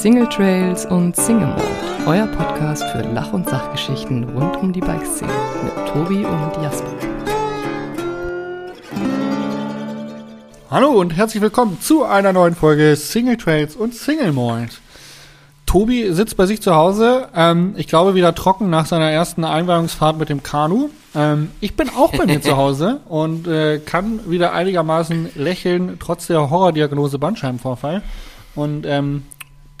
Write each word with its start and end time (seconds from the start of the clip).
Single 0.00 0.30
Trails 0.30 0.86
und 0.86 1.14
Single 1.14 1.48
Mode, 1.48 1.62
euer 2.06 2.26
Podcast 2.28 2.82
für 2.84 3.02
Lach- 3.02 3.34
und 3.34 3.46
Sachgeschichten 3.46 4.24
rund 4.30 4.56
um 4.56 4.72
die 4.72 4.80
Bikeszene 4.80 5.30
mit 5.62 5.74
Tobi 5.92 6.24
und 6.24 6.62
Jasper. 6.62 6.88
Hallo 10.70 10.88
und 10.92 11.14
herzlich 11.14 11.42
willkommen 11.42 11.78
zu 11.82 12.06
einer 12.06 12.32
neuen 12.32 12.54
Folge 12.54 12.96
Single 12.96 13.36
Trails 13.36 13.76
und 13.76 13.94
Single 13.94 14.32
Mode. 14.32 14.70
Tobi 15.66 16.10
sitzt 16.14 16.38
bei 16.38 16.46
sich 16.46 16.62
zu 16.62 16.74
Hause, 16.74 17.28
ähm, 17.36 17.74
ich 17.76 17.86
glaube 17.86 18.14
wieder 18.14 18.34
trocken 18.34 18.70
nach 18.70 18.86
seiner 18.86 19.10
ersten 19.10 19.44
Einweihungsfahrt 19.44 20.18
mit 20.18 20.30
dem 20.30 20.42
Kanu. 20.42 20.88
Ähm, 21.14 21.50
ich 21.60 21.76
bin 21.76 21.90
auch 21.90 22.16
bei 22.16 22.24
mir 22.24 22.40
zu 22.40 22.56
Hause 22.56 23.00
und 23.10 23.46
äh, 23.46 23.78
kann 23.80 24.20
wieder 24.30 24.54
einigermaßen 24.54 25.32
lächeln, 25.34 25.98
trotz 26.00 26.26
der 26.26 26.48
Horrordiagnose 26.48 27.18
Bandscheibenvorfall. 27.18 28.00
Und 28.54 28.86
ähm, 28.86 29.24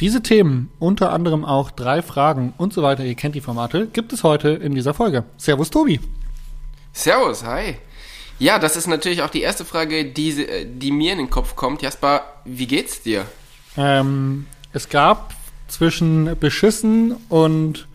diese 0.00 0.22
Themen, 0.22 0.70
unter 0.78 1.12
anderem 1.12 1.44
auch 1.44 1.70
drei 1.70 2.02
Fragen 2.02 2.54
und 2.56 2.72
so 2.72 2.82
weiter, 2.82 3.04
ihr 3.04 3.14
kennt 3.14 3.34
die 3.34 3.40
Formate, 3.40 3.86
gibt 3.86 4.12
es 4.12 4.24
heute 4.24 4.48
in 4.48 4.74
dieser 4.74 4.94
Folge. 4.94 5.24
Servus 5.36 5.70
Tobi. 5.70 6.00
Servus, 6.92 7.44
hi. 7.44 7.76
Ja, 8.38 8.58
das 8.58 8.76
ist 8.76 8.86
natürlich 8.86 9.20
auch 9.22 9.28
die 9.28 9.42
erste 9.42 9.66
Frage, 9.66 10.06
die, 10.06 10.46
die 10.66 10.90
mir 10.90 11.12
in 11.12 11.18
den 11.18 11.30
Kopf 11.30 11.54
kommt. 11.54 11.82
Jasper, 11.82 12.22
wie 12.46 12.66
geht's 12.66 13.02
dir? 13.02 13.26
Ähm, 13.76 14.46
es 14.72 14.88
gab 14.88 15.34
zwischen 15.68 16.38
beschissen 16.40 17.16
und 17.28 17.86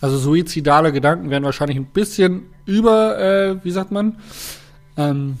also 0.00 0.16
suizidale 0.16 0.92
Gedanken 0.92 1.30
werden 1.30 1.44
wahrscheinlich 1.44 1.76
ein 1.76 1.86
bisschen 1.86 2.46
über, 2.64 3.18
äh, 3.18 3.64
wie 3.64 3.72
sagt 3.72 3.90
man? 3.90 4.20
Ähm, 4.96 5.38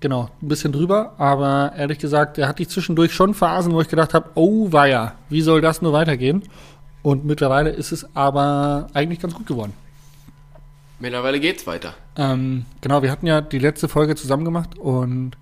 genau, 0.00 0.30
ein 0.42 0.48
bisschen 0.48 0.72
drüber, 0.72 1.14
aber 1.18 1.72
ehrlich 1.76 1.98
gesagt, 1.98 2.38
er 2.38 2.48
hatte 2.48 2.62
ich 2.62 2.68
zwischendurch 2.68 3.12
schon 3.12 3.34
Phasen, 3.34 3.72
wo 3.72 3.80
ich 3.80 3.88
gedacht 3.88 4.14
habe, 4.14 4.30
oh 4.34 4.72
weia, 4.72 5.14
wie 5.28 5.42
soll 5.42 5.60
das 5.60 5.82
nur 5.82 5.92
weitergehen? 5.92 6.42
Und 7.02 7.24
mittlerweile 7.24 7.70
ist 7.70 7.92
es 7.92 8.16
aber 8.16 8.88
eigentlich 8.92 9.20
ganz 9.20 9.34
gut 9.34 9.46
geworden. 9.46 9.72
Mittlerweile 10.98 11.38
geht's 11.40 11.66
weiter. 11.66 11.94
Ähm, 12.16 12.64
genau, 12.80 13.02
wir 13.02 13.10
hatten 13.10 13.26
ja 13.26 13.40
die 13.40 13.58
letzte 13.58 13.88
Folge 13.88 14.16
zusammen 14.16 14.44
gemacht 14.44 14.78
und 14.78 15.36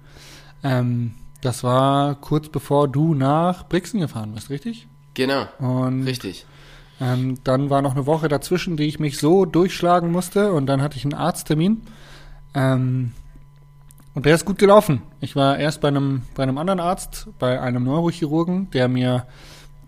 ähm, 0.62 1.14
das 1.40 1.62
war 1.62 2.16
kurz 2.16 2.48
bevor 2.48 2.88
du 2.88 3.14
nach 3.14 3.68
Brixen 3.68 4.00
gefahren 4.00 4.32
bist, 4.34 4.50
richtig? 4.50 4.88
Genau. 5.14 5.46
Und 5.58 6.04
Richtig. 6.04 6.44
ähm, 7.00 7.38
dann 7.44 7.70
war 7.70 7.82
noch 7.82 7.94
eine 7.94 8.06
Woche 8.06 8.28
dazwischen, 8.28 8.76
die 8.76 8.84
ich 8.84 8.98
mich 8.98 9.18
so 9.18 9.44
durchschlagen 9.44 10.10
musste 10.10 10.52
und 10.52 10.66
dann 10.66 10.82
hatte 10.82 10.96
ich 10.96 11.04
einen 11.04 11.14
Arzttermin. 11.14 11.82
Ähm, 12.54 13.12
und 14.14 14.26
der 14.26 14.34
ist 14.34 14.44
gut 14.44 14.58
gelaufen. 14.58 15.02
Ich 15.20 15.34
war 15.36 15.58
erst 15.58 15.80
bei 15.80 15.88
einem, 15.88 16.22
bei 16.34 16.42
einem 16.44 16.58
anderen 16.58 16.80
Arzt, 16.80 17.28
bei 17.38 17.60
einem 17.60 17.84
Neurochirurgen, 17.84 18.70
der 18.70 18.88
mir 18.88 19.26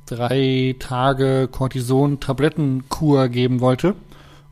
drei 0.07 0.75
Tage 0.79 1.49
Cortison-Tablettenkur 1.51 3.29
geben 3.29 3.61
wollte. 3.61 3.95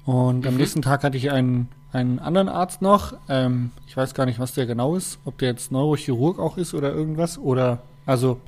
Und 0.05 0.47
am 0.47 0.55
Mhm. 0.55 0.61
nächsten 0.61 0.83
Tag 0.83 1.03
hatte 1.05 1.17
ich 1.17 1.31
einen, 1.31 1.69
einen 1.93 2.19
anderen 2.19 2.49
Arzt 2.49 2.83
noch. 2.83 3.15
Ähm, 3.29 3.71
ich 3.87 3.97
weiß 3.97 4.15
gar 4.15 4.27
nicht, 4.27 4.39
was 4.39 4.53
der 4.55 4.67
genau 4.67 4.97
ist, 4.97 5.19
ob 5.25 5.39
der 5.39 5.49
jetzt 5.51 5.73
Neurochirurg 5.73 6.39
auch 6.39 6.57
ist 6.57 6.75
oder 6.75 6.93
irgendwas. 6.93 7.39
Oder 7.39 7.79
also 8.07 8.39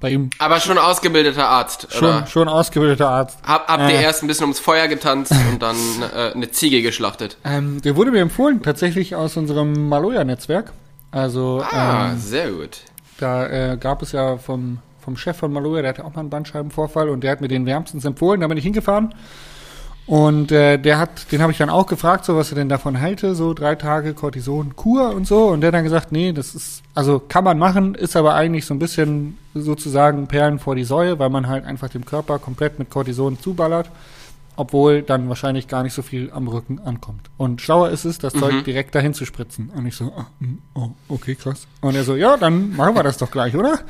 bei 0.00 0.10
ihm 0.10 0.30
Aber 0.38 0.60
schon 0.60 0.76
ausgebildeter 0.78 1.48
Arzt, 1.48 1.88
schon, 1.90 2.08
oder? 2.08 2.26
schon 2.26 2.48
ausgebildeter 2.48 3.08
Arzt. 3.08 3.38
Hab, 3.46 3.66
habt 3.68 3.90
ihr 3.90 3.98
Äh. 3.98 4.02
erst 4.02 4.22
ein 4.22 4.26
bisschen 4.26 4.44
ums 4.44 4.58
Feuer 4.58 4.88
getanzt 4.88 5.32
und 5.50 5.62
dann 5.62 5.76
äh, 6.14 6.32
eine 6.34 6.50
Ziege 6.50 6.82
geschlachtet? 6.82 7.38
Ähm, 7.44 7.80
der 7.82 7.96
wurde 7.96 8.10
mir 8.10 8.20
empfohlen, 8.20 8.62
tatsächlich 8.62 9.14
aus 9.14 9.36
unserem 9.36 9.88
Maloja-Netzwerk. 9.88 10.72
Also 11.12 11.64
Ah, 11.70 12.10
ähm, 12.10 12.18
sehr 12.18 12.50
gut. 12.50 12.80
da 13.18 13.46
äh, 13.72 13.76
gab 13.78 14.02
es 14.02 14.12
ja 14.12 14.36
vom, 14.36 14.78
vom 15.02 15.16
Chef 15.16 15.36
von 15.38 15.50
Maloja, 15.52 15.80
der 15.82 15.88
hatte 15.90 16.04
auch 16.04 16.12
mal 16.14 16.20
einen 16.20 16.30
Bandscheibenvorfall 16.30 17.08
und 17.08 17.22
der 17.22 17.30
hat 17.32 17.40
mir 17.40 17.48
den 17.48 17.64
wärmstens 17.64 18.04
empfohlen. 18.04 18.40
Da 18.42 18.48
bin 18.48 18.58
ich 18.58 18.64
hingefahren. 18.64 19.14
Und 20.06 20.52
äh, 20.52 20.78
der 20.78 20.98
hat, 20.98 21.32
den 21.32 21.42
habe 21.42 21.50
ich 21.50 21.58
dann 21.58 21.68
auch 21.68 21.86
gefragt, 21.86 22.24
so 22.24 22.36
was 22.36 22.52
er 22.52 22.54
denn 22.54 22.68
davon 22.68 23.00
halte, 23.00 23.34
so 23.34 23.54
drei 23.54 23.74
Tage 23.74 24.14
Cortison-Kur 24.14 25.10
und 25.10 25.26
so. 25.26 25.48
Und 25.48 25.62
der 25.62 25.68
hat 25.68 25.74
dann 25.74 25.84
gesagt, 25.84 26.12
nee, 26.12 26.32
das 26.32 26.54
ist, 26.54 26.82
also 26.94 27.18
kann 27.18 27.42
man 27.42 27.58
machen, 27.58 27.96
ist 27.96 28.14
aber 28.14 28.34
eigentlich 28.34 28.66
so 28.66 28.74
ein 28.74 28.78
bisschen 28.78 29.36
sozusagen 29.52 30.28
Perlen 30.28 30.60
vor 30.60 30.76
die 30.76 30.84
Säue, 30.84 31.18
weil 31.18 31.30
man 31.30 31.48
halt 31.48 31.64
einfach 31.64 31.88
dem 31.88 32.04
Körper 32.04 32.38
komplett 32.38 32.78
mit 32.78 32.88
Cortison 32.88 33.40
zuballert, 33.40 33.90
obwohl 34.54 35.02
dann 35.02 35.28
wahrscheinlich 35.28 35.66
gar 35.66 35.82
nicht 35.82 35.94
so 35.94 36.02
viel 36.02 36.30
am 36.32 36.46
Rücken 36.46 36.78
ankommt. 36.78 37.28
Und 37.36 37.60
schlauer 37.60 37.90
ist 37.90 38.04
es, 38.04 38.18
das 38.18 38.32
Zeug 38.32 38.64
direkt 38.64 38.94
dahin 38.94 39.12
zu 39.12 39.24
spritzen. 39.26 39.70
Und 39.74 39.86
ich 39.86 39.96
so, 39.96 40.12
ah, 40.16 40.26
mm, 40.38 40.58
oh, 40.74 40.90
okay, 41.08 41.34
krass. 41.34 41.66
Und 41.80 41.96
er 41.96 42.04
so, 42.04 42.14
ja, 42.14 42.36
dann 42.36 42.76
machen 42.76 42.94
wir 42.94 43.02
das 43.02 43.18
doch 43.18 43.30
gleich, 43.30 43.56
oder? 43.56 43.80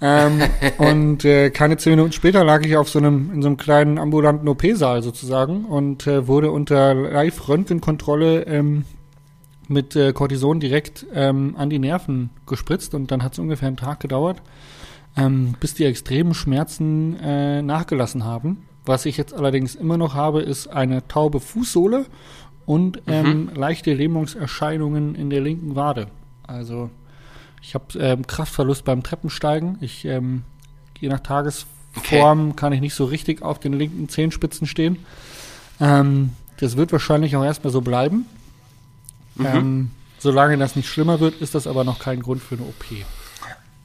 Ähm, 0.00 0.40
und 0.78 1.24
äh, 1.24 1.50
keine 1.50 1.76
zehn 1.76 1.92
Minuten 1.92 2.12
später 2.12 2.44
lag 2.44 2.64
ich 2.64 2.76
auf 2.76 2.88
so 2.88 2.98
einem, 2.98 3.32
in 3.32 3.42
so 3.42 3.48
einem 3.48 3.56
kleinen 3.56 3.98
ambulanten 3.98 4.48
OP-Saal 4.48 5.02
sozusagen 5.02 5.64
und 5.64 6.06
äh, 6.06 6.26
wurde 6.26 6.50
unter 6.52 6.94
Live-Röntgenkontrolle 6.94 8.42
ähm, 8.42 8.84
mit 9.68 9.96
äh, 9.96 10.12
Cortison 10.12 10.60
direkt 10.60 11.06
ähm, 11.12 11.54
an 11.56 11.70
die 11.70 11.78
Nerven 11.78 12.30
gespritzt 12.46 12.94
und 12.94 13.10
dann 13.10 13.22
hat 13.22 13.34
es 13.34 13.38
ungefähr 13.38 13.68
einen 13.68 13.76
Tag 13.76 14.00
gedauert, 14.00 14.40
ähm, 15.16 15.54
bis 15.60 15.74
die 15.74 15.84
extremen 15.84 16.34
Schmerzen 16.34 17.18
äh, 17.20 17.62
nachgelassen 17.62 18.24
haben. 18.24 18.64
Was 18.86 19.04
ich 19.04 19.18
jetzt 19.18 19.34
allerdings 19.34 19.74
immer 19.74 19.98
noch 19.98 20.14
habe, 20.14 20.40
ist 20.40 20.68
eine 20.68 21.06
taube 21.08 21.40
Fußsohle 21.40 22.06
und 22.64 23.02
ähm, 23.06 23.50
leichte 23.54 23.92
Lähmungserscheinungen 23.92 25.14
in 25.14 25.28
der 25.28 25.42
linken 25.42 25.76
Wade. 25.76 26.08
Also 26.46 26.88
ich 27.68 27.74
habe 27.74 27.98
ähm, 27.98 28.26
Kraftverlust 28.26 28.86
beim 28.86 29.02
Treppensteigen. 29.02 29.76
Ich 29.82 30.06
ähm, 30.06 30.42
je 30.98 31.10
nach 31.10 31.20
Tagesform 31.20 32.56
kann 32.56 32.72
ich 32.72 32.80
nicht 32.80 32.94
so 32.94 33.04
richtig 33.04 33.42
auf 33.42 33.58
den 33.58 33.74
linken 33.74 34.08
Zehenspitzen 34.08 34.66
stehen. 34.66 35.04
Ähm, 35.78 36.32
das 36.58 36.78
wird 36.78 36.92
wahrscheinlich 36.92 37.36
auch 37.36 37.44
erstmal 37.44 37.70
so 37.70 37.82
bleiben. 37.82 38.24
Ähm, 39.38 39.90
solange 40.18 40.56
das 40.56 40.76
nicht 40.76 40.88
schlimmer 40.88 41.20
wird, 41.20 41.42
ist 41.42 41.54
das 41.54 41.66
aber 41.66 41.84
noch 41.84 41.98
kein 41.98 42.22
Grund 42.22 42.42
für 42.42 42.54
eine 42.54 42.64
OP. 42.64 42.86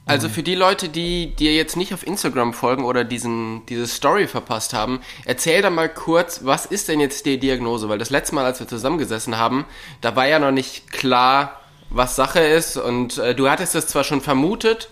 Also 0.06 0.30
für 0.30 0.42
die 0.42 0.54
Leute, 0.54 0.88
die 0.88 1.34
dir 1.36 1.54
jetzt 1.54 1.76
nicht 1.76 1.92
auf 1.92 2.06
Instagram 2.06 2.54
folgen 2.54 2.84
oder 2.84 3.04
diesen, 3.04 3.66
diese 3.66 3.86
Story 3.86 4.26
verpasst 4.26 4.72
haben, 4.72 5.00
erzähl 5.26 5.60
da 5.60 5.68
mal 5.68 5.90
kurz, 5.90 6.40
was 6.42 6.64
ist 6.64 6.88
denn 6.88 7.00
jetzt 7.00 7.26
die 7.26 7.38
Diagnose? 7.38 7.90
Weil 7.90 7.98
das 7.98 8.10
letzte 8.10 8.34
Mal, 8.34 8.46
als 8.46 8.60
wir 8.60 8.66
zusammengesessen 8.66 9.36
haben, 9.36 9.66
da 10.00 10.16
war 10.16 10.26
ja 10.26 10.38
noch 10.38 10.52
nicht 10.52 10.90
klar, 10.90 11.60
was 11.94 12.16
Sache 12.16 12.40
ist 12.40 12.76
und 12.76 13.18
äh, 13.18 13.34
du 13.34 13.48
hattest 13.48 13.74
es 13.74 13.86
zwar 13.86 14.04
schon 14.04 14.20
vermutet, 14.20 14.88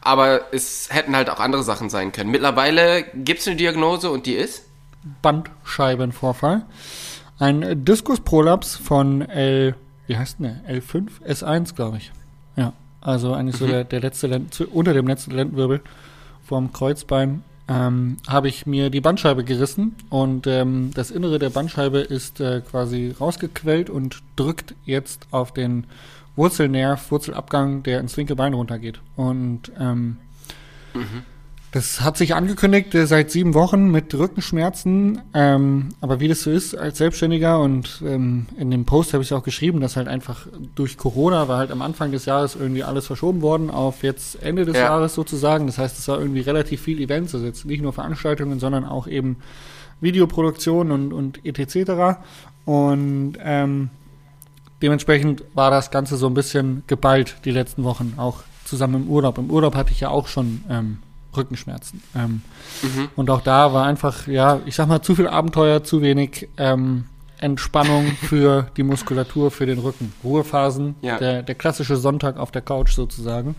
aber 0.00 0.52
es 0.52 0.88
hätten 0.90 1.14
halt 1.14 1.30
auch 1.30 1.40
andere 1.40 1.62
Sachen 1.62 1.90
sein 1.90 2.12
können. 2.12 2.30
Mittlerweile 2.30 3.04
gibt 3.14 3.40
es 3.40 3.46
eine 3.46 3.56
Diagnose 3.56 4.10
und 4.10 4.26
die 4.26 4.34
ist? 4.34 4.64
Bandscheibenvorfall. 5.22 6.62
Ein 7.38 7.84
Diskusprolaps 7.84 8.76
von 8.76 9.22
L, 9.22 9.74
wie 10.06 10.16
heißt 10.16 10.38
denn 10.40 10.60
der? 10.64 10.80
L5? 10.82 11.08
S1, 11.26 11.74
glaube 11.74 11.98
ich. 11.98 12.12
Ja, 12.56 12.72
also 13.00 13.32
eigentlich 13.32 13.56
so 13.56 13.66
der, 13.66 13.84
der 13.84 14.00
letzte, 14.00 14.26
Lend 14.26 14.60
unter 14.60 14.92
dem 14.92 15.06
letzten 15.06 15.30
Lendenwirbel 15.30 15.80
vom 16.46 16.72
Kreuzbein 16.72 17.42
ähm, 17.68 18.16
habe 18.28 18.48
ich 18.48 18.66
mir 18.66 18.90
die 18.90 19.00
Bandscheibe 19.00 19.44
gerissen 19.44 19.94
und 20.10 20.46
ähm, 20.46 20.90
das 20.92 21.10
Innere 21.10 21.38
der 21.38 21.50
Bandscheibe 21.50 22.00
ist 22.00 22.40
äh, 22.40 22.60
quasi 22.68 23.14
rausgequellt 23.18 23.88
und 23.88 24.22
drückt 24.34 24.74
jetzt 24.84 25.28
auf 25.30 25.54
den 25.54 25.84
Wurzelnerv, 26.36 27.10
Wurzelabgang, 27.10 27.82
der 27.82 28.00
ins 28.00 28.16
linke 28.16 28.36
Bein 28.36 28.54
runtergeht. 28.54 29.00
Und 29.16 29.72
ähm, 29.78 30.16
das 31.72 32.00
hat 32.00 32.16
sich 32.16 32.34
angekündigt 32.34 32.94
äh, 32.96 33.06
seit 33.06 33.30
sieben 33.30 33.54
Wochen 33.54 33.90
mit 33.92 34.12
Rückenschmerzen. 34.12 35.22
Ähm, 35.34 35.90
aber 36.00 36.18
wie 36.18 36.26
das 36.26 36.42
so 36.42 36.50
ist 36.50 36.74
als 36.76 36.98
Selbstständiger 36.98 37.60
und 37.60 38.02
ähm, 38.04 38.46
in 38.58 38.72
dem 38.72 38.84
Post 38.86 39.12
habe 39.12 39.22
ich 39.22 39.32
auch 39.32 39.44
geschrieben, 39.44 39.80
dass 39.80 39.96
halt 39.96 40.08
einfach 40.08 40.46
durch 40.74 40.96
Corona 40.96 41.46
war 41.46 41.58
halt 41.58 41.70
am 41.70 41.80
Anfang 41.80 42.10
des 42.10 42.24
Jahres 42.24 42.56
irgendwie 42.56 42.82
alles 42.82 43.06
verschoben 43.06 43.40
worden 43.40 43.70
auf 43.70 44.02
jetzt 44.02 44.42
Ende 44.42 44.64
des 44.64 44.74
Ja. 44.74 44.82
Jahres 44.82 45.14
sozusagen. 45.14 45.66
Das 45.66 45.78
heißt, 45.78 45.96
es 45.96 46.08
war 46.08 46.18
irgendwie 46.18 46.40
relativ 46.40 46.80
viel 46.80 47.00
Events, 47.00 47.34
also 47.34 47.46
jetzt 47.46 47.64
nicht 47.64 47.82
nur 47.82 47.92
Veranstaltungen, 47.92 48.58
sondern 48.58 48.84
auch 48.84 49.06
eben 49.06 49.36
Videoproduktion 50.00 50.90
und, 50.90 51.12
und 51.12 51.44
etc. 51.44 52.18
Und 52.64 53.34
ähm, 53.38 53.90
dementsprechend 54.82 55.42
war 55.54 55.70
das 55.70 55.90
Ganze 55.90 56.16
so 56.16 56.26
ein 56.26 56.34
bisschen 56.34 56.82
geballt 56.86 57.36
die 57.44 57.50
letzten 57.50 57.84
Wochen, 57.84 58.14
auch 58.16 58.42
zusammen 58.64 59.02
im 59.04 59.08
Urlaub. 59.08 59.38
Im 59.38 59.50
Urlaub 59.50 59.74
hatte 59.74 59.92
ich 59.92 60.00
ja 60.00 60.08
auch 60.10 60.26
schon 60.28 60.64
ähm, 60.70 60.98
Rückenschmerzen. 61.36 62.02
Ähm, 62.16 62.42
Und 63.16 63.30
auch 63.30 63.40
da 63.40 63.72
war 63.72 63.86
einfach, 63.86 64.26
ja, 64.26 64.60
ich 64.66 64.74
sag 64.74 64.88
mal, 64.88 65.02
zu 65.02 65.14
viel 65.14 65.28
Abenteuer, 65.28 65.82
zu 65.84 66.02
wenig 66.02 66.48
ähm, 66.56 67.04
Entspannung 67.38 68.06
für 68.22 68.68
die 68.76 68.82
Muskulatur, 68.82 69.50
für 69.50 69.66
den 69.66 69.78
Rücken. 69.78 70.12
Ruhephasen, 70.24 70.94
Ja. 71.02 71.18
der, 71.18 71.42
der 71.42 71.54
klassische 71.54 71.96
Sonntag 71.96 72.36
auf 72.38 72.50
der 72.50 72.62
Couch 72.62 72.92
sozusagen. 72.92 73.54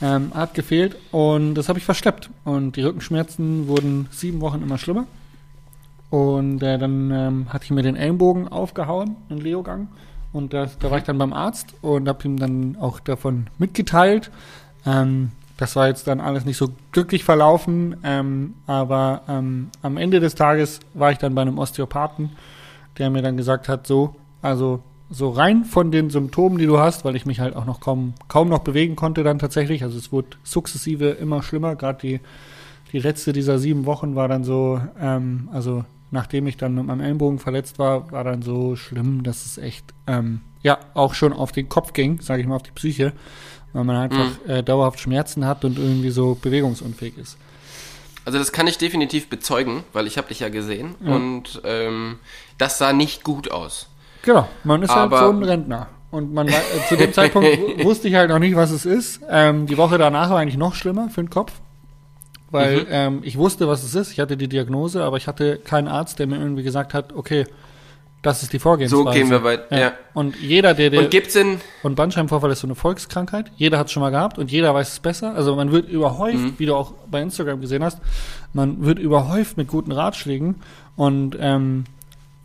Ähm, 0.00 0.30
hat 0.32 0.54
gefehlt 0.54 0.96
und 1.10 1.54
das 1.56 1.68
habe 1.68 1.78
ich 1.80 1.84
verschleppt. 1.84 2.30
Und 2.44 2.76
die 2.76 2.82
Rückenschmerzen 2.82 3.66
wurden 3.66 4.06
sieben 4.12 4.40
Wochen 4.40 4.62
immer 4.62 4.78
schlimmer. 4.78 5.06
Und 6.10 6.62
äh, 6.62 6.78
dann 6.78 7.10
ähm, 7.10 7.46
hatte 7.52 7.64
ich 7.64 7.70
mir 7.70 7.82
den 7.82 7.96
Ellenbogen 7.96 8.48
aufgehauen, 8.48 9.16
einen 9.28 9.40
Leogang. 9.40 9.88
Und 10.32 10.52
da, 10.52 10.68
da 10.78 10.90
war 10.90 10.98
ich 10.98 11.04
dann 11.04 11.18
beim 11.18 11.32
Arzt 11.32 11.74
und 11.80 12.08
habe 12.08 12.24
ihm 12.24 12.38
dann 12.38 12.76
auch 12.78 13.00
davon 13.00 13.46
mitgeteilt. 13.58 14.30
Ähm, 14.84 15.32
das 15.56 15.74
war 15.74 15.88
jetzt 15.88 16.06
dann 16.06 16.20
alles 16.20 16.44
nicht 16.44 16.56
so 16.56 16.68
glücklich 16.92 17.24
verlaufen, 17.24 17.96
ähm, 18.04 18.54
aber 18.66 19.22
ähm, 19.28 19.70
am 19.82 19.96
Ende 19.96 20.20
des 20.20 20.36
Tages 20.36 20.80
war 20.94 21.10
ich 21.10 21.18
dann 21.18 21.34
bei 21.34 21.42
einem 21.42 21.58
Osteopathen, 21.58 22.30
der 22.96 23.10
mir 23.10 23.22
dann 23.22 23.36
gesagt 23.36 23.68
hat, 23.68 23.86
so, 23.86 24.14
also 24.40 24.80
so 25.10 25.30
rein 25.30 25.64
von 25.64 25.90
den 25.90 26.10
Symptomen, 26.10 26.58
die 26.58 26.66
du 26.66 26.78
hast, 26.78 27.04
weil 27.04 27.16
ich 27.16 27.26
mich 27.26 27.40
halt 27.40 27.56
auch 27.56 27.64
noch 27.64 27.80
kaum, 27.80 28.14
kaum 28.28 28.48
noch 28.48 28.60
bewegen 28.60 28.94
konnte 28.94 29.24
dann 29.24 29.38
tatsächlich, 29.38 29.82
also 29.82 29.98
es 29.98 30.12
wurde 30.12 30.28
sukzessive 30.44 31.08
immer 31.10 31.42
schlimmer, 31.42 31.74
gerade 31.74 31.98
die, 32.00 32.20
die 32.92 33.00
letzte 33.00 33.32
dieser 33.32 33.58
sieben 33.58 33.84
Wochen 33.84 34.14
war 34.14 34.28
dann 34.28 34.44
so, 34.44 34.80
ähm, 35.00 35.48
also 35.52 35.84
nachdem 36.10 36.46
ich 36.46 36.56
dann 36.56 36.74
mit 36.74 36.86
meinem 36.86 37.00
Ellenbogen 37.00 37.38
verletzt 37.38 37.78
war, 37.78 38.10
war 38.12 38.24
dann 38.24 38.42
so 38.42 38.76
schlimm, 38.76 39.22
dass 39.22 39.44
es 39.44 39.58
echt, 39.58 39.94
ähm, 40.06 40.40
ja, 40.62 40.78
auch 40.94 41.14
schon 41.14 41.32
auf 41.32 41.52
den 41.52 41.68
Kopf 41.68 41.92
ging, 41.92 42.20
sage 42.20 42.42
ich 42.42 42.48
mal, 42.48 42.56
auf 42.56 42.62
die 42.62 42.72
Psyche 42.72 43.12
weil 43.72 43.84
man 43.84 43.96
einfach 43.96 44.30
mhm. 44.44 44.50
äh, 44.50 44.62
dauerhaft 44.62 45.00
Schmerzen 45.00 45.46
hat 45.46 45.64
und 45.64 45.78
irgendwie 45.78 46.10
so 46.10 46.36
bewegungsunfähig 46.40 47.16
ist. 47.18 47.36
Also 48.24 48.38
das 48.38 48.52
kann 48.52 48.66
ich 48.66 48.78
definitiv 48.78 49.30
bezeugen, 49.30 49.84
weil 49.92 50.06
ich 50.06 50.18
habe 50.18 50.28
dich 50.28 50.40
ja 50.40 50.48
gesehen 50.48 50.94
ja. 51.02 51.14
und 51.14 51.62
ähm, 51.64 52.18
das 52.58 52.78
sah 52.78 52.92
nicht 52.92 53.24
gut 53.24 53.50
aus. 53.50 53.88
Genau, 54.22 54.48
man 54.64 54.82
ist 54.82 54.90
halt 54.90 55.00
Aber 55.00 55.20
halt 55.20 55.30
so 55.30 55.36
ein 55.36 55.42
Rentner. 55.42 55.88
Und 56.10 56.32
man 56.32 56.48
äh, 56.48 56.52
zu 56.88 56.96
dem 56.96 57.12
Zeitpunkt 57.14 57.84
wusste 57.84 58.08
ich 58.08 58.14
halt 58.14 58.30
noch 58.30 58.38
nicht, 58.38 58.56
was 58.56 58.70
es 58.70 58.84
ist. 58.84 59.20
Ähm, 59.30 59.66
die 59.66 59.76
Woche 59.76 59.98
danach 59.98 60.30
war 60.30 60.38
eigentlich 60.38 60.56
noch 60.56 60.74
schlimmer 60.74 61.08
für 61.08 61.22
den 61.22 61.30
Kopf, 61.30 61.52
weil 62.50 62.80
mhm. 62.80 62.86
ähm, 62.90 63.20
ich 63.22 63.36
wusste, 63.36 63.68
was 63.68 63.82
es 63.82 63.94
ist. 63.94 64.12
Ich 64.12 64.20
hatte 64.20 64.36
die 64.36 64.48
Diagnose, 64.48 65.02
aber 65.02 65.16
ich 65.16 65.26
hatte 65.26 65.58
keinen 65.58 65.88
Arzt, 65.88 66.18
der 66.18 66.26
mir 66.26 66.36
irgendwie 66.36 66.62
gesagt 66.62 66.94
hat, 66.94 67.12
okay, 67.12 67.46
das 68.22 68.42
ist 68.42 68.52
die 68.52 68.58
Vorgehensweise. 68.58 69.04
So 69.04 69.10
gehen 69.10 69.30
wir 69.30 69.44
weiter. 69.44 69.66
Ja. 69.70 69.78
ja. 69.78 69.92
Und 70.12 70.36
jeder, 70.36 70.74
der, 70.74 70.90
der 70.90 71.00
und 71.00 71.10
gibt's 71.10 71.34
denn 71.34 71.60
und 71.82 71.94
Bandscheibenvorfall 71.94 72.50
ist 72.50 72.60
so 72.60 72.66
eine 72.66 72.74
Volkskrankheit. 72.74 73.52
Jeder 73.56 73.78
hat 73.78 73.86
es 73.86 73.92
schon 73.92 74.00
mal 74.00 74.10
gehabt 74.10 74.38
und 74.38 74.50
jeder 74.50 74.74
weiß 74.74 74.92
es 74.92 75.00
besser. 75.00 75.34
Also 75.34 75.54
man 75.54 75.70
wird 75.70 75.88
überhäuft, 75.88 76.38
mhm. 76.38 76.54
wie 76.58 76.66
du 76.66 76.74
auch 76.74 76.92
bei 77.08 77.22
Instagram 77.22 77.60
gesehen 77.60 77.84
hast, 77.84 77.98
man 78.52 78.84
wird 78.84 78.98
überhäuft 78.98 79.56
mit 79.56 79.68
guten 79.68 79.92
Ratschlägen 79.92 80.56
und 80.96 81.36
ähm, 81.38 81.84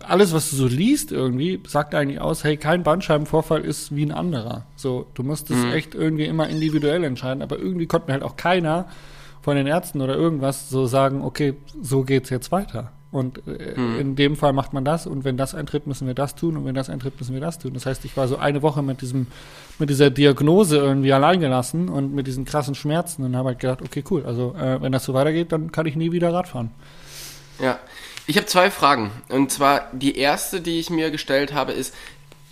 alles, 0.07 0.33
was 0.33 0.49
du 0.49 0.57
so 0.57 0.67
liest 0.67 1.11
irgendwie, 1.11 1.61
sagt 1.65 1.95
eigentlich 1.95 2.19
aus, 2.19 2.43
hey, 2.43 2.57
kein 2.57 2.83
Bandscheibenvorfall 2.83 3.61
ist 3.61 3.95
wie 3.95 4.05
ein 4.05 4.11
anderer. 4.11 4.65
So, 4.75 5.07
du 5.13 5.23
musst 5.23 5.49
es 5.49 5.57
mhm. 5.57 5.71
echt 5.71 5.95
irgendwie 5.95 6.25
immer 6.25 6.49
individuell 6.49 7.03
entscheiden, 7.03 7.41
aber 7.41 7.57
irgendwie 7.57 7.87
konnte 7.87 8.07
mir 8.07 8.13
halt 8.13 8.23
auch 8.23 8.35
keiner 8.35 8.85
von 9.43 9.57
den 9.57 9.67
Ärzten 9.67 10.01
oder 10.01 10.15
irgendwas 10.15 10.69
so 10.69 10.87
sagen, 10.87 11.21
okay, 11.21 11.53
so 11.81 12.03
geht's 12.03 12.29
jetzt 12.29 12.51
weiter. 12.51 12.91
Und 13.11 13.45
äh, 13.45 13.79
mhm. 13.79 13.99
in 13.99 14.15
dem 14.15 14.35
Fall 14.35 14.53
macht 14.53 14.73
man 14.73 14.83
das 14.83 15.05
und 15.05 15.23
wenn 15.23 15.37
das 15.37 15.53
eintritt, 15.53 15.85
müssen 15.85 16.07
wir 16.07 16.15
das 16.15 16.33
tun 16.33 16.57
und 16.57 16.65
wenn 16.65 16.73
das 16.73 16.89
eintritt, 16.89 17.19
müssen 17.19 17.33
wir 17.33 17.41
das 17.41 17.59
tun. 17.59 17.73
Das 17.73 17.85
heißt, 17.85 18.03
ich 18.05 18.17
war 18.17 18.27
so 18.27 18.37
eine 18.37 18.63
Woche 18.63 18.81
mit 18.81 19.01
diesem, 19.01 19.27
mit 19.77 19.91
dieser 19.91 20.09
Diagnose 20.09 20.77
irgendwie 20.77 21.13
allein 21.13 21.39
gelassen 21.39 21.89
und 21.89 22.15
mit 22.15 22.25
diesen 22.25 22.45
krassen 22.45 22.73
Schmerzen 22.73 23.23
und 23.23 23.35
habe 23.35 23.49
halt 23.49 23.59
gedacht, 23.59 23.83
okay, 23.83 24.03
cool, 24.09 24.25
also 24.25 24.55
äh, 24.55 24.81
wenn 24.81 24.91
das 24.91 25.03
so 25.03 25.13
weitergeht, 25.13 25.51
dann 25.51 25.71
kann 25.71 25.85
ich 25.85 25.95
nie 25.95 26.11
wieder 26.11 26.33
Rad 26.33 26.47
fahren. 26.47 26.71
Ja, 27.59 27.77
ich 28.25 28.37
habe 28.37 28.47
zwei 28.47 28.71
Fragen. 28.71 29.11
Und 29.29 29.51
zwar 29.51 29.89
die 29.91 30.17
erste, 30.17 30.61
die 30.61 30.79
ich 30.79 30.89
mir 30.89 31.11
gestellt 31.11 31.53
habe, 31.53 31.73
ist, 31.73 31.93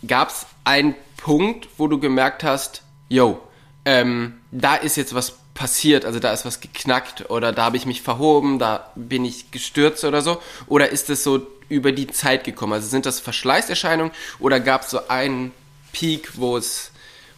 gab 0.06 0.30
es 0.30 0.46
einen 0.64 0.94
Punkt, 1.18 1.70
wo 1.78 1.88
du 1.88 2.00
gemerkt 2.00 2.44
hast, 2.44 2.84
yo, 3.10 3.40
ähm, 3.86 4.34
da 4.52 4.76
ist 4.76 4.96
jetzt 4.96 5.16
was 5.16 5.40
passiert, 5.54 6.06
also 6.06 6.20
da 6.20 6.32
ist 6.32 6.46
was 6.46 6.60
geknackt 6.60 7.30
oder 7.30 7.52
da 7.52 7.66
habe 7.66 7.78
ich 7.78 7.86
mich 7.86 8.02
verhoben, 8.02 8.60
da 8.60 8.92
bin 8.96 9.26
ich 9.26 9.52
gestürzt 9.52 10.04
oder 10.04 10.22
so? 10.22 10.42
Oder 10.68 10.90
ist 10.90 11.10
es 11.10 11.24
so 11.24 11.46
über 11.70 11.92
die 11.92 12.08
Zeit 12.08 12.44
gekommen? 12.44 12.74
Also 12.74 12.88
sind 12.88 13.06
das 13.06 13.20
Verschleißerscheinungen 13.20 14.12
oder 14.40 14.60
gab 14.60 14.84
es 14.84 14.92
so 14.92 15.08
einen 15.08 15.52
Peak, 15.92 16.38
wo 16.38 16.58
es 16.58 16.92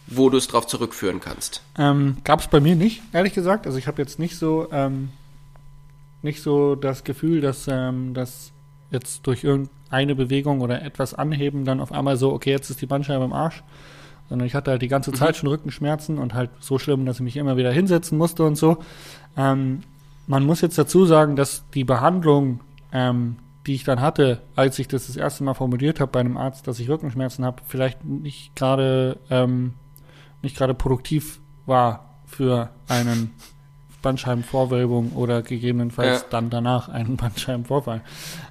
wo 0.06 0.28
du 0.28 0.36
es 0.36 0.48
drauf 0.48 0.66
zurückführen 0.66 1.20
kannst? 1.20 1.62
Ähm, 1.78 2.18
gab 2.24 2.40
es 2.40 2.48
bei 2.48 2.60
mir 2.60 2.76
nicht, 2.76 3.00
ehrlich 3.14 3.32
gesagt. 3.32 3.66
Also 3.66 3.78
ich 3.78 3.86
habe 3.86 4.02
jetzt 4.02 4.18
nicht 4.18 4.36
so 4.36 4.68
ähm, 4.70 5.10
nicht 6.22 6.42
so 6.42 6.74
das 6.74 7.04
Gefühl, 7.04 7.40
dass 7.40 7.66
ähm, 7.68 8.14
das 8.14 8.52
jetzt 8.90 9.26
durch 9.26 9.44
irgendeine 9.44 10.14
Bewegung 10.14 10.60
oder 10.60 10.82
etwas 10.82 11.14
anheben 11.14 11.64
dann 11.64 11.80
auf 11.80 11.90
einmal 11.90 12.16
so, 12.16 12.32
okay, 12.32 12.50
jetzt 12.50 12.70
ist 12.70 12.80
die 12.80 12.86
Bandscheibe 12.86 13.24
im 13.24 13.32
Arsch 13.32 13.62
sondern 14.28 14.46
ich 14.46 14.54
hatte 14.54 14.70
halt 14.70 14.82
die 14.82 14.88
ganze 14.88 15.10
mhm. 15.10 15.16
Zeit 15.16 15.36
schon 15.36 15.48
Rückenschmerzen 15.48 16.18
und 16.18 16.34
halt 16.34 16.50
so 16.60 16.78
schlimm, 16.78 17.06
dass 17.06 17.16
ich 17.16 17.22
mich 17.22 17.36
immer 17.36 17.56
wieder 17.56 17.72
hinsetzen 17.72 18.18
musste 18.18 18.44
und 18.44 18.56
so. 18.56 18.78
Ähm, 19.36 19.80
man 20.26 20.44
muss 20.44 20.60
jetzt 20.60 20.78
dazu 20.78 21.04
sagen, 21.04 21.36
dass 21.36 21.64
die 21.74 21.84
Behandlung, 21.84 22.60
ähm, 22.92 23.36
die 23.66 23.74
ich 23.74 23.84
dann 23.84 24.00
hatte, 24.00 24.42
als 24.56 24.78
ich 24.78 24.88
das 24.88 25.06
das 25.06 25.16
erste 25.16 25.44
Mal 25.44 25.54
formuliert 25.54 26.00
habe 26.00 26.12
bei 26.12 26.20
einem 26.20 26.36
Arzt, 26.36 26.66
dass 26.66 26.78
ich 26.78 26.88
Rückenschmerzen 26.88 27.44
habe, 27.44 27.62
vielleicht 27.66 28.04
nicht 28.04 28.54
gerade 28.56 29.18
ähm, 29.30 29.74
nicht 30.42 30.56
gerade 30.56 30.74
produktiv 30.74 31.40
war 31.66 32.16
für 32.26 32.70
einen 32.88 33.34
Bandscheibenvorwölbung 34.02 35.12
oder 35.12 35.42
gegebenenfalls 35.42 36.22
ja. 36.22 36.26
dann 36.28 36.50
danach 36.50 36.90
einen 36.90 37.16
Bandscheibenvorfall. 37.16 38.02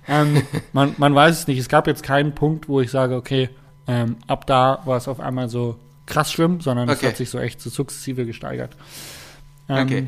Ähm, 0.07 0.41
man, 0.73 0.95
man 0.97 1.13
weiß 1.13 1.39
es 1.39 1.47
nicht. 1.47 1.59
Es 1.59 1.69
gab 1.69 1.85
jetzt 1.85 2.01
keinen 2.01 2.33
Punkt, 2.33 2.67
wo 2.67 2.81
ich 2.81 2.89
sage, 2.89 3.15
okay, 3.15 3.49
ähm, 3.88 4.18
ab 4.27 4.47
da 4.47 4.81
war 4.85 4.97
es 4.97 5.07
auf 5.07 5.19
einmal 5.19 5.50
so 5.50 5.77
krass 6.06 6.31
schlimm, 6.31 6.62
sondern 6.62 6.89
okay. 6.89 7.00
es 7.01 7.09
hat 7.09 7.18
sich 7.18 7.30
so 7.30 7.39
echt 7.39 7.62
so 7.62 7.69
sukzessive 7.69 8.25
gesteigert. 8.25 8.75
Ähm, 9.69 9.85
okay. 9.85 10.07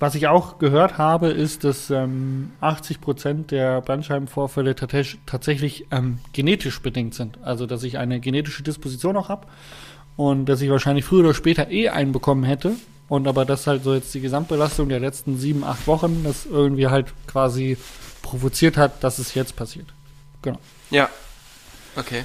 Was 0.00 0.14
ich 0.14 0.28
auch 0.28 0.58
gehört 0.58 0.96
habe, 0.96 1.28
ist, 1.28 1.64
dass 1.64 1.90
ähm, 1.90 2.52
80 2.60 3.00
Prozent 3.00 3.50
der 3.50 3.80
Bandscheibenvorfälle 3.80 4.76
tatsächlich 4.76 5.86
ähm, 5.90 6.20
genetisch 6.32 6.80
bedingt 6.80 7.14
sind. 7.14 7.38
Also, 7.42 7.66
dass 7.66 7.82
ich 7.82 7.98
eine 7.98 8.20
genetische 8.20 8.62
Disposition 8.62 9.16
auch 9.16 9.28
habe 9.28 9.48
und 10.16 10.46
dass 10.46 10.60
ich 10.60 10.70
wahrscheinlich 10.70 11.04
früher 11.04 11.20
oder 11.20 11.34
später 11.34 11.70
eh 11.70 11.88
einen 11.88 12.12
bekommen 12.12 12.44
hätte. 12.44 12.76
Und 13.08 13.26
aber 13.26 13.44
das 13.44 13.66
halt 13.66 13.82
so 13.82 13.94
jetzt 13.94 14.14
die 14.14 14.20
Gesamtbelastung 14.20 14.88
der 14.88 15.00
letzten 15.00 15.36
sieben, 15.38 15.64
acht 15.64 15.86
Wochen, 15.86 16.22
das 16.24 16.46
irgendwie 16.46 16.86
halt 16.86 17.12
quasi 17.26 17.76
provoziert 18.22 18.76
hat, 18.76 19.02
dass 19.02 19.18
es 19.18 19.34
jetzt 19.34 19.56
passiert. 19.56 19.86
Genau. 20.42 20.58
Ja, 20.90 21.08
Okay. 21.98 22.24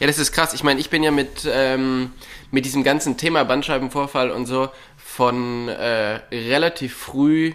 Ja, 0.00 0.06
das 0.06 0.18
ist 0.18 0.32
krass. 0.32 0.52
Ich 0.52 0.62
meine, 0.62 0.80
ich 0.80 0.90
bin 0.90 1.02
ja 1.02 1.10
mit, 1.10 1.48
ähm, 1.50 2.12
mit 2.50 2.66
diesem 2.66 2.84
ganzen 2.84 3.16
Thema 3.16 3.44
Bandscheibenvorfall 3.44 4.30
und 4.30 4.44
so 4.44 4.68
von 4.96 5.68
äh, 5.68 6.20
relativ 6.30 6.94
früh 6.94 7.54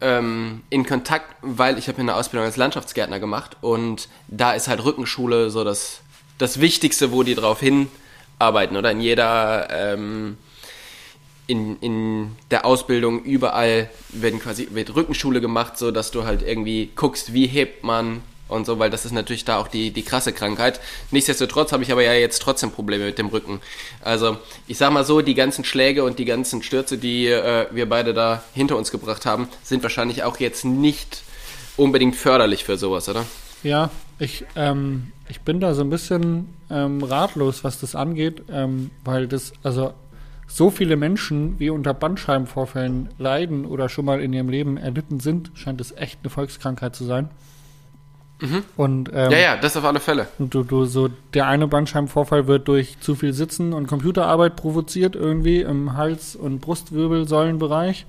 ähm, 0.00 0.62
in 0.70 0.86
Kontakt, 0.86 1.34
weil 1.42 1.76
ich 1.76 1.88
habe 1.88 2.00
eine 2.00 2.14
Ausbildung 2.14 2.46
als 2.46 2.56
Landschaftsgärtner 2.56 3.20
gemacht 3.20 3.58
und 3.60 4.08
da 4.28 4.52
ist 4.52 4.68
halt 4.68 4.82
Rückenschule 4.82 5.50
so 5.50 5.64
das, 5.64 6.00
das 6.38 6.60
Wichtigste, 6.60 7.12
wo 7.12 7.24
die 7.24 7.34
drauf 7.34 7.60
hinarbeiten. 7.60 8.76
Oder 8.78 8.92
in 8.92 9.00
jeder 9.00 9.68
ähm, 9.70 10.38
in, 11.46 11.76
in 11.80 12.36
der 12.50 12.64
Ausbildung 12.64 13.22
überall 13.24 13.90
werden 14.08 14.40
quasi 14.40 14.68
wird 14.70 14.94
Rückenschule 14.94 15.42
gemacht, 15.42 15.76
so 15.76 15.90
dass 15.90 16.10
du 16.10 16.24
halt 16.24 16.40
irgendwie 16.40 16.90
guckst, 16.96 17.34
wie 17.34 17.46
hebt 17.48 17.84
man 17.84 18.22
und 18.50 18.66
so, 18.66 18.78
weil 18.78 18.90
das 18.90 19.04
ist 19.04 19.12
natürlich 19.12 19.44
da 19.44 19.58
auch 19.58 19.68
die, 19.68 19.90
die 19.90 20.02
krasse 20.02 20.32
Krankheit. 20.32 20.80
Nichtsdestotrotz 21.10 21.72
habe 21.72 21.82
ich 21.82 21.92
aber 21.92 22.02
ja 22.02 22.12
jetzt 22.14 22.42
trotzdem 22.42 22.70
Probleme 22.70 23.06
mit 23.06 23.18
dem 23.18 23.28
Rücken. 23.28 23.60
Also 24.02 24.38
ich 24.66 24.78
sag 24.78 24.92
mal 24.92 25.04
so, 25.04 25.20
die 25.20 25.34
ganzen 25.34 25.64
Schläge 25.64 26.04
und 26.04 26.18
die 26.18 26.24
ganzen 26.24 26.62
Stürze, 26.62 26.98
die 26.98 27.26
äh, 27.26 27.66
wir 27.70 27.88
beide 27.88 28.14
da 28.14 28.42
hinter 28.54 28.76
uns 28.76 28.90
gebracht 28.90 29.26
haben, 29.26 29.48
sind 29.62 29.82
wahrscheinlich 29.82 30.22
auch 30.22 30.38
jetzt 30.38 30.64
nicht 30.64 31.22
unbedingt 31.76 32.16
förderlich 32.16 32.64
für 32.64 32.76
sowas, 32.76 33.08
oder? 33.08 33.24
Ja, 33.62 33.90
ich, 34.18 34.44
ähm, 34.56 35.12
ich 35.28 35.40
bin 35.40 35.60
da 35.60 35.74
so 35.74 35.82
ein 35.82 35.90
bisschen 35.90 36.48
ähm, 36.70 37.02
ratlos, 37.02 37.64
was 37.64 37.80
das 37.80 37.94
angeht, 37.94 38.42
ähm, 38.50 38.90
weil 39.04 39.26
das, 39.26 39.52
also 39.62 39.92
so 40.46 40.70
viele 40.70 40.96
Menschen, 40.96 41.58
wie 41.58 41.70
unter 41.70 41.94
Bandscheibenvorfällen 41.94 43.10
leiden 43.18 43.64
oder 43.64 43.88
schon 43.88 44.04
mal 44.04 44.20
in 44.20 44.32
ihrem 44.32 44.48
Leben 44.48 44.76
erlitten 44.76 45.20
sind, 45.20 45.52
scheint 45.54 45.80
es 45.80 45.92
echt 45.92 46.18
eine 46.22 46.30
Volkskrankheit 46.30 46.96
zu 46.96 47.04
sein. 47.04 47.28
Mhm. 48.40 48.64
Und, 48.76 49.10
ähm, 49.12 49.30
ja, 49.30 49.38
ja, 49.38 49.56
das 49.56 49.76
auf 49.76 49.84
alle 49.84 50.00
Fälle. 50.00 50.28
Und 50.38 50.54
du, 50.54 50.62
du, 50.62 50.84
so, 50.84 51.08
der 51.34 51.46
eine 51.46 51.68
Bandscheibenvorfall 51.68 52.46
wird 52.46 52.68
durch 52.68 52.98
zu 53.00 53.14
viel 53.14 53.32
Sitzen 53.32 53.72
und 53.72 53.86
Computerarbeit 53.86 54.56
provoziert, 54.56 55.14
irgendwie 55.14 55.60
im 55.60 55.96
Hals- 55.96 56.36
und 56.36 56.60
Brustwirbelsäulenbereich. 56.60 58.06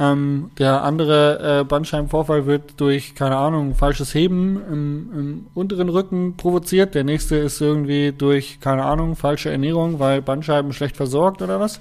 Ähm, 0.00 0.50
der 0.58 0.84
andere 0.84 1.60
äh, 1.60 1.64
Bandscheibenvorfall 1.64 2.46
wird 2.46 2.80
durch, 2.80 3.16
keine 3.16 3.36
Ahnung, 3.36 3.74
falsches 3.74 4.14
Heben 4.14 4.60
im, 4.70 5.10
im 5.12 5.46
unteren 5.54 5.88
Rücken 5.88 6.36
provoziert. 6.36 6.94
Der 6.94 7.02
nächste 7.02 7.36
ist 7.36 7.60
irgendwie 7.60 8.12
durch, 8.16 8.60
keine 8.60 8.84
Ahnung, 8.84 9.16
falsche 9.16 9.50
Ernährung, 9.50 9.98
weil 9.98 10.22
Bandscheiben 10.22 10.72
schlecht 10.72 10.96
versorgt 10.96 11.42
oder 11.42 11.58
was. 11.58 11.80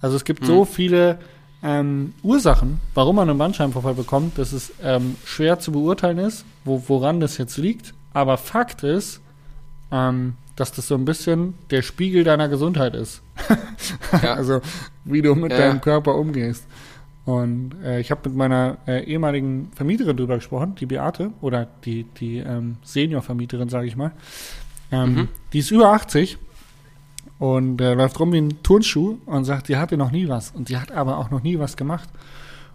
Also 0.00 0.14
es 0.14 0.24
gibt 0.24 0.42
mhm. 0.42 0.46
so 0.46 0.64
viele 0.64 1.18
ähm, 1.62 2.14
Ursachen, 2.22 2.80
warum 2.94 3.16
man 3.16 3.28
einen 3.28 3.38
Bandscheibenvorfall 3.38 3.94
bekommt, 3.94 4.38
dass 4.38 4.52
es 4.52 4.72
ähm, 4.82 5.16
schwer 5.24 5.58
zu 5.58 5.72
beurteilen 5.72 6.18
ist, 6.18 6.44
wo, 6.64 6.82
woran 6.86 7.20
das 7.20 7.38
jetzt 7.38 7.56
liegt. 7.56 7.94
Aber 8.12 8.36
Fakt 8.36 8.82
ist, 8.84 9.20
ähm, 9.90 10.34
dass 10.56 10.72
das 10.72 10.88
so 10.88 10.94
ein 10.94 11.04
bisschen 11.04 11.54
der 11.70 11.82
Spiegel 11.82 12.24
deiner 12.24 12.48
Gesundheit 12.48 12.94
ist. 12.94 13.22
ja. 14.22 14.34
Also 14.34 14.60
wie 15.04 15.22
du 15.22 15.34
mit 15.34 15.52
ja. 15.52 15.58
deinem 15.58 15.80
Körper 15.80 16.14
umgehst. 16.14 16.66
Und 17.24 17.72
äh, 17.84 18.00
ich 18.00 18.10
habe 18.10 18.28
mit 18.28 18.38
meiner 18.38 18.78
äh, 18.86 19.04
ehemaligen 19.04 19.70
Vermieterin 19.74 20.16
drüber 20.16 20.36
gesprochen, 20.36 20.76
die 20.76 20.86
Beate, 20.86 21.30
oder 21.42 21.68
die, 21.84 22.04
die 22.04 22.38
ähm, 22.38 22.76
Senior-Vermieterin, 22.82 23.68
sage 23.68 23.86
ich 23.86 23.96
mal. 23.96 24.12
Ähm, 24.90 25.14
mhm. 25.14 25.28
Die 25.52 25.58
ist 25.58 25.70
über 25.70 25.92
80 25.92 26.38
und 27.38 27.80
äh, 27.80 27.94
läuft 27.94 28.18
rum 28.18 28.32
wie 28.32 28.38
ein 28.38 28.62
Turnschuh 28.62 29.18
und 29.26 29.44
sagt, 29.44 29.68
die 29.68 29.76
hatte 29.76 29.96
noch 29.96 30.10
nie 30.10 30.28
was. 30.28 30.50
Und 30.50 30.68
die 30.68 30.76
hat 30.76 30.92
aber 30.92 31.18
auch 31.18 31.30
noch 31.30 31.42
nie 31.42 31.58
was 31.58 31.76
gemacht. 31.76 32.08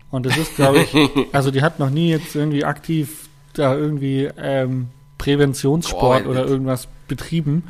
Und 0.09 0.25
das 0.25 0.37
ist, 0.37 0.55
glaube 0.55 0.79
ich, 0.79 0.95
also 1.33 1.51
die 1.51 1.61
hat 1.61 1.79
noch 1.79 1.89
nie 1.89 2.09
jetzt 2.09 2.35
irgendwie 2.35 2.63
aktiv 2.63 3.29
da 3.53 3.75
irgendwie 3.75 4.29
ähm, 4.37 4.87
Präventionssport 5.17 6.23
Boah, 6.23 6.29
oder 6.29 6.45
irgendwas 6.45 6.87
betrieben. 7.07 7.63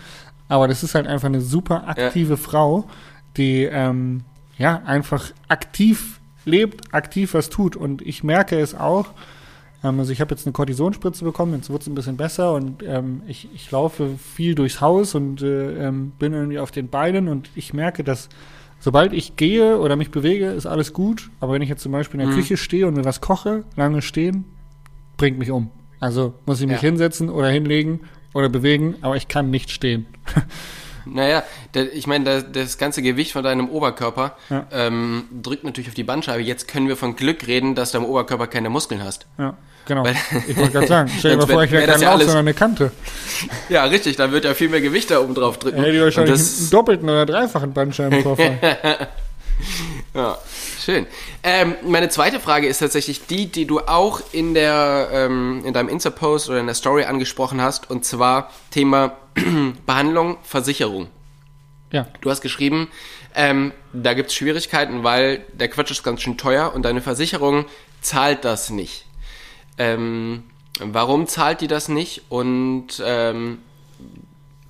Aber 0.50 0.68
das 0.68 0.84
ist 0.84 0.94
halt 0.94 1.08
einfach 1.08 1.28
eine 1.28 1.42
super 1.42 1.88
aktive 1.88 2.38
Frau, 2.38 2.86
die 3.38 3.64
ähm, 3.64 4.22
ja 4.58 4.82
einfach 4.86 5.32
aktiv 5.48 6.20
lebt, 6.46 6.94
aktiv 6.94 7.34
was 7.34 7.50
tut. 7.50 7.76
Und 7.76 8.02
ich 8.02 8.24
merke 8.24 8.60
es 8.60 8.76
auch. 8.76 9.08
Ähm, 9.84 10.00
also 10.00 10.12
ich 10.12 10.22
habe 10.22 10.32
jetzt 10.34 10.46
eine 10.46 10.54
Kortisonspritze 10.54 11.24
bekommen, 11.24 11.54
jetzt 11.56 11.70
wird 11.70 11.82
es 11.82 11.88
ein 11.88 11.96
bisschen 11.96 12.18
besser 12.18 12.54
und 12.54 12.84
ähm, 12.84 13.22
ich, 13.28 13.50
ich 13.54 13.70
laufe 13.72 14.10
viel 14.18 14.56
durchs 14.56 14.82
Haus 14.82 15.16
und 15.16 15.42
äh, 15.42 15.88
ähm, 15.88 16.12
bin 16.20 16.34
irgendwie 16.34 16.60
auf 16.60 16.72
den 16.72 16.88
Beinen 16.90 17.28
und 17.28 17.50
ich 17.56 17.74
merke, 17.74 18.04
dass 18.04 18.30
sobald 18.80 19.14
ich 19.14 19.36
gehe 19.36 19.80
oder 19.80 19.96
mich 19.96 20.12
bewege, 20.12 20.48
ist 20.52 20.66
alles 20.66 20.94
gut. 20.94 21.30
Aber 21.40 21.54
wenn 21.54 21.62
ich 21.62 21.70
jetzt 21.70 21.84
zum 21.84 21.92
Beispiel 21.92 22.20
in 22.20 22.28
der 22.28 22.36
Mhm. 22.36 22.40
Küche 22.42 22.58
stehe 22.58 22.88
und 22.88 22.96
mir 22.96 23.06
was 23.06 23.22
koche, 23.22 23.64
lange 23.76 24.02
stehen, 24.02 24.46
bringt 25.18 25.38
mich 25.40 25.52
um. 25.52 25.70
Also 26.00 26.34
muss 26.46 26.60
ich 26.60 26.68
mich 26.68 26.82
Ja. 26.82 26.90
hinsetzen 26.90 27.30
oder 27.30 27.48
hinlegen 27.50 28.02
oder 28.34 28.50
bewegen, 28.50 28.96
aber 29.02 29.16
ich 29.16 29.28
kann 29.30 29.50
nicht 29.52 29.70
stehen. 29.72 30.06
Naja, 31.06 31.44
der, 31.74 31.94
ich 31.94 32.08
meine, 32.08 32.24
das, 32.26 32.46
das 32.52 32.78
ganze 32.78 33.02
Gewicht 33.02 33.32
von 33.34 33.44
deinem 33.44 33.70
Oberkörper 33.70 34.38
Ja. 34.50 34.66
ähm, 34.72 35.26
drückt 35.42 35.64
natürlich 35.64 35.90
auf 35.90 35.94
die 35.96 36.04
Bandscheibe. 36.04 36.42
Jetzt 36.42 36.68
können 36.68 36.88
wir 36.88 36.96
von 36.98 37.16
Glück 37.16 37.46
reden, 37.48 37.76
dass 37.76 37.92
du 37.92 37.98
am 38.00 38.06
Oberkörper 38.06 38.48
keine 38.48 38.70
Muskeln 38.70 39.04
hast. 39.04 39.26
Ja, 39.38 39.56
genau. 39.86 40.04
Weil- 40.06 40.16
ich 40.48 40.56
wollte 40.58 40.72
gerade 40.72 40.88
sagen, 40.88 41.12
stell 41.18 41.32
dir 41.32 41.38
mal 41.38 41.48
vor, 41.48 41.64
ich 41.64 41.72
wäre 41.72 41.86
kein 41.88 42.00
ja 42.02 42.06
Lauf, 42.08 42.16
alles- 42.16 42.28
sondern 42.28 42.46
eine 42.48 42.54
Kante. 42.54 42.92
Ja, 43.70 43.84
richtig, 43.86 44.16
dann 44.16 44.32
wird 44.32 44.46
ja 44.46 44.54
viel 44.54 44.70
mehr 44.70 44.82
Gewicht 44.82 45.12
da 45.12 45.20
oben 45.20 45.36
drauf 45.36 45.60
drücken. 45.60 45.78
Dann 45.78 45.86
hätte 45.86 45.98
ich 45.98 46.04
wahrscheinlich 46.04 46.32
das- 46.40 46.60
einen 46.62 46.70
doppelten 46.70 47.10
oder 47.10 47.26
dreifachen 47.26 47.74
Bandscheibenvorfall. 47.74 48.58
Ja, 50.14 50.38
schön. 50.84 51.08
Ähm, 51.44 51.76
meine 51.84 52.10
zweite 52.10 52.40
Frage 52.40 52.68
ist 52.68 52.80
tatsächlich 52.80 53.26
die, 53.26 53.48
die 53.48 53.66
du 53.66 53.80
auch 53.80 54.22
in 54.32 54.54
der 54.54 55.10
ähm, 55.12 55.64
in 55.66 55.74
deinem 55.74 55.90
Insta-Post 55.90 56.50
oder 56.50 56.60
in 56.60 56.66
der 56.66 56.76
Story 56.76 57.06
angesprochen 57.06 57.62
hast, 57.62 57.90
und 57.90 58.06
zwar 58.06 58.52
Thema 58.72 59.18
Behandlung, 59.86 60.38
Versicherung. 60.44 61.08
ja, 61.92 62.08
Du 62.22 62.30
hast 62.30 62.42
geschrieben, 62.42 62.90
ähm, 63.36 63.72
da 63.94 64.14
gibt 64.14 64.30
es 64.30 64.36
Schwierigkeiten, 64.36 65.04
weil 65.04 65.46
der 65.54 65.70
Quatsch 65.70 65.92
ist 65.92 66.04
ganz 66.04 66.22
schön 66.22 66.38
teuer 66.38 66.74
und 66.74 66.84
deine 66.84 67.02
Versicherung 67.02 67.66
zahlt 68.02 68.46
das 68.46 68.70
nicht. 68.70 69.06
Ähm, 69.78 70.44
warum 70.80 71.28
zahlt 71.28 71.62
die 71.62 71.68
das 71.68 71.90
nicht? 71.90 72.24
Und 72.30 73.02
ähm, 73.04 73.60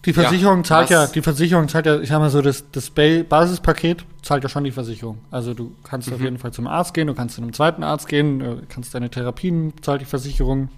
Die 0.05 0.12
Versicherung 0.13 0.57
Ja, 0.60 0.63
zahlt 0.63 0.89
ja, 0.89 1.07
die 1.07 1.22
Versicherung 1.22 1.69
zahlt 1.69 1.86
ja, 1.86 2.00
ich 2.00 2.10
sag 2.10 2.19
mal 2.19 2.29
so, 2.29 2.41
das, 2.41 2.65
das 2.72 2.89
Ba- 2.89 3.24
Basispaket 3.27 4.03
zahlt 4.22 4.43
ja 4.43 4.50
schon 4.50 4.65
die 4.65 4.72
Versicherung. 4.72 5.19
Also 5.31 5.53
du 5.53 5.72
kannst 5.83 6.10
Mhm. 6.10 6.13
auf 6.15 6.22
jeden 6.22 6.38
Fall 6.39 6.51
zum 6.51 6.67
Arzt 6.67 6.93
gehen, 6.93 7.07
du 7.07 7.13
kannst 7.13 7.36
zu 7.36 7.41
einem 7.41 7.53
zweiten 7.53 7.83
Arzt 7.83 8.07
gehen, 8.10 8.41
äh, 8.41 8.55
kannst 8.67 8.93
deine 8.95 9.10
Therapien, 9.10 9.74
zahlt 9.81 10.01
die 10.01 10.05
Versicherung. 10.05 10.69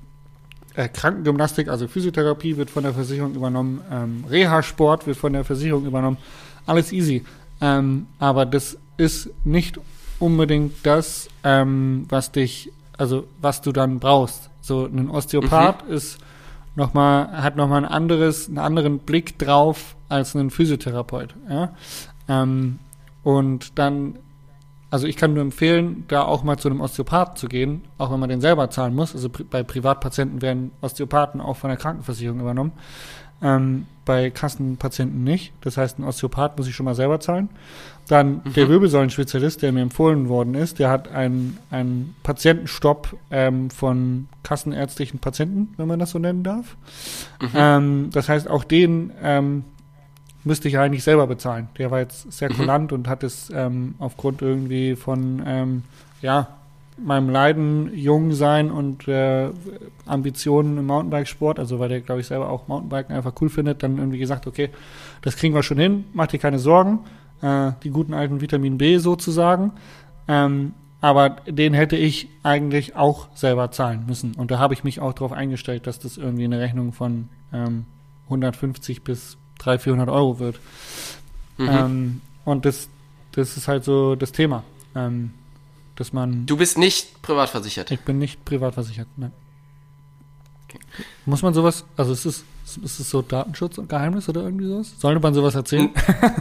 Äh, 0.76 0.90
Krankengymnastik, 0.90 1.70
also 1.70 1.88
Physiotherapie 1.88 2.58
wird 2.58 2.70
von 2.70 2.84
der 2.84 2.94
Versicherung 2.94 3.34
übernommen, 3.34 3.82
ähm, 3.92 4.26
Reha-Sport 4.30 5.08
wird 5.08 5.18
von 5.18 5.34
der 5.34 5.44
Versicherung 5.46 5.86
übernommen, 5.86 6.18
alles 6.66 6.92
easy. 6.92 7.24
Ähm, 7.62 8.08
aber 8.20 8.46
das 8.46 8.78
ist 8.98 9.30
nicht 9.46 9.80
unbedingt 10.20 10.74
das, 10.84 11.30
ähm, 11.44 12.06
was 12.10 12.32
dich, 12.32 12.72
also 12.98 13.26
was 13.42 13.62
du 13.62 13.72
dann 13.72 14.00
brauchst. 14.00 14.50
So 14.62 14.86
ein 14.86 15.10
Osteopath 15.10 15.84
ist 15.88 16.18
noch 16.76 16.94
mal, 16.94 17.42
hat 17.42 17.56
nochmal 17.56 17.84
ein 17.84 17.92
anderes, 17.92 18.48
einen 18.48 18.58
anderen 18.58 19.00
Blick 19.00 19.40
drauf 19.40 19.96
als 20.10 20.36
ein 20.36 20.50
Physiotherapeut. 20.50 21.36
Ja? 21.50 21.74
Ähm, 22.28 22.80
und 23.24 23.80
dann, 23.80 24.20
also 24.92 25.08
ich 25.08 25.18
kann 25.18 25.34
nur 25.34 25.42
empfehlen, 25.42 26.04
da 26.08 26.24
auch 26.24 26.44
mal 26.44 26.58
zu 26.58 26.70
einem 26.70 26.82
Osteopathen 26.82 27.38
zu 27.38 27.48
gehen, 27.48 27.84
auch 27.98 28.12
wenn 28.12 28.20
man 28.20 28.30
den 28.30 28.42
selber 28.42 28.70
zahlen 28.70 28.94
muss. 28.94 29.14
Also 29.16 29.30
bei 29.50 29.64
Privatpatienten 29.64 30.42
werden 30.42 30.72
Osteopathen 30.82 31.42
auch 31.42 31.56
von 31.58 31.70
der 31.70 31.78
Krankenversicherung 31.78 32.40
übernommen. 32.40 32.74
Ähm, 33.42 33.88
bei 34.06 34.30
Kassenpatienten 34.30 35.24
nicht. 35.24 35.54
Das 35.62 35.78
heißt, 35.78 36.00
ein 36.00 36.04
Osteopath 36.04 36.58
muss 36.58 36.68
ich 36.68 36.76
schon 36.76 36.86
mal 36.86 36.96
selber 36.96 37.20
zahlen. 37.20 37.50
Dann 38.08 38.42
der 38.56 38.70
Wirbelsäulenspezialist, 38.70 39.64
der 39.64 39.72
mir 39.72 39.82
empfohlen 39.82 40.30
worden 40.30 40.54
ist, 40.54 40.78
der 40.78 40.90
hat 40.90 41.12
einen, 41.12 41.58
einen 41.72 42.16
Patientenstopp 42.22 43.18
ähm, 43.32 43.72
von 43.72 44.28
kassenärztlichen 44.44 45.20
Patienten, 45.20 45.74
wenn 45.78 45.88
man 45.88 45.98
das 46.00 46.12
so 46.12 46.20
nennen 46.20 46.44
darf. 46.44 46.78
Ähm, 47.56 48.10
das 48.12 48.30
heißt, 48.30 48.48
auch 48.48 48.64
den 48.64 49.12
ähm, 49.24 49.64
müsste 50.44 50.68
ich 50.68 50.78
eigentlich 50.78 51.04
selber 51.04 51.28
bezahlen. 51.28 51.68
Der 51.78 51.92
war 51.92 52.00
jetzt 52.00 52.32
sehr 52.32 52.50
kulant 52.50 52.94
und 52.94 53.08
hat 53.08 53.24
es 53.24 53.52
ähm, 53.54 53.96
aufgrund 54.00 54.42
irgendwie 54.42 54.96
von 54.96 55.42
ähm, 55.46 55.84
ja, 56.22 56.48
meinem 56.98 57.30
Leiden, 57.30 57.92
jung 57.94 58.32
sein 58.34 58.72
und 58.72 59.08
äh, 59.08 59.50
Ambitionen 60.06 60.78
im 60.78 60.86
Mountainbikesport, 60.86 61.60
also 61.60 61.80
weil 61.80 61.90
der, 61.90 62.02
glaube 62.02 62.22
ich, 62.22 62.28
selber 62.28 62.50
auch 62.50 62.68
Mountainbiken 62.68 63.16
einfach 63.16 63.34
cool 63.42 63.50
findet, 63.50 63.84
dann 63.84 63.98
irgendwie 63.98 64.20
gesagt, 64.20 64.48
okay, 64.48 64.70
das 65.22 65.36
kriegen 65.36 65.54
wir 65.54 65.64
schon 65.64 65.78
hin, 65.78 66.06
mach 66.14 66.28
dir 66.28 66.40
keine 66.40 66.60
Sorgen, 66.60 67.00
äh, 67.42 67.72
die 67.84 67.90
guten 67.90 68.14
alten 68.14 68.42
Vitamin 68.42 68.78
B 68.78 68.98
sozusagen. 68.98 69.74
Ähm, 70.28 70.74
aber 71.02 71.30
den 71.48 71.74
hätte 71.74 71.96
ich 71.96 72.30
eigentlich 72.42 72.96
auch 72.96 73.28
selber 73.36 73.72
zahlen 73.72 74.06
müssen. 74.08 74.34
Und 74.34 74.50
da 74.50 74.58
habe 74.58 74.74
ich 74.74 74.84
mich 74.84 75.00
auch 75.00 75.14
darauf 75.14 75.34
eingestellt, 75.34 75.86
dass 75.88 76.00
das 76.00 76.18
irgendwie 76.18 76.46
eine 76.46 76.60
Rechnung 76.60 76.94
von 76.94 77.30
ähm, 77.54 77.86
150 78.26 79.04
bis 79.04 79.38
300, 79.60 79.82
400 79.84 80.10
Euro 80.10 80.40
wird. 80.40 80.60
mhm. 81.58 81.70
Ähm, 81.70 82.22
und 82.44 82.66
das, 82.66 82.90
das 83.34 83.58
ist 83.58 83.68
halt 83.68 83.84
so 83.84 84.16
das 84.16 84.32
Thema. 84.32 84.64
Ähm, 84.96 85.32
dass 85.96 86.12
man. 86.12 86.46
du 86.46 86.58
bist 86.58 86.78
nicht 86.78 87.22
privat 87.22 87.50
versichert. 87.50 87.92
Ich 87.92 88.02
bin 88.02 88.18
nicht 88.18 88.44
privat 88.46 88.74
versichert. 88.74 89.08
Nein. 89.16 89.32
Muss 91.26 91.42
man 91.42 91.54
sowas, 91.54 91.86
also 91.96 92.12
es, 92.12 92.26
ist 92.26 92.46
es 92.66 92.98
so 92.98 93.22
Datenschutz 93.22 93.78
und 93.78 93.88
Geheimnis 93.90 94.28
oder 94.28 94.42
irgendwie 94.44 94.68
sowas? 94.68 94.94
Sollte 94.98 95.20
man 95.20 95.34
sowas 95.34 95.56
erzählen? 95.56 95.90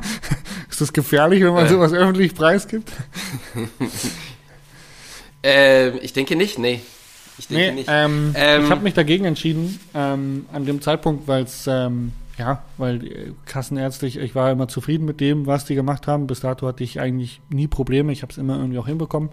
ist 0.71 0.81
das 0.81 0.93
gefährlich, 0.93 1.43
wenn 1.45 1.53
man 1.55 1.67
Äh. 1.67 1.69
sowas 1.69 1.93
öffentlich 1.93 2.35
preisgibt? 2.35 2.91
Ähm, 5.43 5.99
ich 6.01 6.13
denke 6.13 6.37
nicht, 6.37 6.59
nee. 6.59 6.81
Ich 7.39 7.49
denke 7.49 7.67
Nee, 7.67 7.73
nicht. 7.73 7.89
ähm, 7.93 8.33
Ähm, 8.35 8.65
ich 8.65 8.71
habe 8.71 8.83
mich 8.83 8.95
dagegen 8.95 9.25
entschieden, 9.25 9.79
ähm, 9.95 10.47
an 10.53 10.65
dem 10.65 10.81
Zeitpunkt, 10.81 11.29
weil 11.29 11.43
es, 11.45 11.67
ähm, 11.67 12.13
ja, 12.39 12.63
weil 12.79 13.05
äh, 13.07 13.33
kassenärztlich, 13.45 14.17
ich 14.17 14.35
war 14.35 14.51
immer 14.51 14.69
zufrieden 14.69 15.05
mit 15.05 15.21
dem, 15.21 15.47
was 15.47 15.65
die 15.67 15.75
gemacht 15.75 16.07
haben. 16.07 16.27
Bis 16.27 16.41
dato 16.41 16.67
hatte 16.67 16.83
ich 16.83 17.01
eigentlich 17.01 17.41
nie 17.51 17.67
Probleme, 17.67 18.13
ich 18.13 18.23
habe 18.23 18.33
es 18.33 18.39
immer 18.39 18.57
irgendwie 18.57 18.79
auch 18.79 18.87
hinbekommen. 18.87 19.29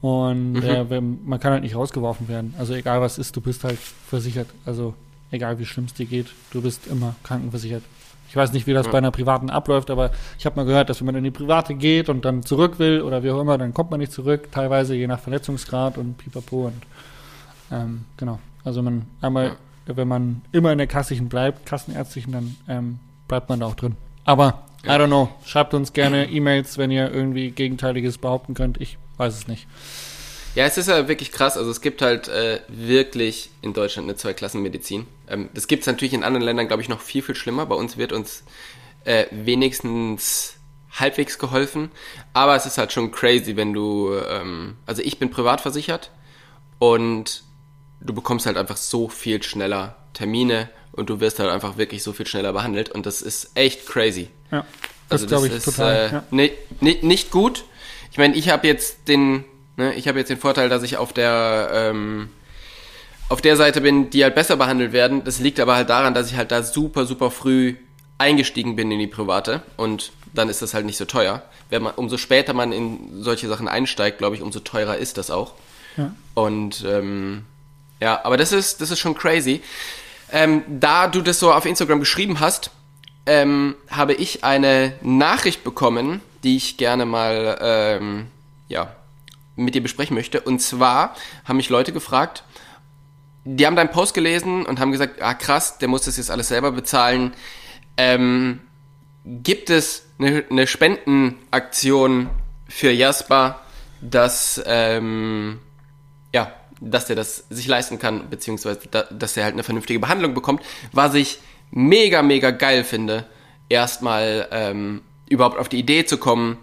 Und 0.00 0.54
Mhm. 0.60 0.62
äh, 0.62 1.00
man 1.00 1.40
kann 1.40 1.52
halt 1.52 1.62
nicht 1.62 1.74
rausgeworfen 1.74 2.28
werden. 2.28 2.54
Also 2.58 2.72
egal 2.72 3.02
was 3.02 3.18
ist, 3.18 3.36
du 3.36 3.42
bist 3.42 3.64
halt 3.64 3.78
versichert. 4.08 4.46
Also 4.64 4.94
egal 5.30 5.58
wie 5.58 5.66
schlimm 5.66 5.84
es 5.86 5.94
dir 5.94 6.06
geht, 6.06 6.26
du 6.52 6.62
bist 6.62 6.86
immer 6.86 7.14
krankenversichert. 7.22 7.82
Ich 8.28 8.36
weiß 8.36 8.52
nicht, 8.52 8.66
wie 8.68 8.72
das 8.72 8.86
Ja. 8.86 8.92
bei 8.92 8.98
einer 8.98 9.10
privaten 9.10 9.50
abläuft, 9.50 9.90
aber 9.90 10.12
ich 10.38 10.46
habe 10.46 10.56
mal 10.56 10.64
gehört, 10.64 10.88
dass 10.88 11.00
wenn 11.00 11.06
man 11.06 11.16
in 11.16 11.24
die 11.24 11.30
private 11.32 11.74
geht 11.74 12.08
und 12.08 12.24
dann 12.24 12.44
zurück 12.44 12.78
will 12.78 13.02
oder 13.02 13.24
wie 13.24 13.30
auch 13.30 13.40
immer, 13.40 13.58
dann 13.58 13.74
kommt 13.74 13.90
man 13.90 13.98
nicht 13.98 14.12
zurück, 14.12 14.52
teilweise 14.52 14.94
je 14.94 15.08
nach 15.08 15.18
Verletzungsgrad 15.18 15.98
und 15.98 16.16
pipapo 16.16 16.66
und 16.66 16.82
ähm, 17.72 18.04
genau. 18.16 18.38
Also 18.64 18.82
man 18.82 19.06
einmal, 19.20 19.56
wenn 19.86 20.06
man 20.08 20.42
immer 20.52 20.70
in 20.70 20.78
der 20.78 20.86
kassischen 20.86 21.28
bleibt, 21.28 21.66
kassenärztlichen, 21.66 22.32
dann 22.32 22.56
ähm, 22.68 22.98
bleibt 23.26 23.48
man 23.48 23.60
da 23.60 23.66
auch 23.66 23.74
drin. 23.74 23.96
Aber 24.24 24.62
I 24.84 24.90
don't 24.90 25.08
know. 25.08 25.28
Schreibt 25.44 25.74
uns 25.74 25.92
gerne 25.92 26.30
E-Mails, 26.30 26.78
wenn 26.78 26.90
ihr 26.90 27.10
irgendwie 27.12 27.50
Gegenteiliges 27.50 28.18
behaupten 28.18 28.54
könnt. 28.54 28.80
Ich 28.80 28.96
weiß 29.16 29.34
es 29.34 29.48
nicht. 29.48 29.66
Ja, 30.54 30.64
es 30.64 30.76
ist 30.78 30.88
ja 30.88 31.06
wirklich 31.08 31.30
krass. 31.32 31.56
Also 31.56 31.70
es 31.70 31.80
gibt 31.80 32.02
halt 32.02 32.28
äh, 32.28 32.60
wirklich 32.68 33.50
in 33.62 33.72
Deutschland 33.72 34.06
eine 34.08 34.16
Zweiklassenmedizin. 34.16 35.06
Ähm, 35.28 35.48
das 35.54 35.68
gibt 35.68 35.82
es 35.82 35.86
natürlich 35.86 36.12
in 36.12 36.24
anderen 36.24 36.44
Ländern, 36.44 36.66
glaube 36.68 36.82
ich, 36.82 36.88
noch 36.88 37.00
viel, 37.00 37.22
viel 37.22 37.34
schlimmer. 37.36 37.66
Bei 37.66 37.76
uns 37.76 37.96
wird 37.96 38.12
uns 38.12 38.42
äh, 39.04 39.26
wenigstens 39.30 40.56
halbwegs 40.92 41.38
geholfen. 41.38 41.90
Aber 42.32 42.56
es 42.56 42.66
ist 42.66 42.78
halt 42.78 42.92
schon 42.92 43.12
crazy, 43.12 43.56
wenn 43.56 43.72
du, 43.72 44.12
ähm, 44.28 44.76
also 44.86 45.02
ich 45.02 45.18
bin 45.18 45.30
privat 45.30 45.60
versichert 45.60 46.10
und 46.80 47.44
du 48.00 48.12
bekommst 48.12 48.46
halt 48.46 48.56
einfach 48.56 48.76
so 48.76 49.08
viel 49.08 49.42
schneller 49.42 49.96
Termine 50.14 50.68
und 50.92 51.08
du 51.10 51.20
wirst 51.20 51.38
halt 51.38 51.50
einfach 51.50 51.76
wirklich 51.76 52.02
so 52.02 52.12
viel 52.12 52.26
schneller 52.26 52.52
behandelt 52.52 52.88
und 52.90 53.06
das 53.06 53.22
ist 53.22 53.50
echt 53.54 53.86
crazy. 53.86 54.30
Ja, 54.50 54.66
das 55.08 55.22
Also 55.22 55.26
glaube 55.28 55.46
ich 55.46 55.52
ist, 55.52 55.64
total. 55.64 55.94
Äh, 55.94 56.12
ja. 56.12 56.24
ni- 56.32 56.52
ni- 56.80 56.98
nicht 57.02 57.30
gut. 57.30 57.64
Ich 58.10 58.18
meine, 58.18 58.34
ich 58.34 58.48
habe 58.48 58.66
jetzt 58.66 59.06
den, 59.06 59.44
ne, 59.80 59.94
ich 59.94 60.06
habe 60.08 60.18
jetzt 60.18 60.28
den 60.28 60.38
Vorteil, 60.38 60.68
dass 60.68 60.82
ich 60.82 60.96
auf 60.96 61.12
der 61.12 61.70
ähm, 61.72 62.30
auf 63.28 63.40
der 63.40 63.56
Seite 63.56 63.80
bin, 63.80 64.10
die 64.10 64.24
halt 64.24 64.34
besser 64.34 64.56
behandelt 64.56 64.92
werden. 64.92 65.22
Das 65.24 65.38
liegt 65.38 65.60
aber 65.60 65.76
halt 65.76 65.88
daran, 65.88 66.14
dass 66.14 66.30
ich 66.30 66.36
halt 66.36 66.50
da 66.50 66.62
super, 66.62 67.06
super 67.06 67.30
früh 67.30 67.76
eingestiegen 68.18 68.76
bin 68.76 68.90
in 68.90 68.98
die 68.98 69.06
private 69.06 69.62
und 69.76 70.12
dann 70.32 70.48
ist 70.48 70.62
das 70.62 70.74
halt 70.74 70.84
nicht 70.84 70.96
so 70.96 71.04
teuer. 71.04 71.42
Wenn 71.70 71.82
man, 71.82 71.94
umso 71.94 72.18
später 72.18 72.52
man 72.52 72.72
in 72.72 73.22
solche 73.22 73.48
Sachen 73.48 73.68
einsteigt, 73.68 74.18
glaube 74.18 74.36
ich, 74.36 74.42
umso 74.42 74.60
teurer 74.60 74.96
ist 74.96 75.16
das 75.16 75.30
auch. 75.30 75.54
Ja. 75.96 76.14
Und 76.34 76.84
ähm, 76.86 77.44
ja, 78.00 78.20
aber 78.24 78.36
das 78.36 78.52
ist, 78.52 78.80
das 78.80 78.90
ist 78.90 78.98
schon 78.98 79.14
crazy. 79.14 79.62
Ähm, 80.32 80.62
da 80.68 81.06
du 81.06 81.22
das 81.22 81.38
so 81.38 81.52
auf 81.52 81.66
Instagram 81.66 82.00
geschrieben 82.00 82.40
hast 82.40 82.70
ähm, 83.26 83.76
habe 83.90 84.14
ich 84.14 84.44
eine 84.44 84.94
Nachricht 85.02 85.62
bekommen, 85.62 86.20
die 86.42 86.56
ich 86.56 86.76
gerne 86.76 87.06
mal 87.06 87.58
ähm, 87.60 88.26
ja, 88.68 88.94
mit 89.56 89.74
dir 89.74 89.82
besprechen 89.82 90.14
möchte. 90.14 90.40
Und 90.40 90.60
zwar 90.60 91.14
haben 91.44 91.56
mich 91.56 91.68
Leute 91.68 91.92
gefragt, 91.92 92.44
die 93.44 93.66
haben 93.66 93.76
deinen 93.76 93.90
Post 93.90 94.14
gelesen 94.14 94.66
und 94.66 94.80
haben 94.80 94.92
gesagt, 94.92 95.22
ah 95.22 95.34
krass, 95.34 95.78
der 95.78 95.88
muss 95.88 96.02
das 96.02 96.16
jetzt 96.16 96.30
alles 96.30 96.48
selber 96.48 96.72
bezahlen. 96.72 97.34
Ähm, 97.96 98.60
gibt 99.24 99.70
es 99.70 100.06
eine, 100.18 100.44
eine 100.50 100.66
Spendenaktion 100.66 102.30
für 102.68 102.90
Jasper, 102.90 103.60
dass 104.00 104.62
ähm, 104.66 105.58
ja, 106.32 106.52
dass 106.80 107.06
der 107.06 107.16
das 107.16 107.44
sich 107.50 107.66
leisten 107.66 107.98
kann, 107.98 108.30
beziehungsweise 108.30 108.80
da, 108.90 109.02
dass 109.04 109.36
er 109.36 109.44
halt 109.44 109.54
eine 109.54 109.62
vernünftige 109.62 110.00
Behandlung 110.00 110.34
bekommt, 110.34 110.62
was 110.92 111.14
ich 111.14 111.38
mega, 111.70 112.22
mega 112.22 112.50
geil 112.50 112.84
finde, 112.84 113.26
erstmal 113.68 114.48
ähm, 114.50 115.02
überhaupt 115.28 115.58
auf 115.58 115.68
die 115.68 115.78
Idee 115.78 116.04
zu 116.04 116.18
kommen, 116.18 116.58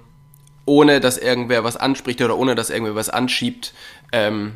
ohne 0.68 1.00
dass 1.00 1.18
irgendwer 1.18 1.64
was 1.64 1.78
anspricht 1.78 2.22
oder 2.22 2.38
ohne 2.38 2.54
dass 2.54 2.70
irgendwer 2.70 2.96
was 2.96 3.10
anschiebt, 3.10 3.74
ähm, 4.12 4.54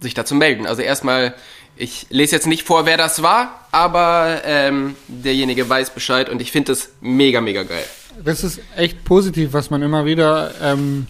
sich 0.00 0.14
da 0.14 0.24
zu 0.24 0.34
melden. 0.34 0.66
Also 0.66 0.82
erstmal, 0.82 1.34
ich 1.76 2.06
lese 2.10 2.34
jetzt 2.34 2.46
nicht 2.46 2.62
vor, 2.62 2.86
wer 2.86 2.96
das 2.96 3.22
war, 3.22 3.66
aber 3.72 4.40
ähm, 4.44 4.94
derjenige 5.08 5.68
weiß 5.68 5.90
Bescheid 5.90 6.30
und 6.30 6.40
ich 6.40 6.52
finde 6.52 6.72
das 6.72 6.90
mega, 7.00 7.40
mega 7.40 7.64
geil. 7.64 7.84
Das 8.24 8.44
ist 8.44 8.60
echt 8.76 9.04
positiv, 9.04 9.52
was 9.52 9.70
man 9.70 9.82
immer 9.82 10.04
wieder 10.04 10.52
ähm, 10.62 11.06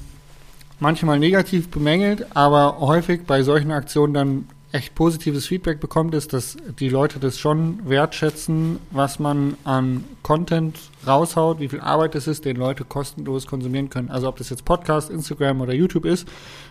manchmal 0.80 1.18
negativ 1.18 1.70
bemängelt, 1.70 2.26
aber 2.34 2.78
häufig 2.80 3.22
bei 3.26 3.42
solchen 3.42 3.70
Aktionen 3.70 4.14
dann 4.14 4.48
echt 4.70 4.94
positives 4.94 5.46
Feedback 5.46 5.80
bekommt, 5.80 6.14
ist, 6.14 6.32
dass 6.32 6.56
die 6.78 6.88
Leute 6.88 7.18
das 7.18 7.38
schon 7.38 7.88
wertschätzen, 7.88 8.78
was 8.90 9.18
man 9.18 9.56
an 9.64 10.04
Content 10.22 10.78
raushaut, 11.06 11.58
wie 11.60 11.68
viel 11.68 11.80
Arbeit 11.80 12.14
es 12.14 12.26
ist, 12.26 12.44
den 12.44 12.56
Leute 12.56 12.84
kostenlos 12.84 13.46
konsumieren 13.46 13.88
können. 13.88 14.10
Also 14.10 14.28
ob 14.28 14.36
das 14.36 14.50
jetzt 14.50 14.64
Podcast, 14.64 15.10
Instagram 15.10 15.62
oder 15.62 15.72
YouTube 15.72 16.04
ist, 16.04 16.28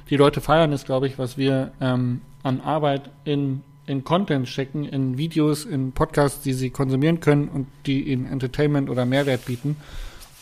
die 0.09 0.15
Leute 0.15 0.41
feiern 0.41 0.71
es, 0.73 0.85
glaube 0.85 1.07
ich, 1.07 1.17
was 1.17 1.37
wir 1.37 1.71
ähm, 1.81 2.21
an 2.43 2.61
Arbeit 2.61 3.09
in, 3.25 3.63
in 3.87 4.03
Content 4.03 4.47
stecken, 4.47 4.85
in 4.85 5.17
Videos, 5.17 5.65
in 5.65 5.91
Podcasts, 5.91 6.41
die 6.43 6.53
sie 6.53 6.69
konsumieren 6.69 7.19
können 7.19 7.47
und 7.47 7.67
die 7.87 8.03
ihnen 8.03 8.25
Entertainment 8.27 8.89
oder 8.89 9.05
Mehrwert 9.05 9.45
bieten. 9.45 9.75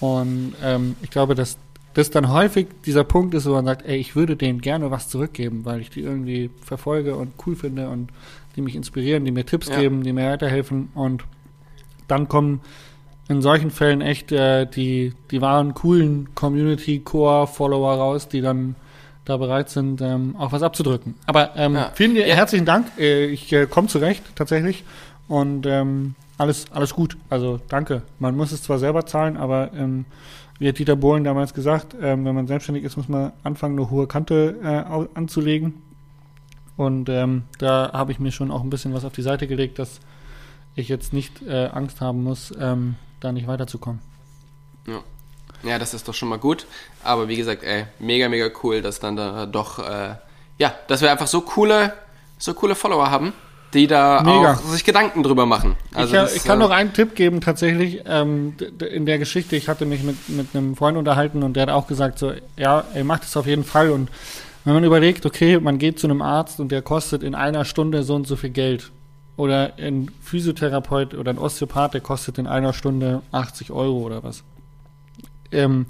Und 0.01 0.55
ähm, 0.61 0.97
ich 1.01 1.09
glaube, 1.09 1.35
dass 1.35 1.57
das 1.95 2.11
dann 2.11 2.31
häufig 2.31 2.67
dieser 2.85 3.03
Punkt 3.03 3.33
ist, 3.33 3.45
wo 3.47 3.53
man 3.53 3.65
sagt, 3.65 3.85
ey, 3.85 3.97
ich 3.97 4.15
würde 4.15 4.35
denen 4.35 4.61
gerne 4.61 4.91
was 4.91 5.09
zurückgeben, 5.09 5.65
weil 5.65 5.81
ich 5.81 5.89
die 5.89 6.01
irgendwie 6.01 6.51
verfolge 6.61 7.15
und 7.15 7.33
cool 7.47 7.55
finde 7.55 7.89
und 7.89 8.09
die 8.55 8.61
mich 8.61 8.75
inspirieren, 8.75 9.25
die 9.25 9.31
mir 9.31 9.45
Tipps 9.45 9.67
Ja. 9.69 9.79
geben, 9.79 10.03
die 10.03 10.13
mir 10.13 10.29
weiterhelfen 10.29 10.89
und 10.93 11.23
dann 12.07 12.27
kommen 12.27 12.61
in 13.27 13.41
solchen 13.41 13.71
Fällen 13.71 14.01
echt 14.01 14.31
äh, 14.31 14.65
die, 14.67 15.13
die 15.31 15.41
wahren 15.41 15.73
coolen 15.73 16.27
Community-Core-Follower 16.35 17.93
raus, 17.95 18.27
die 18.27 18.41
dann 18.41 18.75
da 19.25 19.37
bereit 19.37 19.69
sind, 19.69 20.01
ähm, 20.01 20.35
auch 20.37 20.51
was 20.51 20.61
abzudrücken. 20.61 21.15
Aber 21.25 21.51
ähm, 21.55 21.73
Ja. 21.75 21.91
vielen 21.95 22.15
Ja. 22.15 22.25
herzlichen 22.25 22.65
Dank. 22.65 22.87
Äh, 22.99 23.25
ich 23.25 23.51
äh, 23.51 23.65
komme 23.65 23.87
zurecht, 23.87 24.23
tatsächlich. 24.35 24.83
Und 25.27 25.65
ähm, 25.65 26.13
alles, 26.37 26.65
alles 26.71 26.93
gut. 26.93 27.17
Also 27.29 27.59
danke. 27.69 28.03
Man 28.19 28.35
muss 28.37 28.51
es 28.51 28.61
zwar 28.61 28.77
selber 28.77 29.05
zahlen, 29.07 29.37
aber 29.37 29.71
ähm, 29.75 30.05
wie 30.59 30.69
hat 30.69 30.79
Dieter 30.79 30.95
Bohlen 30.95 31.23
damals 31.23 31.53
gesagt, 31.53 31.95
ähm, 32.01 32.25
wenn 32.25 32.35
man 32.35 32.47
selbstständig 32.47 32.83
ist, 32.83 32.97
muss 32.97 33.09
man 33.09 33.33
anfangen, 33.43 33.77
eine 33.77 33.89
hohe 33.89 34.07
Kante 34.07 34.55
äh, 34.63 35.17
anzulegen. 35.17 35.81
Und 36.77 37.09
ähm, 37.09 37.43
da 37.57 37.91
habe 37.93 38.11
ich 38.11 38.19
mir 38.19 38.31
schon 38.31 38.51
auch 38.51 38.61
ein 38.61 38.69
bisschen 38.69 38.93
was 38.93 39.05
auf 39.05 39.13
die 39.13 39.21
Seite 39.21 39.47
gelegt, 39.47 39.79
dass 39.79 39.99
ich 40.75 40.89
jetzt 40.89 41.13
nicht 41.13 41.41
äh, 41.41 41.67
Angst 41.67 42.01
haben 42.01 42.23
muss, 42.23 42.53
ähm, 42.59 42.95
da 43.19 43.31
nicht 43.31 43.47
weiterzukommen. 43.47 44.01
Ja, 45.63 45.79
das 45.79 45.93
ist 45.93 46.07
doch 46.07 46.13
schon 46.13 46.29
mal 46.29 46.37
gut. 46.37 46.67
Aber 47.03 47.27
wie 47.27 47.37
gesagt, 47.37 47.63
ey, 47.63 47.85
mega, 47.99 48.29
mega 48.29 48.49
cool, 48.63 48.81
dass 48.81 48.99
dann 48.99 49.15
da 49.15 49.45
doch, 49.45 49.79
äh, 49.79 50.15
ja, 50.57 50.75
dass 50.87 51.01
wir 51.01 51.11
einfach 51.11 51.27
so 51.27 51.41
coole, 51.41 51.93
so 52.37 52.53
coole 52.53 52.75
Follower 52.75 53.09
haben, 53.09 53.33
die 53.75 53.87
da 53.87 54.23
Mega. 54.23 54.53
auch 54.53 54.61
sich 54.61 54.83
Gedanken 54.83 55.21
drüber 55.21 55.45
machen. 55.45 55.75
Also 55.93 56.15
ich, 56.15 56.21
das, 56.21 56.35
ich 56.35 56.43
kann 56.43 56.59
äh, 56.59 56.63
noch 56.63 56.71
einen 56.71 56.93
Tipp 56.93 57.13
geben, 57.13 57.41
tatsächlich, 57.41 58.01
ähm, 58.07 58.55
in 58.91 59.05
der 59.05 59.19
Geschichte, 59.19 59.55
ich 59.55 59.67
hatte 59.67 59.85
mich 59.85 60.01
mit, 60.01 60.29
mit 60.29 60.47
einem 60.53 60.75
Freund 60.75 60.97
unterhalten 60.97 61.43
und 61.43 61.55
der 61.55 61.63
hat 61.63 61.69
auch 61.69 61.85
gesagt, 61.85 62.17
so, 62.17 62.31
ja, 62.57 62.85
ey, 62.93 63.03
macht 63.03 63.23
es 63.23 63.37
auf 63.37 63.45
jeden 63.45 63.65
Fall 63.65 63.91
und 63.91 64.09
wenn 64.63 64.73
man 64.73 64.83
überlegt, 64.83 65.25
okay, 65.25 65.59
man 65.59 65.77
geht 65.77 65.99
zu 65.99 66.07
einem 66.07 66.23
Arzt 66.23 66.59
und 66.59 66.71
der 66.71 66.81
kostet 66.81 67.21
in 67.21 67.35
einer 67.35 67.65
Stunde 67.65 68.01
so 68.01 68.15
und 68.15 68.25
so 68.25 68.35
viel 68.35 68.49
Geld 68.49 68.91
oder 69.37 69.73
ein 69.77 70.09
Physiotherapeut 70.21 71.13
oder 71.13 71.31
ein 71.31 71.37
Osteopath, 71.37 71.93
der 71.93 72.01
kostet 72.01 72.39
in 72.39 72.47
einer 72.47 72.73
Stunde 72.73 73.21
80 73.31 73.71
Euro 73.71 73.99
oder 73.99 74.23
was. 74.23 74.43
Ähm, 75.51 75.85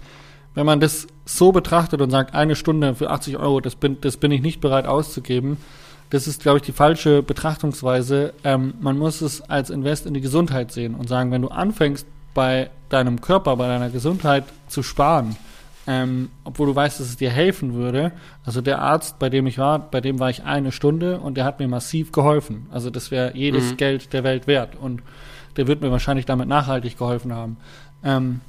wenn 0.55 0.65
man 0.65 0.79
das 0.79 1.07
so 1.25 1.51
betrachtet 1.51 2.01
und 2.01 2.09
sagt, 2.09 2.33
eine 2.33 2.55
Stunde 2.55 2.95
für 2.95 3.11
80 3.11 3.37
Euro, 3.37 3.61
das 3.61 3.75
bin, 3.75 4.01
das 4.01 4.17
bin 4.17 4.31
ich 4.31 4.41
nicht 4.41 4.59
bereit 4.59 4.87
auszugeben, 4.87 5.57
das 6.09 6.27
ist, 6.27 6.41
glaube 6.41 6.57
ich, 6.57 6.63
die 6.63 6.71
falsche 6.71 7.23
Betrachtungsweise. 7.23 8.33
Ähm, 8.43 8.75
man 8.79 8.97
muss 8.97 9.21
es 9.21 9.41
als 9.41 9.69
Invest 9.69 10.05
in 10.05 10.13
die 10.13 10.21
Gesundheit 10.21 10.71
sehen 10.71 10.95
und 10.95 11.09
sagen, 11.09 11.31
wenn 11.31 11.41
du 11.41 11.49
anfängst, 11.49 12.05
bei 12.33 12.69
deinem 12.89 13.21
Körper, 13.21 13.55
bei 13.55 13.67
deiner 13.67 13.89
Gesundheit 13.89 14.43
zu 14.67 14.83
sparen, 14.83 15.37
ähm, 15.87 16.29
obwohl 16.43 16.67
du 16.67 16.75
weißt, 16.75 16.99
dass 16.99 17.07
es 17.07 17.17
dir 17.17 17.29
helfen 17.29 17.73
würde. 17.73 18.11
Also 18.43 18.61
der 18.61 18.79
Arzt, 18.81 19.19
bei 19.19 19.29
dem 19.29 19.47
ich 19.47 19.57
war, 19.57 19.79
bei 19.79 20.01
dem 20.01 20.19
war 20.19 20.29
ich 20.29 20.43
eine 20.43 20.71
Stunde 20.71 21.19
und 21.19 21.35
der 21.37 21.45
hat 21.45 21.59
mir 21.59 21.67
massiv 21.67 22.11
geholfen. 22.11 22.67
Also 22.71 22.89
das 22.89 23.09
wäre 23.09 23.35
jedes 23.35 23.71
Mhm. 23.71 23.77
Geld 23.77 24.13
der 24.13 24.23
Welt 24.23 24.47
wert 24.47 24.75
und 24.79 25.01
der 25.57 25.67
wird 25.67 25.81
mir 25.81 25.91
wahrscheinlich 25.91 26.25
damit 26.25 26.47
nachhaltig 26.47 26.97
geholfen 26.97 27.33
haben. 27.33 27.57
Ähm, 28.03 28.41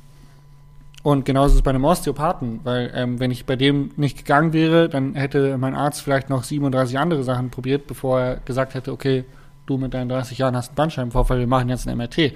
und 1.07 1.25
genauso 1.25 1.53
ist 1.53 1.59
es 1.59 1.63
bei 1.63 1.71
einem 1.71 1.85
Osteopathen, 1.85 2.59
weil 2.65 2.91
ähm, 2.93 3.21
wenn 3.21 3.31
ich 3.31 3.47
bei 3.47 3.55
dem 3.55 3.93
nicht 3.95 4.19
gegangen 4.19 4.53
wäre, 4.53 4.89
dann 4.89 5.15
hätte 5.15 5.57
mein 5.57 5.77
Arzt 5.77 6.03
vielleicht 6.03 6.31
noch 6.31 6.43
37 6.43 6.99
andere 6.99 7.23
Sachen 7.23 7.51
probiert, 7.51 7.87
bevor 7.87 8.19
er 8.19 8.37
gesagt 8.39 8.75
hätte, 8.75 8.91
okay, 8.91 9.25
du 9.67 9.77
mit 9.79 9.95
deinen 9.95 10.09
30 10.09 10.37
Jahren 10.39 10.57
hast 10.57 10.71
einen 10.71 10.75
Bandscheibenvorfall, 10.75 11.39
wir 11.39 11.47
machen 11.47 11.69
jetzt 11.69 11.87
ein 11.87 11.97
MRT. 11.97 12.33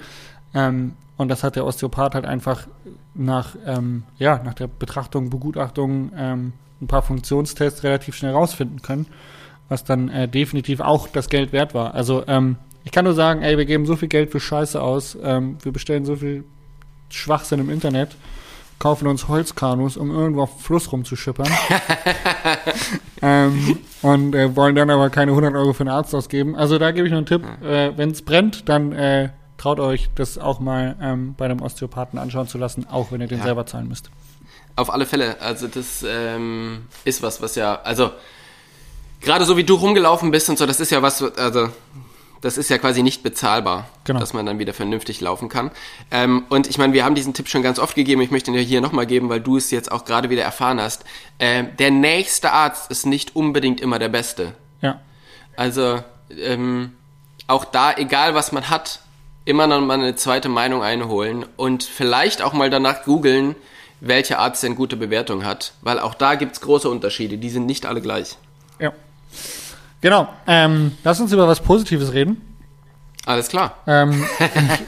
Ähm, 0.53 0.93
und 1.17 1.27
das 1.27 1.43
hat 1.43 1.57
der 1.57 1.65
Osteopath 1.65 2.15
halt 2.15 2.23
einfach 2.23 2.65
nach, 3.13 3.57
ähm, 3.65 4.03
ja, 4.17 4.41
nach 4.41 4.53
der 4.53 4.67
Betrachtung, 4.67 5.29
Begutachtung, 5.29 6.13
ähm, 6.15 6.53
ein 6.81 6.87
paar 6.87 7.01
Funktionstests 7.01 7.83
relativ 7.83 8.15
schnell 8.15 8.31
rausfinden 8.31 8.81
können, 8.81 9.05
was 9.67 9.83
dann 9.83 10.07
äh, 10.07 10.29
definitiv 10.29 10.79
auch 10.79 11.09
das 11.09 11.27
Geld 11.27 11.51
wert 11.51 11.73
war. 11.73 11.93
Also 11.93 12.23
ähm, 12.25 12.55
ich 12.85 12.93
kann 12.93 13.03
nur 13.03 13.15
sagen, 13.15 13.41
ey, 13.41 13.57
wir 13.57 13.65
geben 13.65 13.85
so 13.85 13.97
viel 13.97 14.07
Geld 14.07 14.31
für 14.31 14.39
Scheiße 14.39 14.81
aus, 14.81 15.17
ähm, 15.21 15.57
wir 15.61 15.73
bestellen 15.73 16.05
so 16.05 16.15
viel 16.15 16.45
Schwachsinn 17.09 17.59
im 17.59 17.69
Internet, 17.69 18.15
kaufen 18.81 19.07
uns 19.07 19.27
Holzkanus, 19.27 19.95
um 19.95 20.09
irgendwo 20.09 20.41
auf 20.41 20.55
dem 20.55 20.59
Fluss 20.59 20.91
rumzuschippern. 20.91 21.47
ähm, 23.21 23.77
und 24.01 24.33
äh, 24.33 24.55
wollen 24.55 24.75
dann 24.75 24.89
aber 24.89 25.11
keine 25.11 25.31
100 25.31 25.53
Euro 25.53 25.73
für 25.73 25.81
einen 25.81 25.89
Arzt 25.89 26.15
ausgeben. 26.15 26.55
Also 26.55 26.79
da 26.79 26.91
gebe 26.91 27.05
ich 27.05 27.11
noch 27.11 27.17
einen 27.19 27.27
Tipp, 27.27 27.43
äh, 27.63 27.95
wenn 27.95 28.09
es 28.09 28.23
brennt, 28.23 28.67
dann 28.67 28.91
äh, 28.91 29.29
traut 29.57 29.79
euch, 29.79 30.09
das 30.15 30.39
auch 30.39 30.59
mal 30.59 30.95
ähm, 30.99 31.35
bei 31.37 31.45
einem 31.45 31.61
Osteopathen 31.61 32.17
anschauen 32.17 32.47
zu 32.47 32.57
lassen, 32.57 32.87
auch 32.89 33.11
wenn 33.11 33.21
ihr 33.21 33.27
den 33.27 33.37
Ja. 33.37 33.45
selber 33.45 33.67
zahlen 33.67 33.87
müsst. 33.87 34.09
Auf 34.75 34.91
alle 34.91 35.05
Fälle. 35.05 35.39
Also 35.41 35.67
das 35.67 36.03
ähm, 36.07 36.87
ist 37.05 37.21
was, 37.21 37.39
was 37.39 37.53
ja, 37.53 37.79
also 37.83 38.09
gerade 39.21 39.45
so 39.45 39.57
wie 39.57 39.63
du 39.63 39.75
rumgelaufen 39.75 40.31
bist 40.31 40.49
und 40.49 40.57
so, 40.57 40.65
das 40.65 40.79
ist 40.79 40.89
ja 40.89 41.03
was, 41.03 41.21
also 41.37 41.69
das 42.41 42.57
ist 42.57 42.69
ja 42.69 42.77
quasi 42.79 43.03
nicht 43.03 43.21
bezahlbar, 43.23 43.87
Genau. 44.03 44.19
dass 44.19 44.33
man 44.33 44.45
dann 44.45 44.57
wieder 44.59 44.73
vernünftig 44.73 45.21
laufen 45.21 45.47
kann. 45.47 45.71
Ähm, 46.09 46.45
und 46.49 46.67
ich 46.67 46.77
meine, 46.77 46.93
wir 46.93 47.05
haben 47.05 47.15
diesen 47.15 47.33
Tipp 47.33 47.47
schon 47.47 47.61
ganz 47.61 47.77
oft 47.79 47.95
gegeben. 47.95 48.21
Ich 48.21 48.31
möchte 48.31 48.49
ihn 48.51 48.55
dir 48.57 48.61
hier 48.63 48.81
nochmal 48.81 49.05
geben, 49.05 49.29
weil 49.29 49.39
du 49.41 49.57
es 49.57 49.69
jetzt 49.71 49.91
auch 49.91 50.05
gerade 50.05 50.29
wieder 50.31 50.43
erfahren 50.43 50.81
hast. 50.81 51.03
Ähm, 51.39 51.69
der 51.77 51.91
nächste 51.91 52.51
Arzt 52.51 52.89
ist 52.89 53.05
nicht 53.05 53.35
unbedingt 53.35 53.79
immer 53.79 53.99
der 53.99 54.09
beste. 54.09 54.53
Ja, 54.81 54.99
Also 55.55 56.03
ähm, 56.35 56.93
auch 57.47 57.63
da, 57.65 57.93
egal 57.95 58.33
was 58.33 58.51
man 58.51 58.69
hat, 58.69 58.99
immer 59.45 59.67
noch 59.67 59.81
mal 59.81 59.95
eine 59.99 60.15
zweite 60.15 60.49
Meinung 60.49 60.81
einholen 60.83 61.45
und 61.57 61.83
vielleicht 61.83 62.41
auch 62.41 62.53
mal 62.53 62.69
danach 62.69 63.03
googeln, 63.03 63.55
welcher 63.99 64.39
Arzt 64.39 64.63
denn 64.63 64.75
gute 64.75 64.97
Bewertung 64.97 65.45
hat, 65.45 65.73
weil 65.81 65.99
auch 65.99 66.15
da 66.15 66.33
gibt's 66.35 66.61
große 66.61 66.89
Unterschiede, 66.89 67.37
die 67.37 67.49
sind 67.51 67.65
nicht 67.67 67.85
alle 67.85 68.01
gleich. 68.01 68.37
ja. 68.79 68.93
Genau. 70.01 70.27
Ähm, 70.47 70.93
lass 71.03 71.19
uns 71.19 71.31
über 71.31 71.47
was 71.47 71.59
Positives 71.59 72.13
reden. 72.13 72.41
Alles 73.25 73.49
klar. 73.49 73.77
Ähm, 73.85 74.25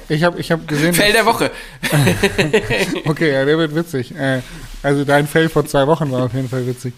ich 0.09 0.17
ich 0.17 0.23
habe 0.23 0.39
ich 0.39 0.51
hab 0.51 0.67
gesehen. 0.67 0.93
Fell 0.93 1.13
der 1.13 1.25
Woche. 1.25 1.51
Okay, 3.05 3.31
ja, 3.31 3.45
der 3.45 3.57
wird 3.57 3.75
witzig. 3.75 4.15
Äh, 4.15 4.41
also 4.81 5.05
dein 5.05 5.27
Fail 5.27 5.49
vor 5.49 5.65
zwei 5.65 5.85
Wochen 5.87 6.11
war 6.11 6.23
auf 6.23 6.33
jeden 6.33 6.49
Fall 6.49 6.65
witzig. 6.65 6.93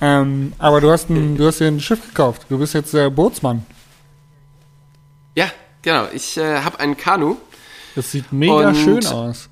Ähm, 0.00 0.52
aber 0.58 0.80
du 0.82 0.90
hast, 0.90 1.08
ein, 1.08 1.38
du 1.38 1.46
hast 1.46 1.60
dir 1.60 1.68
ein 1.68 1.80
Schiff 1.80 2.06
gekauft. 2.06 2.46
Du 2.50 2.58
bist 2.58 2.74
jetzt 2.74 2.92
äh, 2.92 3.08
Bootsmann. 3.08 3.64
Ja, 5.34 5.50
genau. 5.80 6.08
Ich 6.12 6.36
äh, 6.36 6.60
habe 6.60 6.78
ein 6.80 6.96
Kanu. 6.96 7.36
Das 7.94 8.12
sieht 8.12 8.30
mega 8.32 8.74
schön 8.74 9.06
aus. 9.06 9.48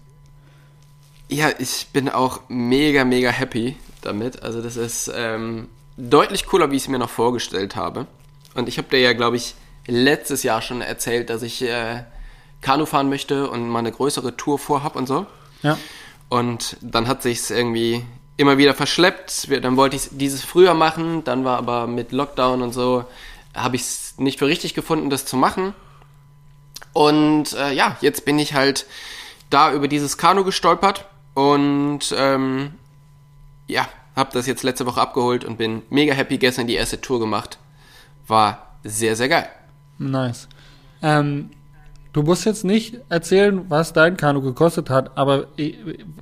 Ja, 1.29 1.49
ich 1.59 1.89
bin 1.93 2.11
auch 2.11 2.43
mega, 2.49 3.05
mega 3.05 3.31
happy 3.31 3.77
damit. 4.03 4.43
Also 4.43 4.61
das 4.61 4.77
ist 4.77 5.11
ähm, 5.15 5.69
deutlich 5.97 6.47
cooler, 6.47 6.71
wie 6.71 6.77
ich 6.77 6.83
es 6.83 6.89
mir 6.89 6.99
noch 6.99 7.11
vorgestellt 7.11 7.77
habe. 7.77 8.07
Und 8.55 8.69
ich 8.69 8.79
habe 8.79 8.89
dir 8.89 9.01
ja, 9.01 9.13
glaube 9.13 9.37
ich, 9.37 9.55
letztes 9.87 10.43
Jahr 10.43 10.63
schon 10.63 10.81
erzählt, 10.81 11.31
dass 11.31 11.43
ich 11.43 11.63
äh, 11.63 12.05
Kanu 12.61 12.87
fahren 12.87 13.09
möchte 13.09 13.51
und 13.51 13.69
mal 13.69 13.81
eine 13.81 13.93
größere 13.93 14.37
Tour 14.37 14.59
vorhab 14.59 14.97
und 14.97 15.07
so. 15.07 15.27
Ja. 15.63 15.79
Und 16.29 16.77
dann 16.81 17.07
hat 17.09 17.23
sich's 17.23 17.51
irgendwie 17.51 18.05
immer 18.37 18.59
wieder 18.59 18.75
verschleppt. 18.75 19.49
Dann 19.63 19.77
wollte 19.77 19.97
ich 19.97 20.09
dieses 20.11 20.43
früher 20.43 20.75
machen, 20.75 21.25
dann 21.25 21.45
war 21.45 21.59
aber 21.59 21.87
mit 21.87 22.13
Lockdown 22.13 22.63
und 22.63 22.73
so, 22.73 23.05
habe 23.55 23.77
ich 23.77 23.83
es 23.83 24.15
nicht 24.19 24.39
für 24.39 24.47
richtig 24.47 24.75
gefunden, 24.75 25.11
das 25.11 25.27
zu 25.27 25.37
machen. 25.37 25.75
Und 26.93 27.53
äh, 27.53 27.73
ja, 27.73 27.97
jetzt 28.01 28.25
bin 28.25 28.39
ich 28.39 28.55
halt 28.55 28.87
da 29.51 29.73
über 29.73 29.89
dieses 29.89 30.17
Kanu 30.17 30.45
gestolpert 30.45 31.05
und 31.35 32.15
ähm, 32.17 32.75
ja, 33.67 33.89
habe 34.17 34.31
das 34.33 34.47
jetzt 34.47 34.63
letzte 34.63 34.87
Woche 34.87 35.01
abgeholt 35.01 35.45
und 35.45 35.59
bin 35.59 35.83
mega 35.91 36.15
happy. 36.15 36.39
Gestern 36.39 36.67
die 36.67 36.75
erste 36.75 37.01
Tour 37.01 37.21
gemacht. 37.21 37.59
War 38.27 38.77
sehr, 38.85 39.17
sehr 39.17 39.29
geil. 39.29 39.49
Nice. 39.99 40.49
Ähm, 41.03 41.51
du 42.13 42.23
musst 42.23 42.45
jetzt 42.47 42.65
nicht 42.65 42.99
erzählen, 43.09 43.67
was 43.69 43.93
dein 43.93 44.17
Kanu 44.17 44.41
gekostet 44.41 44.89
hat, 44.89 45.17
aber 45.19 45.47
äh, 45.59 45.75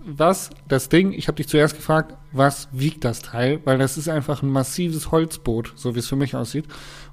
was, 0.04 0.50
das 0.66 0.88
Ding, 0.88 1.12
ich 1.12 1.28
habe 1.28 1.36
dich 1.36 1.48
zuerst 1.48 1.76
gefragt, 1.76 2.14
was 2.32 2.68
wiegt 2.72 3.04
das 3.04 3.20
Teil? 3.22 3.60
Weil 3.64 3.78
das 3.78 3.96
ist 3.98 4.08
einfach 4.08 4.42
ein 4.42 4.48
massives 4.50 5.10
Holzboot, 5.10 5.72
so 5.76 5.94
wie 5.94 5.98
es 6.00 6.08
für 6.08 6.16
mich 6.16 6.34
aussieht. 6.34 6.64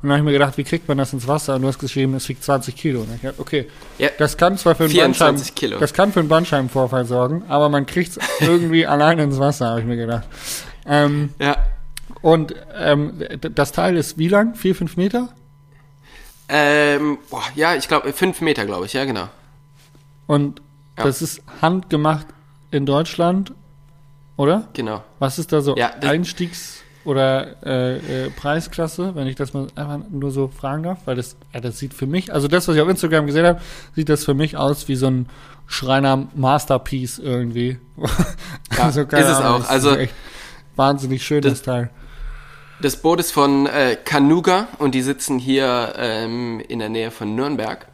Und 0.02 0.10
dann 0.10 0.12
habe 0.12 0.20
ich 0.20 0.26
mir 0.26 0.32
gedacht, 0.32 0.58
wie 0.58 0.64
kriegt 0.64 0.88
man 0.88 0.98
das 0.98 1.12
ins 1.14 1.28
Wasser? 1.28 1.56
Und 1.56 1.62
du 1.64 1.68
hast 1.68 1.78
geschrieben, 1.80 2.14
es 2.16 2.28
wiegt 2.30 2.44
20 2.44 2.76
Kilo. 2.76 3.02
Und 3.02 3.14
ich 3.14 3.22
dachte, 3.22 3.40
okay, 3.42 3.68
Ja. 3.98 4.10
das 4.18 4.38
kann 4.38 4.58
zwar 4.58 4.76
für 4.76 4.84
einen 4.86 4.92
24 4.94 5.26
Bandscheiben, 5.28 5.56
Kilo. 5.56 5.78
das 5.80 5.94
kann 5.94 6.12
für 6.14 6.22
einen 6.22 6.30
Bandscheibenvorfall 6.30 7.06
sorgen, 7.06 7.44
aber 7.50 7.70
man 7.70 7.86
kriegt 7.86 8.18
es 8.18 8.20
irgendwie 8.40 8.88
alleine 8.88 9.24
ins 9.24 9.40
Wasser, 9.40 9.68
habe 9.68 9.82
ich 9.82 9.86
mir 9.86 9.98
gedacht. 9.98 10.24
Ähm, 10.86 11.34
Ja. 11.40 11.58
und 12.22 12.54
ähm, 12.76 13.22
das 13.42 13.72
Teil 13.72 13.98
ist 13.98 14.18
wie 14.18 14.28
lang? 14.28 14.56
Vier, 14.56 14.76
fünf 14.76 14.98
Meter? 14.98 15.30
Ähm, 16.48 17.20
boah, 17.30 17.44
ja, 17.56 17.76
ich 17.76 17.88
glaube, 17.88 18.12
fünf 18.14 18.42
Meter, 18.42 18.66
glaube 18.66 18.86
ich, 18.88 18.94
ja, 18.94 19.06
genau. 19.06 19.30
Und 20.28 20.62
Ja. 20.98 21.04
das 21.04 21.22
ist 21.22 21.42
handgemacht 21.62 22.26
in 22.72 22.86
Deutschland, 22.86 23.54
oder? 24.36 24.68
Genau. 24.74 25.04
Was 25.20 25.38
ist 25.40 25.52
da 25.52 25.62
so 25.62 25.76
Ja, 25.76 25.92
Einstiegs- 26.02 26.82
oder 27.06 27.64
äh, 27.66 28.26
äh, 28.26 28.30
Preisklasse, 28.32 29.14
wenn 29.16 29.28
ich 29.28 29.36
das 29.36 29.54
mal 29.54 29.68
einfach 29.76 30.00
nur 30.10 30.32
so 30.32 30.48
fragen 30.48 30.84
darf? 30.84 31.00
Weil 31.06 31.16
das, 31.16 31.36
ja, 31.54 31.60
das 31.62 31.78
sieht 31.78 31.94
für 31.94 32.08
mich, 32.08 32.34
also 32.34 32.48
das, 32.48 32.68
was 32.68 32.76
ich 32.76 32.82
auf 32.82 32.90
Instagram 32.90 33.28
gesehen 33.28 33.46
habe, 33.46 33.62
sieht 33.96 34.10
das 34.10 34.26
für 34.26 34.34
mich 34.34 34.58
aus 34.58 34.88
wie 34.88 34.96
so 34.96 35.08
ein 35.08 35.28
Schreiner 35.68 36.28
Masterpiece 36.36 37.20
irgendwie. 37.20 37.78
Ja, 38.78 38.88
ist 38.90 38.98
es 38.98 39.14
auch. 39.38 39.60
das 39.60 39.70
Also- 39.70 39.96
echt 39.98 40.14
wahnsinnig 40.80 41.24
schön, 41.24 41.42
das, 41.42 41.54
Das- 41.54 41.62
Teil. 41.62 41.90
Das 42.82 42.96
Boot 42.96 43.20
ist 43.20 43.32
von 43.34 43.68
äh, 43.68 43.98
Kanuga 44.06 44.70
und 44.78 44.96
die 44.96 45.02
sitzen 45.02 45.38
hier 45.38 45.94
ähm, 45.98 46.62
in 46.66 46.80
der 46.80 46.88
Nähe 46.88 47.12
von 47.12 47.36
Nürnberg. 47.36 47.86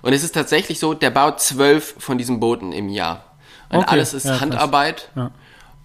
Und 0.00 0.12
es 0.12 0.22
ist 0.22 0.32
tatsächlich 0.32 0.78
so, 0.78 0.94
der 0.94 1.10
baut 1.10 1.40
zwölf 1.40 1.96
von 1.98 2.18
diesen 2.18 2.38
Booten 2.38 2.70
im 2.70 2.88
Jahr. 2.88 3.24
Und 3.68 3.78
Okay, 3.80 3.88
alles 3.88 4.14
ist 4.14 4.26
ja. 4.26 4.40
Handarbeit. 4.40 5.10
Ja. 5.16 5.32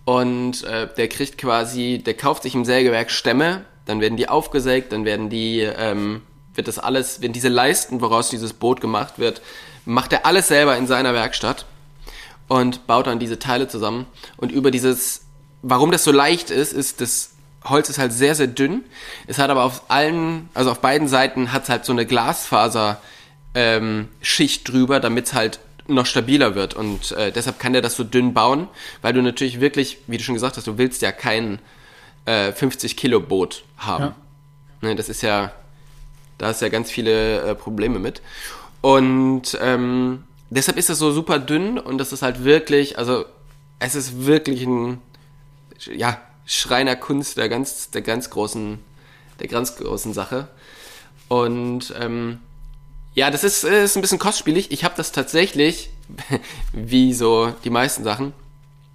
Und 0.05 0.63
äh, 0.65 0.87
der 0.95 1.07
kriegt 1.07 1.39
quasi, 1.39 2.03
der 2.05 2.13
kauft 2.13 2.43
sich 2.43 2.53
im 2.53 2.63
Sägewerk 2.63 3.09
Stämme, 3.09 3.65
dann 3.85 4.01
werden 4.01 4.17
die 4.17 4.29
aufgesägt, 4.29 4.91
dann 4.93 5.03
werden 5.03 5.31
die, 5.31 5.61
ähm, 5.61 6.21
wird 6.53 6.67
das 6.67 6.77
alles, 6.77 7.21
wenn 7.23 7.33
diese 7.33 7.49
Leisten, 7.49 8.01
woraus 8.01 8.29
dieses 8.29 8.53
Boot 8.53 8.81
gemacht 8.81 9.17
wird, 9.17 9.41
macht 9.85 10.13
er 10.13 10.27
alles 10.27 10.47
selber 10.49 10.77
in 10.77 10.85
seiner 10.85 11.15
Werkstatt 11.15 11.65
und 12.47 12.85
baut 12.85 13.07
dann 13.07 13.17
diese 13.17 13.39
Teile 13.39 13.67
zusammen. 13.67 14.05
Und 14.37 14.51
über 14.51 14.69
dieses, 14.69 15.22
warum 15.63 15.91
das 15.91 16.03
so 16.03 16.11
leicht 16.11 16.51
ist, 16.51 16.73
ist 16.73 17.01
das 17.01 17.31
Holz 17.65 17.89
ist 17.89 17.97
halt 17.97 18.11
sehr, 18.11 18.35
sehr 18.35 18.47
dünn. 18.47 18.83
Es 19.25 19.39
hat 19.39 19.49
aber 19.49 19.63
auf 19.63 19.83
allen, 19.89 20.49
also 20.53 20.69
auf 20.69 20.79
beiden 20.79 21.07
Seiten 21.07 21.53
hat 21.53 21.63
es 21.63 21.69
halt 21.69 21.85
so 21.85 21.93
eine 21.93 22.05
Glasfaser 22.05 23.01
ähm, 23.55 24.09
Schicht 24.21 24.69
drüber, 24.69 24.99
damit 24.99 25.27
es 25.27 25.33
halt 25.33 25.59
noch 25.87 26.05
stabiler 26.05 26.55
wird. 26.55 26.73
Und 26.73 27.13
äh, 27.13 27.31
deshalb 27.31 27.59
kann 27.59 27.73
der 27.73 27.81
das 27.81 27.95
so 27.95 28.03
dünn 28.03 28.33
bauen, 28.33 28.67
weil 29.01 29.13
du 29.13 29.21
natürlich 29.21 29.59
wirklich, 29.61 29.99
wie 30.07 30.17
du 30.17 30.23
schon 30.23 30.35
gesagt 30.35 30.57
hast, 30.57 30.67
du 30.67 30.77
willst 30.77 31.01
ja 31.01 31.11
kein 31.11 31.59
äh, 32.25 32.51
50 32.51 32.97
Kilo 32.97 33.19
Boot 33.19 33.63
haben. 33.77 34.03
Ja. 34.81 34.89
Ne, 34.89 34.95
das 34.95 35.09
ist 35.09 35.21
ja, 35.21 35.51
da 36.37 36.49
ist 36.49 36.61
ja 36.61 36.69
ganz 36.69 36.91
viele 36.91 37.41
äh, 37.41 37.55
Probleme 37.55 37.99
mit. 37.99 38.21
Und 38.81 39.57
ähm, 39.61 40.23
deshalb 40.49 40.77
ist 40.77 40.89
es 40.89 40.99
so 40.99 41.11
super 41.11 41.39
dünn 41.39 41.77
und 41.77 41.97
das 41.97 42.11
ist 42.11 42.21
halt 42.21 42.43
wirklich, 42.43 42.97
also 42.97 43.25
es 43.79 43.95
ist 43.95 44.25
wirklich 44.25 44.63
ein, 44.63 45.01
ja, 45.93 46.19
Schreinerkunst 46.45 47.37
der 47.37 47.49
ganz, 47.49 47.89
der 47.91 48.01
ganz 48.01 48.29
großen, 48.29 48.79
der 49.39 49.47
ganz 49.47 49.75
großen 49.75 50.13
Sache. 50.13 50.47
Und 51.27 51.93
ähm, 51.99 52.39
ja, 53.13 53.31
das 53.31 53.43
ist, 53.43 53.63
äh, 53.63 53.83
ist 53.83 53.95
ein 53.95 54.01
bisschen 54.01 54.19
kostspielig. 54.19 54.71
Ich 54.71 54.83
habe 54.83 54.95
das 54.97 55.11
tatsächlich, 55.11 55.89
wie 56.73 57.13
so 57.13 57.53
die 57.63 57.69
meisten 57.69 58.03
Sachen, 58.03 58.33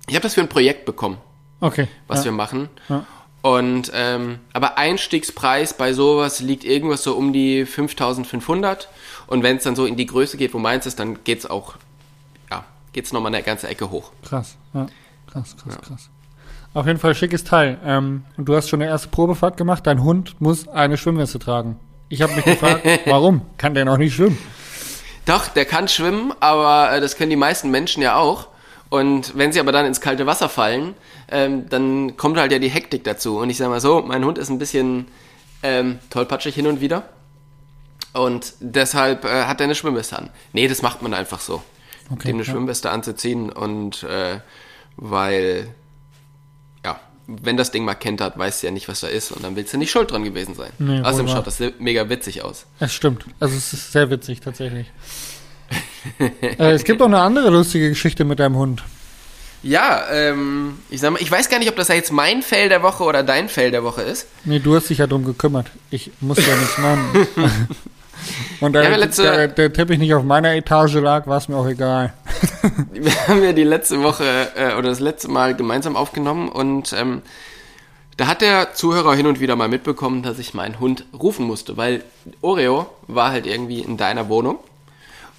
ich 0.08 0.14
habe 0.14 0.22
das 0.22 0.34
für 0.34 0.40
ein 0.40 0.48
Projekt 0.48 0.84
bekommen 0.84 1.18
Okay. 1.60 1.88
was 2.06 2.20
ja. 2.20 2.26
wir 2.26 2.32
machen. 2.32 2.68
Ja. 2.88 3.06
Und 3.42 3.90
ähm, 3.94 4.40
aber 4.52 4.78
Einstiegspreis 4.78 5.74
bei 5.74 5.92
sowas 5.92 6.40
liegt 6.40 6.64
irgendwas 6.64 7.02
so 7.02 7.14
um 7.14 7.32
die 7.32 7.64
5.500 7.66 8.86
und 9.26 9.42
wenn 9.42 9.56
es 9.56 9.62
dann 9.62 9.76
so 9.76 9.86
in 9.86 9.96
die 9.96 10.06
Größe 10.06 10.36
geht, 10.36 10.54
wo 10.54 10.58
meins 10.58 10.86
ist, 10.86 10.98
dann 10.98 11.22
geht's 11.24 11.46
auch 11.46 11.76
ja, 12.50 12.64
geht's 12.92 13.12
noch 13.12 13.20
mal 13.20 13.28
eine 13.28 13.42
ganze 13.42 13.68
Ecke 13.68 13.90
hoch. 13.90 14.10
Krass, 14.22 14.56
ja. 14.74 14.86
Krass, 15.28 15.56
krass, 15.56 15.78
krass. 15.80 16.10
Auf 16.74 16.86
jeden 16.86 16.98
Fall 16.98 17.14
schickes 17.14 17.44
Teil. 17.44 17.78
Ähm, 17.84 18.24
und 18.36 18.48
du 18.48 18.54
hast 18.54 18.68
schon 18.68 18.82
eine 18.82 18.90
erste 18.90 19.08
Probefahrt 19.08 19.56
gemacht. 19.56 19.86
Dein 19.86 20.02
Hund 20.02 20.40
muss 20.40 20.68
eine 20.68 20.96
Schwimmweste 20.96 21.38
tragen. 21.38 21.78
Ich 22.08 22.22
habe 22.22 22.34
mich 22.34 22.44
gefragt, 22.44 22.86
warum? 23.06 23.42
Kann 23.56 23.74
der 23.74 23.84
noch 23.84 23.98
nicht 23.98 24.14
schwimmen? 24.14 24.38
Doch, 25.26 25.48
der 25.48 25.64
kann 25.64 25.88
schwimmen, 25.88 26.32
aber 26.40 26.92
äh, 26.92 27.00
das 27.00 27.16
können 27.16 27.30
die 27.30 27.36
meisten 27.36 27.70
Menschen 27.70 28.02
ja 28.02 28.16
auch. 28.16 28.48
Und 28.90 29.36
wenn 29.36 29.52
sie 29.52 29.60
aber 29.60 29.72
dann 29.72 29.84
ins 29.84 30.00
kalte 30.00 30.26
Wasser 30.26 30.48
fallen, 30.48 30.94
ähm, 31.30 31.68
dann 31.68 32.16
kommt 32.16 32.38
halt 32.38 32.52
ja 32.52 32.58
die 32.58 32.70
Hektik 32.70 33.04
dazu. 33.04 33.38
Und 33.38 33.50
ich 33.50 33.58
sag 33.58 33.68
mal 33.68 33.80
so, 33.80 34.02
mein 34.02 34.24
Hund 34.24 34.38
ist 34.38 34.48
ein 34.48 34.58
bisschen 34.58 35.06
ähm, 35.62 35.98
tollpatschig 36.10 36.54
hin 36.54 36.66
und 36.66 36.80
wieder. 36.80 37.02
Und 38.14 38.54
deshalb 38.60 39.24
äh, 39.24 39.44
hat 39.44 39.60
er 39.60 39.64
eine 39.64 39.74
Schwimmweste 39.74 40.16
an. 40.18 40.30
Nee, 40.52 40.68
das 40.68 40.80
macht 40.82 41.02
man 41.02 41.12
einfach 41.12 41.40
so. 41.40 41.62
Okay, 42.10 42.28
dem 42.28 42.36
eine 42.36 42.44
ja. 42.44 42.52
Schwimmweste 42.52 42.90
anzuziehen 42.90 43.50
und 43.50 44.02
äh, 44.04 44.40
weil, 44.96 45.68
wenn 47.28 47.58
das 47.58 47.70
Ding 47.70 47.84
mal 47.84 47.94
kentert, 47.94 48.38
weißt 48.38 48.62
du 48.62 48.68
ja 48.68 48.72
nicht, 48.72 48.88
was 48.88 49.00
da 49.00 49.06
ist 49.06 49.30
und 49.32 49.44
dann 49.44 49.54
willst 49.54 49.74
du 49.74 49.78
nicht 49.78 49.90
schuld 49.90 50.10
dran 50.10 50.24
gewesen 50.24 50.54
sein. 50.54 50.70
Nee, 50.78 51.02
Außerdem 51.02 51.28
schaut 51.28 51.46
das 51.46 51.60
mega 51.78 52.08
witzig 52.08 52.42
aus. 52.42 52.64
Es 52.80 52.94
stimmt. 52.94 53.26
Also 53.38 53.54
es 53.54 53.72
ist 53.74 53.92
sehr 53.92 54.10
witzig 54.10 54.40
tatsächlich. 54.40 54.86
äh, 56.18 56.72
es 56.72 56.84
gibt 56.84 57.02
auch 57.02 57.06
eine 57.06 57.20
andere 57.20 57.50
lustige 57.50 57.90
Geschichte 57.90 58.24
mit 58.24 58.38
deinem 58.38 58.56
Hund. 58.56 58.82
Ja, 59.62 60.04
ähm, 60.10 60.78
ich 60.88 61.00
sag 61.00 61.10
mal, 61.10 61.20
ich 61.20 61.30
weiß 61.30 61.50
gar 61.50 61.58
nicht, 61.58 61.68
ob 61.68 61.76
das 61.76 61.88
jetzt 61.88 62.12
mein 62.12 62.42
Fail 62.42 62.70
der 62.70 62.82
Woche 62.82 63.04
oder 63.04 63.22
dein 63.22 63.48
Fail 63.48 63.72
der 63.72 63.84
Woche 63.84 64.02
ist. 64.02 64.26
Nee, 64.44 64.60
du 64.60 64.74
hast 64.74 64.88
dich 64.88 64.98
ja 64.98 65.06
drum 65.06 65.24
gekümmert. 65.24 65.66
Ich 65.90 66.10
muss 66.20 66.38
ja 66.38 66.56
nichts 66.56 66.78
machen. 66.78 67.26
Und 68.60 68.72
da 68.72 68.82
Ja, 68.82 68.96
letzte- 68.96 69.22
der, 69.22 69.48
der 69.48 69.72
Teppich 69.72 69.98
nicht 69.98 70.14
auf 70.14 70.24
meiner 70.24 70.54
Etage 70.54 70.94
lag, 70.94 71.26
war 71.26 71.38
es 71.38 71.48
mir 71.48 71.56
auch 71.56 71.66
egal. 71.66 72.12
Wir 72.92 73.12
haben 73.28 73.42
ja 73.44 73.52
die 73.52 73.64
letzte 73.64 74.02
Woche 74.02 74.24
äh, 74.56 74.74
oder 74.74 74.88
das 74.90 75.00
letzte 75.00 75.28
Mal 75.28 75.54
gemeinsam 75.54 75.96
aufgenommen 75.96 76.48
und 76.48 76.92
ähm, 76.92 77.22
da 78.16 78.26
hat 78.26 78.40
der 78.40 78.74
Zuhörer 78.74 79.14
hin 79.14 79.26
und 79.28 79.38
wieder 79.40 79.54
mal 79.54 79.68
mitbekommen, 79.68 80.22
dass 80.22 80.38
ich 80.40 80.52
meinen 80.54 80.80
Hund 80.80 81.04
rufen 81.18 81.46
musste, 81.46 81.76
weil 81.76 82.02
Oreo 82.42 82.86
war 83.06 83.30
halt 83.30 83.46
irgendwie 83.46 83.78
in 83.80 83.96
deiner 83.96 84.28
Wohnung 84.28 84.58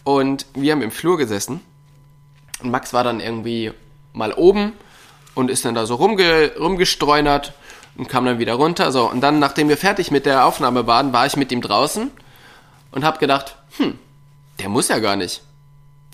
und 0.05 0.45
wir 0.55 0.71
haben 0.71 0.81
im 0.81 0.91
Flur 0.91 1.17
gesessen 1.17 1.59
und 2.63 2.71
Max 2.71 2.93
war 2.93 3.03
dann 3.03 3.19
irgendwie 3.19 3.71
mal 4.13 4.33
oben 4.33 4.71
und 5.35 5.51
ist 5.51 5.65
dann 5.65 5.75
da 5.75 5.85
so 5.85 5.95
rumge 5.95 6.51
rumgestreunert 6.57 7.53
und 7.97 8.07
kam 8.07 8.25
dann 8.25 8.39
wieder 8.39 8.53
runter. 8.53 8.91
So, 8.93 9.09
und 9.09 9.19
dann, 9.21 9.39
nachdem 9.39 9.67
wir 9.69 9.77
fertig 9.77 10.09
mit 10.09 10.25
der 10.25 10.45
Aufnahme 10.45 10.87
waren, 10.87 11.11
war 11.13 11.25
ich 11.25 11.35
mit 11.35 11.51
ihm 11.51 11.61
draußen 11.61 12.11
und 12.91 13.03
hab 13.03 13.19
gedacht, 13.19 13.55
hm, 13.77 13.97
der 14.59 14.69
muss 14.69 14.87
ja 14.87 14.99
gar 14.99 15.15
nicht. 15.15 15.41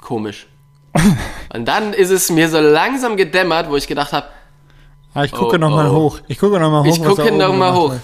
Komisch. 0.02 0.48
Und 1.54 1.66
dann 1.66 1.94
ist 1.94 2.10
es 2.10 2.30
mir 2.30 2.48
so 2.50 2.60
langsam 2.60 3.18
gedämmert, 3.18 3.70
wo 3.70 3.76
ich 3.76 3.88
gedacht 3.88 4.14
habe, 4.14 4.28
Ah, 5.14 5.24
ich 5.24 5.32
gucke 5.32 5.56
Oh, 5.56 5.60
noch 5.60 5.70
mal 5.72 5.90
oh. 5.90 5.96
hoch. 5.96 6.20
Ich 6.28 6.38
gucke 6.38 6.60
noch 6.60 6.70
mal 6.70 6.82
hoch. 6.84 6.88
ich 6.88 7.02
gucke 7.02 7.24
oben 7.24 7.38
noch 7.38 7.54
mal 7.54 7.70
gemacht 7.72 7.76
hoch. 7.76 7.90
wird. 7.92 8.02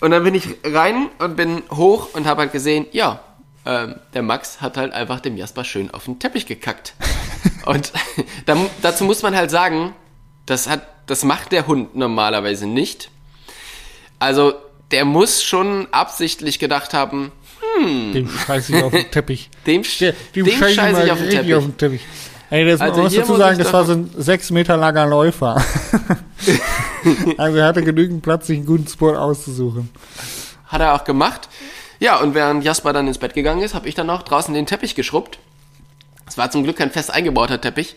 Und 0.00 0.10
dann 0.10 0.24
bin 0.24 0.34
ich 0.34 0.48
rein 0.64 1.10
und 1.18 1.36
bin 1.36 1.62
hoch 1.70 2.08
und 2.14 2.26
habe 2.26 2.40
halt 2.42 2.52
gesehen, 2.52 2.86
ja, 2.92 3.20
ähm, 3.66 3.96
der 4.14 4.22
Max 4.22 4.60
hat 4.62 4.76
halt 4.78 4.92
einfach 4.94 5.20
dem 5.20 5.36
Jasper 5.36 5.64
schön 5.64 5.92
auf 5.92 6.04
den 6.06 6.18
Teppich 6.18 6.46
gekackt. 6.46 6.94
und 7.66 7.92
da, 8.46 8.56
dazu 8.82 9.04
muss 9.04 9.22
man 9.22 9.36
halt 9.36 9.50
sagen, 9.50 9.94
das 10.46 10.68
hat, 10.68 10.86
das 11.06 11.24
macht 11.24 11.52
der 11.52 11.66
Hund 11.66 11.94
normalerweise 11.94 12.66
nicht. 12.66 13.10
Also 14.18 14.54
der 14.90 15.04
muss 15.04 15.42
schon 15.42 15.88
absichtlich 15.92 16.58
gedacht 16.58 16.94
haben, 16.94 17.32
Dem 17.80 18.28
scheiße 18.28 18.76
ich 18.76 18.82
auf 18.82 18.92
den 18.92 19.10
Teppich. 19.10 19.50
dem, 19.66 19.82
dem 19.82 20.44
dem 20.44 20.46
scheiße 20.46 20.70
ich 20.70 20.76
scheiße 20.76 20.92
mal 20.92 21.06
ich 21.06 21.12
auf 21.12 21.18
den 21.18 21.30
Teppich. 21.30 21.54
auf 21.54 21.64
den 21.64 21.76
Teppich. 21.76 22.00
Ey, 22.50 22.64
das 22.64 22.80
Also 22.80 22.94
man 22.96 23.04
muss 23.04 23.14
dazu 23.16 23.36
sagen, 23.36 23.58
ich 23.58 23.64
das 23.64 23.72
war 23.72 23.84
so 23.84 23.92
ein 23.92 24.10
sechs 24.16 24.50
Meter 24.50 24.76
langer 24.76 25.06
Läufer. 25.06 25.60
also 27.38 27.58
er 27.58 27.66
hatte 27.66 27.82
genügend 27.82 28.22
Platz, 28.22 28.46
sich 28.46 28.58
einen 28.58 28.66
guten 28.66 28.86
Spot 28.86 29.14
auszusuchen. 29.14 29.90
Hat 30.66 30.80
er 30.80 30.94
auch 30.94 31.04
gemacht. 31.04 31.48
Ja, 31.98 32.18
und 32.18 32.34
während 32.34 32.64
Jasper 32.64 32.92
dann 32.92 33.06
ins 33.06 33.18
Bett 33.18 33.34
gegangen 33.34 33.62
ist, 33.62 33.74
habe 33.74 33.88
ich 33.88 33.94
dann 33.94 34.10
auch 34.10 34.22
draußen 34.22 34.52
den 34.52 34.66
Teppich 34.66 34.94
geschrubbt. 34.94 35.38
Es 36.26 36.38
war 36.38 36.50
zum 36.50 36.64
Glück 36.64 36.76
kein 36.76 36.90
fest 36.90 37.12
eingebauter 37.12 37.60
Teppich. 37.60 37.96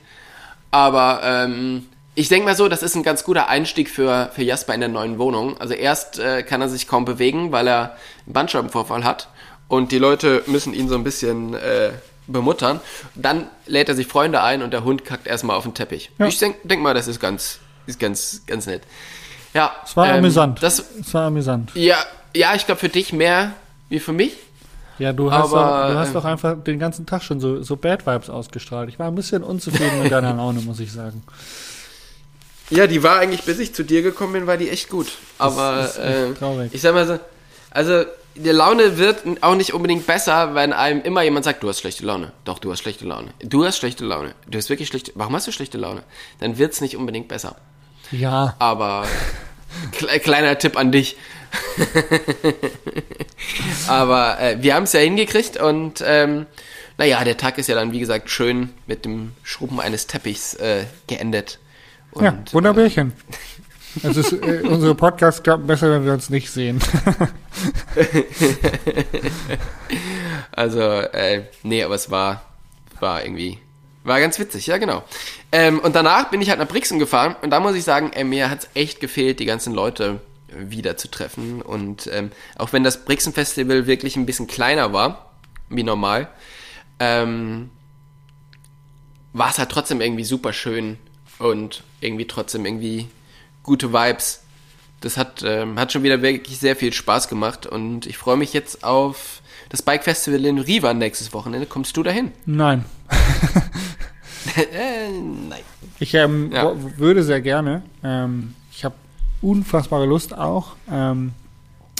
Aber 0.71 1.21
ähm, 1.23 1.87
ich 2.15 2.29
denke 2.29 2.45
mal 2.45 2.55
so, 2.55 2.67
das 2.67 2.83
ist 2.83 2.95
ein 2.95 3.03
ganz 3.03 3.23
guter 3.23 3.47
Einstieg 3.47 3.89
für, 3.89 4.31
für 4.33 4.43
Jasper 4.43 4.73
in 4.73 4.81
der 4.81 4.89
neuen 4.89 5.17
Wohnung. 5.17 5.59
Also 5.59 5.73
erst 5.73 6.19
äh, 6.19 6.43
kann 6.43 6.61
er 6.61 6.69
sich 6.69 6.87
kaum 6.87 7.05
bewegen, 7.05 7.51
weil 7.51 7.67
er 7.67 7.95
einen 8.25 8.33
Bandscheibenvorfall 8.33 9.03
hat. 9.03 9.29
Und 9.67 9.91
die 9.91 9.97
Leute 9.97 10.43
müssen 10.47 10.73
ihn 10.73 10.87
so 10.87 10.95
ein 10.95 11.03
bisschen 11.03 11.53
äh, 11.53 11.91
bemuttern. 12.27 12.79
Dann 13.15 13.47
lädt 13.65 13.89
er 13.89 13.95
sich 13.95 14.07
Freunde 14.07 14.41
ein 14.41 14.61
und 14.61 14.71
der 14.71 14.83
Hund 14.83 15.03
kackt 15.05 15.27
erstmal 15.27 15.55
auf 15.57 15.63
den 15.63 15.73
Teppich. 15.73 16.11
Ja. 16.17 16.27
Ich 16.27 16.39
denke 16.39 16.59
denk 16.67 16.81
mal, 16.81 16.93
das 16.93 17.07
ist 17.07 17.19
ganz, 17.19 17.59
ist 17.85 17.99
ganz, 17.99 18.43
ganz 18.47 18.65
nett. 18.65 18.83
Ja. 19.53 19.75
Es 19.83 19.95
war 19.97 20.07
ähm, 20.07 20.15
amüsant. 20.17 20.61
Das, 20.61 20.83
es 21.01 21.13
war 21.13 21.27
amüsant. 21.27 21.71
ja, 21.75 21.97
ja, 22.35 22.55
ich 22.55 22.65
glaube 22.65 22.79
für 22.79 22.89
dich 22.89 23.13
mehr 23.13 23.53
wie 23.89 23.99
für 23.99 24.13
mich. 24.13 24.33
Ja, 24.99 25.13
du 25.13 25.31
hast, 25.31 25.53
Aber, 25.53 25.87
doch, 25.87 25.93
du 25.93 25.99
hast 25.99 26.07
ähm, 26.07 26.13
doch 26.13 26.25
einfach 26.25 26.63
den 26.63 26.79
ganzen 26.79 27.05
Tag 27.05 27.21
schon 27.21 27.39
so, 27.39 27.61
so 27.61 27.75
Bad 27.75 28.05
Vibes 28.05 28.29
ausgestrahlt. 28.29 28.89
Ich 28.89 28.97
war 28.97 29.07
ein 29.07 29.15
bisschen 29.15 29.43
unzufrieden 29.43 30.01
mit 30.01 30.11
deiner 30.11 30.33
Laune, 30.33 30.61
muss 30.61 30.79
ich 30.79 30.91
sagen. 30.91 31.23
Ja, 32.69 32.87
die 32.87 33.01
war 33.03 33.19
eigentlich, 33.19 33.43
bis 33.43 33.59
ich 33.59 33.73
zu 33.73 33.83
dir 33.83 34.01
gekommen 34.01 34.33
bin, 34.33 34.47
war 34.47 34.57
die 34.57 34.69
echt 34.69 34.89
gut. 34.89 35.07
Aber 35.37 35.87
äh, 35.97 36.33
traurig. 36.33 36.73
ich 36.73 36.81
sag 36.81 36.93
mal 36.93 37.07
so, 37.07 37.19
also 37.69 38.05
die 38.37 38.49
Laune 38.49 38.97
wird 38.97 39.23
auch 39.41 39.55
nicht 39.55 39.73
unbedingt 39.73 40.05
besser, 40.07 40.55
wenn 40.55 40.73
einem 40.73 41.01
immer 41.01 41.21
jemand 41.23 41.45
sagt, 41.45 41.63
du 41.63 41.69
hast 41.69 41.79
schlechte 41.79 42.05
Laune. 42.05 42.31
Doch, 42.45 42.59
du 42.59 42.71
hast 42.71 42.79
schlechte 42.79 43.05
Laune. 43.05 43.33
Du 43.39 43.65
hast 43.65 43.77
schlechte 43.77 44.05
Laune. 44.05 44.33
Du 44.47 44.57
hast 44.57 44.69
wirklich 44.69 44.87
schlechte. 44.87 45.11
Warum 45.15 45.35
hast 45.35 45.47
du 45.47 45.51
schlechte 45.51 45.77
Laune? 45.77 46.03
Dann 46.39 46.57
wird's 46.57 46.81
nicht 46.81 46.95
unbedingt 46.95 47.27
besser. 47.27 47.55
Ja, 48.11 48.55
Aber 48.59 49.05
kle 49.91 50.19
kleiner 50.19 50.57
Tipp 50.57 50.77
an 50.77 50.91
dich. 50.91 51.17
Aber 53.87 54.39
äh, 54.39 54.57
wir 54.61 54.75
haben 54.75 54.83
es 54.83 54.93
ja 54.93 54.99
hingekriegt 54.99 55.57
und 55.57 56.03
ähm, 56.05 56.45
naja, 56.97 57.23
der 57.23 57.37
Tag 57.37 57.57
ist 57.57 57.67
ja 57.67 57.75
dann, 57.75 57.91
wie 57.91 57.99
gesagt, 57.99 58.29
schön 58.29 58.73
mit 58.87 59.05
dem 59.05 59.33
Schrubben 59.43 59.79
eines 59.79 60.07
Teppichs 60.07 60.55
äh, 60.55 60.85
geendet. 61.07 61.59
Und, 62.11 62.23
ja, 62.23 62.37
wunderbärchen. 62.51 63.13
Es 64.03 64.17
ist, 64.17 64.33
äh, 64.33 64.61
unsere 64.63 64.95
Podcasts 64.95 65.43
klappen 65.43 65.67
besser, 65.67 65.91
wenn 65.91 66.05
wir 66.05 66.13
uns 66.13 66.29
nicht 66.29 66.49
sehen. 66.51 66.79
Also, 70.51 70.81
äh, 70.81 71.43
nee, 71.61 71.83
aber 71.83 71.93
es 71.93 72.09
war, 72.09 72.41
war 72.99 73.23
irgendwie, 73.23 73.59
war 74.03 74.19
ganz 74.19 74.39
witzig, 74.39 74.65
ja 74.65 74.79
genau. 74.79 75.03
Ähm, 75.51 75.77
und 75.79 75.95
danach 75.95 76.31
bin 76.31 76.41
ich 76.41 76.49
halt 76.49 76.57
nach 76.57 76.67
Brixen 76.67 76.97
gefahren 76.97 77.35
und 77.43 77.51
da 77.51 77.59
muss 77.59 77.75
ich 77.75 77.83
sagen, 77.83 78.11
ey, 78.13 78.23
mir 78.23 78.49
hat's 78.49 78.67
echt 78.73 78.99
gefehlt, 78.99 79.39
die 79.39 79.45
ganzen 79.45 79.73
Leute 79.75 80.19
wieder 80.51 80.97
zu 80.97 81.09
treffen. 81.09 81.61
Und 81.61 82.09
ähm, 82.11 82.31
auch 82.57 82.73
wenn 82.73 82.83
das 82.83 83.05
Brixen 83.05 83.33
Festival 83.33 83.85
wirklich 83.85 84.15
ein 84.15 84.25
bisschen 84.25 84.47
kleiner 84.47 84.93
war, 84.93 85.31
wie 85.69 85.83
normal, 85.83 86.27
ähm, 86.99 87.69
war 89.33 89.51
es 89.51 89.59
halt 89.59 89.69
trotzdem 89.69 90.01
irgendwie 90.01 90.23
super 90.23 90.53
schön 90.53 90.97
und 91.37 91.83
irgendwie 92.01 92.25
trotzdem 92.25 92.65
irgendwie 92.65 93.07
gute 93.67 93.93
Vibes. 93.93 94.41
Das 95.01 95.15
hat, 95.17 95.43
ähm, 95.45 95.79
hat 95.79 95.91
schon 95.91 96.01
wieder 96.01 96.23
wirklich 96.23 96.57
sehr 96.57 96.75
viel 96.75 96.91
Spaß 96.91 97.27
gemacht 97.27 97.67
und 97.67 98.07
ich 98.07 98.17
freue 98.17 98.37
mich 98.37 98.51
jetzt 98.53 98.83
auf 98.83 99.43
das 99.69 99.83
Bike 99.83 100.03
Festival 100.03 100.43
in 100.45 100.57
Riva 100.57 100.95
nächstes 100.95 101.31
Wochenende. 101.33 101.67
Kommst 101.67 101.95
du 101.97 102.01
dahin? 102.01 102.31
Nein. 102.47 102.83
äh, 104.55 105.09
nein. 105.49 105.59
Ich 105.99 106.15
ähm, 106.15 106.51
Ja. 106.51 106.73
würde 106.97 107.21
sehr 107.21 107.41
gerne. 107.41 107.83
Ähm, 108.03 108.55
ich 108.71 108.83
habe 108.83 108.95
unfassbare 109.41 110.07
Lust 110.07 110.35
auch. 110.35 110.75
Ähm, 110.91 111.33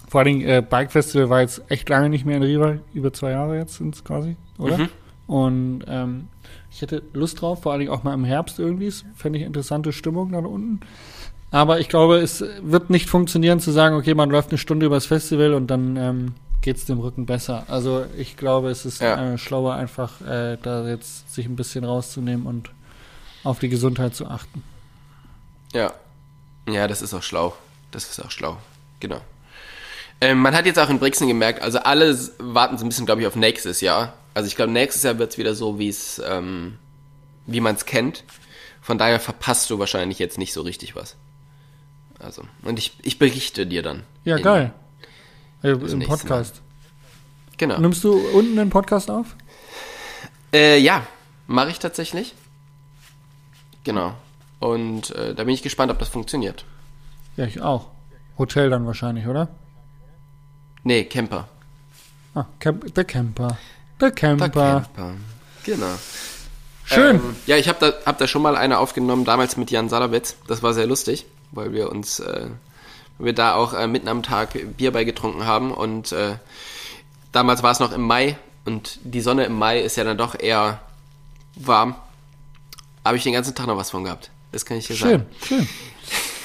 vor 0.10 0.21
allen 0.21 0.39
Dingen, 0.39 0.47
äh, 0.47 0.63
Bike 0.67 0.91
Festival 0.91 1.30
war 1.30 1.41
jetzt 1.41 1.62
echt 1.69 1.88
lange 1.89 2.10
nicht 2.10 2.25
mehr 2.25 2.38
in 2.38 2.43
Riva, 2.43 2.77
über 2.93 3.13
zwei 3.13 3.32
Jahre 3.32 3.58
jetzt 3.58 3.75
sind 3.75 3.93
es 3.93 4.03
quasi, 4.03 4.38
oder? 4.58 4.77
Mhm. 4.80 4.89
Und 5.27 5.84
ähm, 5.88 6.30
ich 6.71 6.82
hätte 6.82 7.03
Lust 7.13 7.41
drauf, 7.41 7.62
vor 7.62 7.73
allen 7.73 7.80
Dingen 7.80 7.91
auch 7.91 8.03
mal 8.03 8.13
im 8.13 8.23
Herbst 8.23 8.58
irgendwie. 8.58 8.91
Fände 9.15 9.38
ich 9.39 9.45
interessante 9.45 9.91
Stimmung 9.91 10.32
da 10.32 10.39
unten. 10.39 10.80
Aber 11.51 11.79
ich 11.79 11.88
glaube, 11.88 12.17
es 12.17 12.43
wird 12.62 12.89
nicht 12.89 13.10
funktionieren 13.10 13.60
zu 13.60 13.71
sagen, 13.71 13.95
okay, 13.95 14.13
man 14.13 14.29
läuft 14.29 14.49
eine 14.49 14.57
Stunde 14.57 14.86
übers 14.86 15.05
Festival 15.05 15.53
und 15.53 15.67
dann 15.67 15.95
ähm, 15.95 16.33
geht 16.62 16.77
es 16.77 16.86
dem 16.86 16.99
Rücken 16.99 17.25
besser. 17.25 17.63
Also 17.69 18.05
ich 18.17 18.36
glaube, 18.36 18.69
es 18.69 18.86
ist 18.86 19.01
Ja. 19.01 19.33
äh, 19.33 19.38
schlauer, 19.38 19.75
einfach 19.75 20.19
äh, 20.21 20.57
da 20.62 20.86
jetzt 20.88 21.33
sich 21.33 21.45
ein 21.45 21.55
bisschen 21.55 21.86
rauszunehmen 21.86 22.45
und 22.45 22.69
auf 23.43 23.60
die 23.60 23.69
Gesundheit 23.69 24.13
zu 24.15 24.27
achten. 24.27 24.62
Ja. 25.73 25.93
Ja, 26.67 26.88
das 26.88 27.01
ist 27.01 27.13
auch 27.13 27.23
schlau. 27.23 27.55
Das 27.91 28.10
ist 28.10 28.19
auch 28.23 28.31
schlau. 28.31 28.57
Genau. 28.99 29.21
Ähm, 30.19 30.39
man 30.39 30.53
hat 30.53 30.65
jetzt 30.65 30.79
auch 30.79 30.89
in 30.89 30.99
Brixen 30.99 31.27
gemerkt, 31.27 31.62
also 31.62 31.79
alle 31.79 32.17
warten 32.39 32.77
so 32.77 32.83
ein 32.86 32.89
bisschen, 32.89 33.05
glaube 33.05 33.21
ich, 33.21 33.27
auf 33.27 33.36
nächstes 33.36 33.79
Jahr. 33.81 34.13
Also 34.33 34.47
ich 34.47 34.55
glaube, 34.55 34.71
nächstes 34.71 35.03
Jahr 35.03 35.17
wird 35.19 35.31
es 35.31 35.38
wieder 35.38 35.55
so, 35.55 35.79
wie 35.79 35.88
es, 35.89 36.21
ähm, 36.27 36.77
wie 37.45 37.62
man 37.62 37.75
es 37.75 37.86
kennt. 37.86 38.23
Von 38.81 38.97
daher 38.97 39.19
verpasst 39.19 39.69
du 39.69 39.79
wahrscheinlich 39.79 40.19
jetzt 40.19 40.38
nicht 40.38 40.53
so 40.53 40.62
richtig 40.62 40.95
was. 40.95 41.15
Also, 42.19 42.43
und 42.63 42.80
ich, 42.80 42.97
ich 43.03 43.19
berichte 43.19 43.67
dir 43.67 43.84
dann. 43.84 44.03
Ja, 44.23 44.38
geil. 44.38 44.73
Äh, 45.63 45.71
Im 45.71 45.99
Podcast. 46.01 46.62
Genau. 47.58 47.80
Nimmst 47.80 48.03
du 48.03 48.13
unten 48.13 48.56
den 48.56 48.69
Podcast 48.69 49.10
auf? 49.10 49.36
Äh, 50.53 50.80
ja, 50.80 51.06
mache 51.47 51.69
ich 51.69 51.80
tatsächlich. 51.80 52.34
Genau. 53.84 54.13
Und 54.60 55.12
äh, 55.12 55.36
da 55.36 55.43
bin 55.43 55.53
ich 55.53 55.63
gespannt, 55.63 55.91
ob 55.91 55.99
das 55.99 56.10
funktioniert. 56.10 56.65
Ja, 57.36 57.45
ich 57.45 57.62
auch. 57.62 57.91
Hotel 58.38 58.69
dann 58.69 58.86
wahrscheinlich, 58.86 59.27
oder? 59.27 59.49
Nee, 60.84 61.03
Camper. 61.06 61.47
Ah, 62.34 62.45
Camp 62.60 62.93
der 62.93 63.03
Camper. 63.03 63.58
Der 63.99 64.12
Camper. 64.12 64.47
Der 64.49 64.49
Camper. 64.49 65.13
Genau. 65.63 65.95
Schön. 66.86 67.15
Ähm, 67.17 67.36
ja, 67.45 67.58
ich 67.58 67.67
habe 67.67 67.80
da, 67.80 68.06
hab 68.06 68.17
da 68.17 68.27
schon 68.27 68.41
mal 68.41 68.56
eine 68.56 68.77
aufgenommen, 68.77 69.25
damals 69.25 69.58
mit 69.58 69.71
Jan 69.71 69.89
Salabetz. 69.89 70.38
Das 70.47 70.63
war 70.63 70.73
sehr 70.73 70.88
lustig, 70.88 71.25
weil 71.51 71.73
wir 71.73 71.91
uns, 71.91 72.19
äh, 72.19 72.47
wir 73.19 73.33
da 73.33 73.55
auch 73.55 73.73
äh, 73.73 73.88
mitten 73.88 74.07
am 74.07 74.23
Tag 74.23 74.57
Bier 74.77 74.91
bei 74.91 75.03
getrunken 75.03 75.45
haben. 75.45 75.71
Und 75.71 76.12
äh, 76.12 76.36
damals 77.31 77.63
war 77.63 77.71
es 77.71 77.79
noch 77.79 77.91
im 77.91 78.01
Mai 78.01 78.38
und 78.65 78.99
die 79.03 79.21
Sonne 79.21 79.45
im 79.45 79.53
Mai 79.53 79.79
ist 79.79 79.97
ja 79.97 80.03
dann 80.03 80.17
doch 80.17 80.39
eher 80.39 80.79
warm. 81.55 81.95
Habe 83.03 83.17
ich 83.17 83.23
den 83.23 83.33
ganzen 83.33 83.55
Tag 83.55 83.67
noch 83.67 83.77
was 83.77 83.91
von 83.91 84.03
gehabt. 84.03 84.29
Das 84.51 84.65
kann 84.65 84.77
ich 84.77 84.88
dir 84.88 84.95
schön, 84.95 85.10
sagen. 85.10 85.25
schön. 85.43 85.67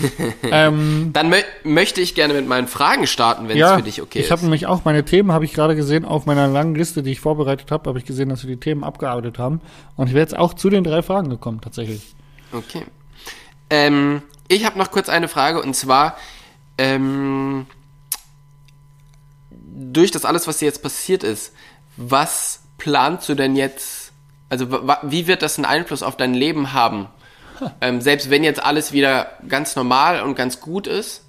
ähm, 0.43 1.11
Dann 1.12 1.29
mö 1.29 1.37
möchte 1.65 2.01
ich 2.01 2.15
gerne 2.15 2.35
mit 2.35 2.49
meinen 2.49 2.67
Fragen 2.67 3.07
starten, 3.07 3.45
wenn 3.49 3.57
es 3.57 3.61
ja, 3.61 3.77
für 3.77 3.83
dich 3.83 4.03
okay 4.03 4.19
ich 4.19 4.31
habe 4.31 4.41
ist. 4.41 4.43
nämlich 4.43 4.67
auch 4.67 4.85
meine 4.85 5.05
Themen, 5.05 5.33
habe 5.33 5.45
ich 5.45 5.53
gerade 5.53 5.77
gesehen, 5.77 6.05
auf 6.05 6.27
meiner 6.27 6.49
langen 6.49 6.75
Liste, 6.75 7.03
die 7.03 7.12
ich 7.12 7.21
vorbereitet 7.21 7.71
habe, 7.71 7.88
habe 7.88 7.99
ich 7.99 8.05
gesehen, 8.05 8.29
dass 8.29 8.43
wir 8.43 8.51
die 8.51 8.61
Themen 8.61 8.85
abgearbeitet 8.85 9.38
haben. 9.38 9.61
Und 9.97 10.09
ich 10.09 10.15
wäre 10.15 10.23
jetzt 10.23 10.37
auch 10.37 10.55
zu 10.55 10.71
den 10.71 10.85
drei 10.85 11.03
Fragen 11.03 11.31
gekommen, 11.31 11.61
tatsächlich. 11.61 12.15
Okay. 12.53 12.85
Ähm, 13.71 14.23
ich 14.53 14.65
habe 14.65 14.79
noch 14.79 14.91
kurz 14.91 15.09
eine 15.09 15.29
Frage 15.29 15.61
und 15.62 15.75
zwar, 15.75 16.17
ähm, 16.79 17.67
durch 19.51 20.11
das 20.11 20.25
alles, 20.25 20.47
was 20.47 20.59
dir 20.59 20.67
jetzt 20.67 20.83
passiert 20.83 21.25
ist, 21.25 21.53
was 21.97 22.61
planst 22.79 23.29
du 23.29 23.35
denn 23.35 23.57
jetzt, 23.57 24.12
also 24.49 24.67
wie 25.03 25.27
wird 25.27 25.43
das 25.43 25.57
einen 25.59 25.65
Einfluss 25.65 26.03
auf 26.03 26.17
dein 26.17 26.35
Leben 26.35 26.73
haben? 26.73 27.07
Ähm, 27.81 28.01
selbst 28.01 28.29
wenn 28.31 28.43
jetzt 28.43 28.62
alles 28.62 28.93
wieder 28.93 29.33
ganz 29.49 29.77
normal 29.77 30.23
und 30.23 30.35
ganz 30.35 30.61
gut 30.61 30.87
ist, 30.87 31.23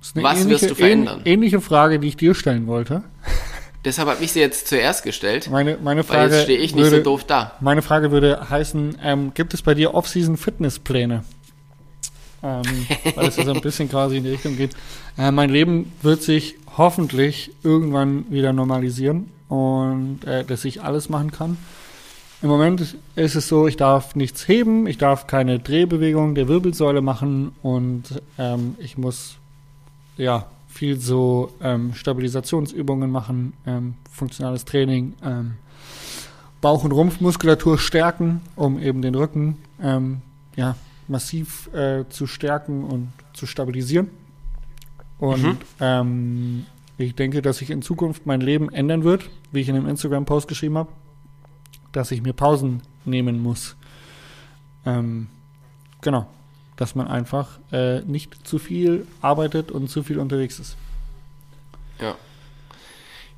ist 0.00 0.14
Was 0.22 0.48
wirst 0.48 0.70
du 0.70 0.74
verändern? 0.74 1.20
ähn- 1.20 1.26
ähnliche 1.26 1.60
Frage, 1.60 1.98
die 2.00 2.08
ich 2.08 2.16
dir 2.16 2.34
stellen 2.34 2.66
wollte. 2.66 3.04
deshalb 3.84 4.08
habe 4.08 4.24
ich 4.24 4.32
sie 4.32 4.40
jetzt 4.40 4.66
zuerst 4.66 5.04
gestellt, 5.04 5.48
Meine, 5.50 5.78
meine 5.80 6.00
weil 6.08 6.16
Frage 6.16 6.34
jetzt 6.34 6.42
stehe 6.44 6.58
ich 6.58 6.74
nicht 6.74 6.82
würde, 6.84 6.96
so 6.98 7.02
doof 7.04 7.24
da. 7.24 7.52
Meine 7.60 7.82
Frage 7.82 8.10
würde 8.10 8.48
heißen, 8.50 8.98
ähm, 9.02 9.34
gibt 9.34 9.54
es 9.54 9.62
bei 9.62 9.74
dir 9.74 9.94
Off-Season-Fitnesspläne? 9.94 11.22
Ähm, 12.46 12.86
weil 13.16 13.26
es 13.26 13.34
so 13.34 13.52
ein 13.52 13.60
bisschen 13.60 13.88
quasi 13.88 14.18
in 14.18 14.24
die 14.24 14.30
Richtung 14.30 14.56
geht. 14.56 14.70
Äh, 15.18 15.32
mein 15.32 15.50
Leben 15.50 15.92
wird 16.02 16.22
sich 16.22 16.54
hoffentlich 16.76 17.50
irgendwann 17.64 18.30
wieder 18.30 18.52
normalisieren 18.52 19.30
und 19.48 20.20
äh, 20.24 20.44
dass 20.44 20.64
ich 20.64 20.80
alles 20.82 21.08
machen 21.08 21.32
kann. 21.32 21.56
Im 22.42 22.48
Moment 22.48 22.96
ist 23.16 23.34
es 23.34 23.48
so, 23.48 23.66
ich 23.66 23.76
darf 23.76 24.14
nichts 24.14 24.46
heben, 24.46 24.86
ich 24.86 24.98
darf 24.98 25.26
keine 25.26 25.58
Drehbewegung 25.58 26.36
der 26.36 26.46
Wirbelsäule 26.46 27.00
machen 27.00 27.52
und 27.62 28.22
ähm, 28.38 28.76
ich 28.78 28.96
muss 28.96 29.36
ja 30.16 30.46
viel 30.68 31.00
so 31.00 31.50
ähm, 31.60 31.94
Stabilisationsübungen 31.94 33.10
machen, 33.10 33.54
ähm, 33.66 33.94
funktionales 34.12 34.64
Training, 34.64 35.14
ähm, 35.24 35.54
Bauch- 36.60 36.84
und 36.84 36.92
Rumpfmuskulatur 36.92 37.78
stärken, 37.78 38.42
um 38.54 38.78
eben 38.78 39.02
den 39.02 39.16
Rücken 39.16 39.56
ähm, 39.82 40.20
ja, 40.54 40.76
massiv 41.08 41.72
äh, 41.74 42.04
zu 42.08 42.26
stärken 42.26 42.84
und 42.84 43.12
zu 43.32 43.46
stabilisieren. 43.46 44.10
Und 45.18 45.42
Mhm. 45.42 45.58
ähm, 45.80 46.66
ich 46.98 47.14
denke, 47.14 47.42
dass 47.42 47.58
sich 47.58 47.70
in 47.70 47.82
Zukunft 47.82 48.26
mein 48.26 48.40
Leben 48.40 48.72
ändern 48.72 49.04
wird, 49.04 49.28
wie 49.52 49.60
ich 49.60 49.68
in 49.68 49.76
einem 49.76 49.88
Instagram-Post 49.88 50.48
geschrieben 50.48 50.78
habe, 50.78 50.90
dass 51.92 52.10
ich 52.10 52.22
mir 52.22 52.32
Pausen 52.32 52.82
nehmen 53.04 53.42
muss. 53.42 53.76
Ähm, 54.84 55.28
genau. 56.00 56.26
Dass 56.76 56.94
man 56.94 57.08
einfach 57.08 57.58
äh, 57.72 58.00
nicht 58.02 58.46
zu 58.46 58.58
viel 58.58 59.06
arbeitet 59.22 59.70
und 59.70 59.88
zu 59.88 60.02
viel 60.02 60.18
unterwegs 60.18 60.58
ist. 60.58 60.76
Ja. 62.00 62.14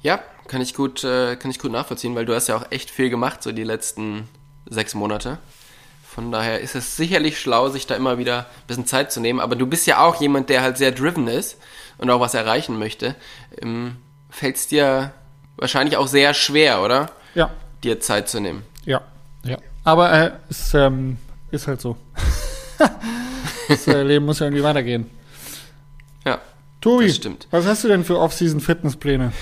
Ja, 0.02 0.20
kann 0.48 0.60
ich 0.60 0.74
gut, 0.74 1.04
äh, 1.04 1.36
kann 1.36 1.50
ich 1.50 1.58
gut 1.58 1.70
nachvollziehen, 1.72 2.14
weil 2.14 2.26
du 2.26 2.34
hast 2.34 2.48
ja 2.48 2.56
auch 2.56 2.70
echt 2.70 2.90
viel 2.90 3.10
gemacht, 3.10 3.42
so 3.42 3.52
die 3.52 3.64
letzten 3.64 4.28
sechs 4.68 4.94
Monate. 4.94 5.38
Von 6.18 6.32
daher 6.32 6.58
ist 6.58 6.74
es 6.74 6.96
sicherlich 6.96 7.38
schlau, 7.38 7.68
sich 7.68 7.86
da 7.86 7.94
immer 7.94 8.18
wieder 8.18 8.38
ein 8.38 8.66
bisschen 8.66 8.86
Zeit 8.86 9.12
zu 9.12 9.20
nehmen. 9.20 9.38
Aber 9.38 9.54
du 9.54 9.68
bist 9.68 9.86
ja 9.86 10.04
auch 10.04 10.20
jemand, 10.20 10.48
der 10.48 10.62
halt 10.62 10.76
sehr 10.76 10.90
driven 10.90 11.28
ist 11.28 11.58
und 11.96 12.10
auch 12.10 12.18
was 12.18 12.34
erreichen 12.34 12.76
möchte. 12.76 13.14
Ähm, 13.62 13.98
Fällt 14.28 14.56
es 14.56 14.66
dir 14.66 15.12
wahrscheinlich 15.58 15.96
auch 15.96 16.08
sehr 16.08 16.34
schwer, 16.34 16.82
oder? 16.82 17.12
Ja. 17.36 17.52
Dir 17.84 18.00
Zeit 18.00 18.28
zu 18.28 18.40
nehmen. 18.40 18.64
Ja, 18.84 19.02
ja. 19.44 19.58
Aber 19.84 20.12
äh, 20.12 20.32
es 20.50 20.74
ähm, 20.74 21.18
ist 21.52 21.68
halt 21.68 21.80
so. 21.80 21.96
das 23.68 23.86
äh, 23.86 24.02
Leben 24.02 24.26
muss 24.26 24.40
ja 24.40 24.46
irgendwie 24.46 24.64
weitergehen. 24.64 25.08
Ja. 26.26 26.40
Tobi, 26.80 27.14
was 27.52 27.64
hast 27.64 27.84
du 27.84 27.88
denn 27.88 28.02
für 28.02 28.18
Off-Season-Fitnesspläne? 28.18 29.32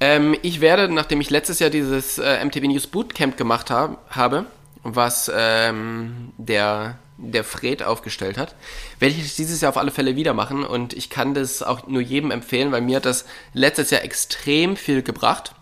Ähm, 0.00 0.34
ich 0.42 0.60
werde, 0.60 0.92
nachdem 0.92 1.20
ich 1.20 1.30
letztes 1.30 1.60
Jahr 1.60 1.70
dieses 1.70 2.18
äh, 2.18 2.44
MTV 2.44 2.66
News 2.66 2.88
Bootcamp 2.88 3.36
gemacht 3.36 3.70
hab, 3.70 4.04
habe, 4.10 4.46
was 4.82 5.30
ähm, 5.34 6.32
der, 6.36 6.98
der 7.16 7.44
Fred 7.44 7.82
aufgestellt 7.82 8.38
hat, 8.38 8.54
werde 8.98 9.14
ich 9.14 9.24
es 9.24 9.36
dieses 9.36 9.60
Jahr 9.60 9.70
auf 9.70 9.76
alle 9.76 9.90
Fälle 9.90 10.16
wieder 10.16 10.34
machen 10.34 10.64
und 10.64 10.92
ich 10.92 11.10
kann 11.10 11.34
das 11.34 11.62
auch 11.62 11.86
nur 11.86 12.02
jedem 12.02 12.30
empfehlen, 12.30 12.72
weil 12.72 12.80
mir 12.80 12.96
hat 12.96 13.06
das 13.06 13.26
letztes 13.52 13.90
Jahr 13.90 14.02
extrem 14.02 14.76
viel 14.76 15.02
gebracht, 15.02 15.54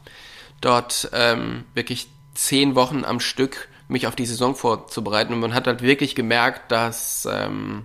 dort 0.60 1.10
ähm, 1.12 1.64
wirklich 1.74 2.08
zehn 2.34 2.74
Wochen 2.74 3.04
am 3.04 3.20
Stück 3.20 3.68
mich 3.88 4.06
auf 4.06 4.16
die 4.16 4.26
Saison 4.26 4.54
vorzubereiten 4.54 5.34
und 5.34 5.40
man 5.40 5.54
hat 5.54 5.66
halt 5.66 5.82
wirklich 5.82 6.14
gemerkt, 6.14 6.70
dass 6.70 7.28
ähm, 7.30 7.84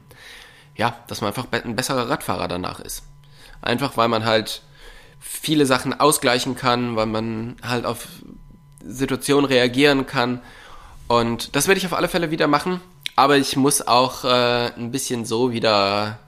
ja, 0.76 0.96
dass 1.08 1.22
man 1.22 1.30
einfach 1.30 1.48
ein 1.52 1.76
besserer 1.76 2.10
Radfahrer 2.10 2.48
danach 2.48 2.80
ist. 2.80 3.04
Einfach 3.62 3.98
weil 3.98 4.08
man 4.08 4.26
halt 4.26 4.62
viele 5.20 5.66
Sachen 5.66 6.00
ausgleichen 6.00 6.56
kann, 6.56 6.96
weil 6.96 7.08
man 7.08 7.56
halt 7.64 7.86
auf 7.86 8.08
Situationen 8.84 9.46
reagieren 9.46 10.06
kann. 10.06 10.42
Und 11.08 11.56
das 11.56 11.68
werde 11.68 11.78
ich 11.80 11.86
auf 11.86 11.94
alle 11.94 12.08
Fälle 12.08 12.32
wieder 12.32 12.48
machen. 12.48 12.82
Aber 13.16 13.38
ich 13.38 13.56
muss 13.56 13.88
auch 13.88 14.24
äh, 14.26 14.72
ein 14.76 14.92
bisschen 14.92 15.26
so 15.26 15.52
wieder, 15.52 16.20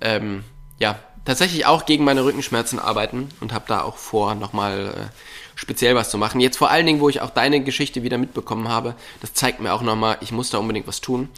ähm, 0.00 0.44
ja, 0.78 0.98
tatsächlich 1.24 1.66
auch 1.66 1.86
gegen 1.86 2.04
meine 2.04 2.24
Rückenschmerzen 2.24 2.78
arbeiten 2.78 3.28
und 3.40 3.52
habe 3.52 3.64
da 3.68 3.82
auch 3.82 3.96
vor, 3.96 4.34
nochmal 4.34 4.94
äh, 4.96 5.14
speziell 5.54 5.94
was 5.94 6.10
zu 6.10 6.18
machen. 6.18 6.40
Jetzt 6.40 6.56
vor 6.56 6.70
allen 6.70 6.86
Dingen, 6.86 7.00
wo 7.00 7.08
ich 7.08 7.20
auch 7.20 7.30
deine 7.30 7.62
Geschichte 7.62 8.02
wieder 8.02 8.16
mitbekommen 8.16 8.68
habe, 8.68 8.94
das 9.20 9.34
zeigt 9.34 9.60
mir 9.60 9.72
auch 9.74 9.82
nochmal, 9.82 10.16
ich 10.20 10.32
muss 10.32 10.50
da 10.50 10.58
unbedingt 10.58 10.86
was 10.86 11.00
tun. 11.00 11.28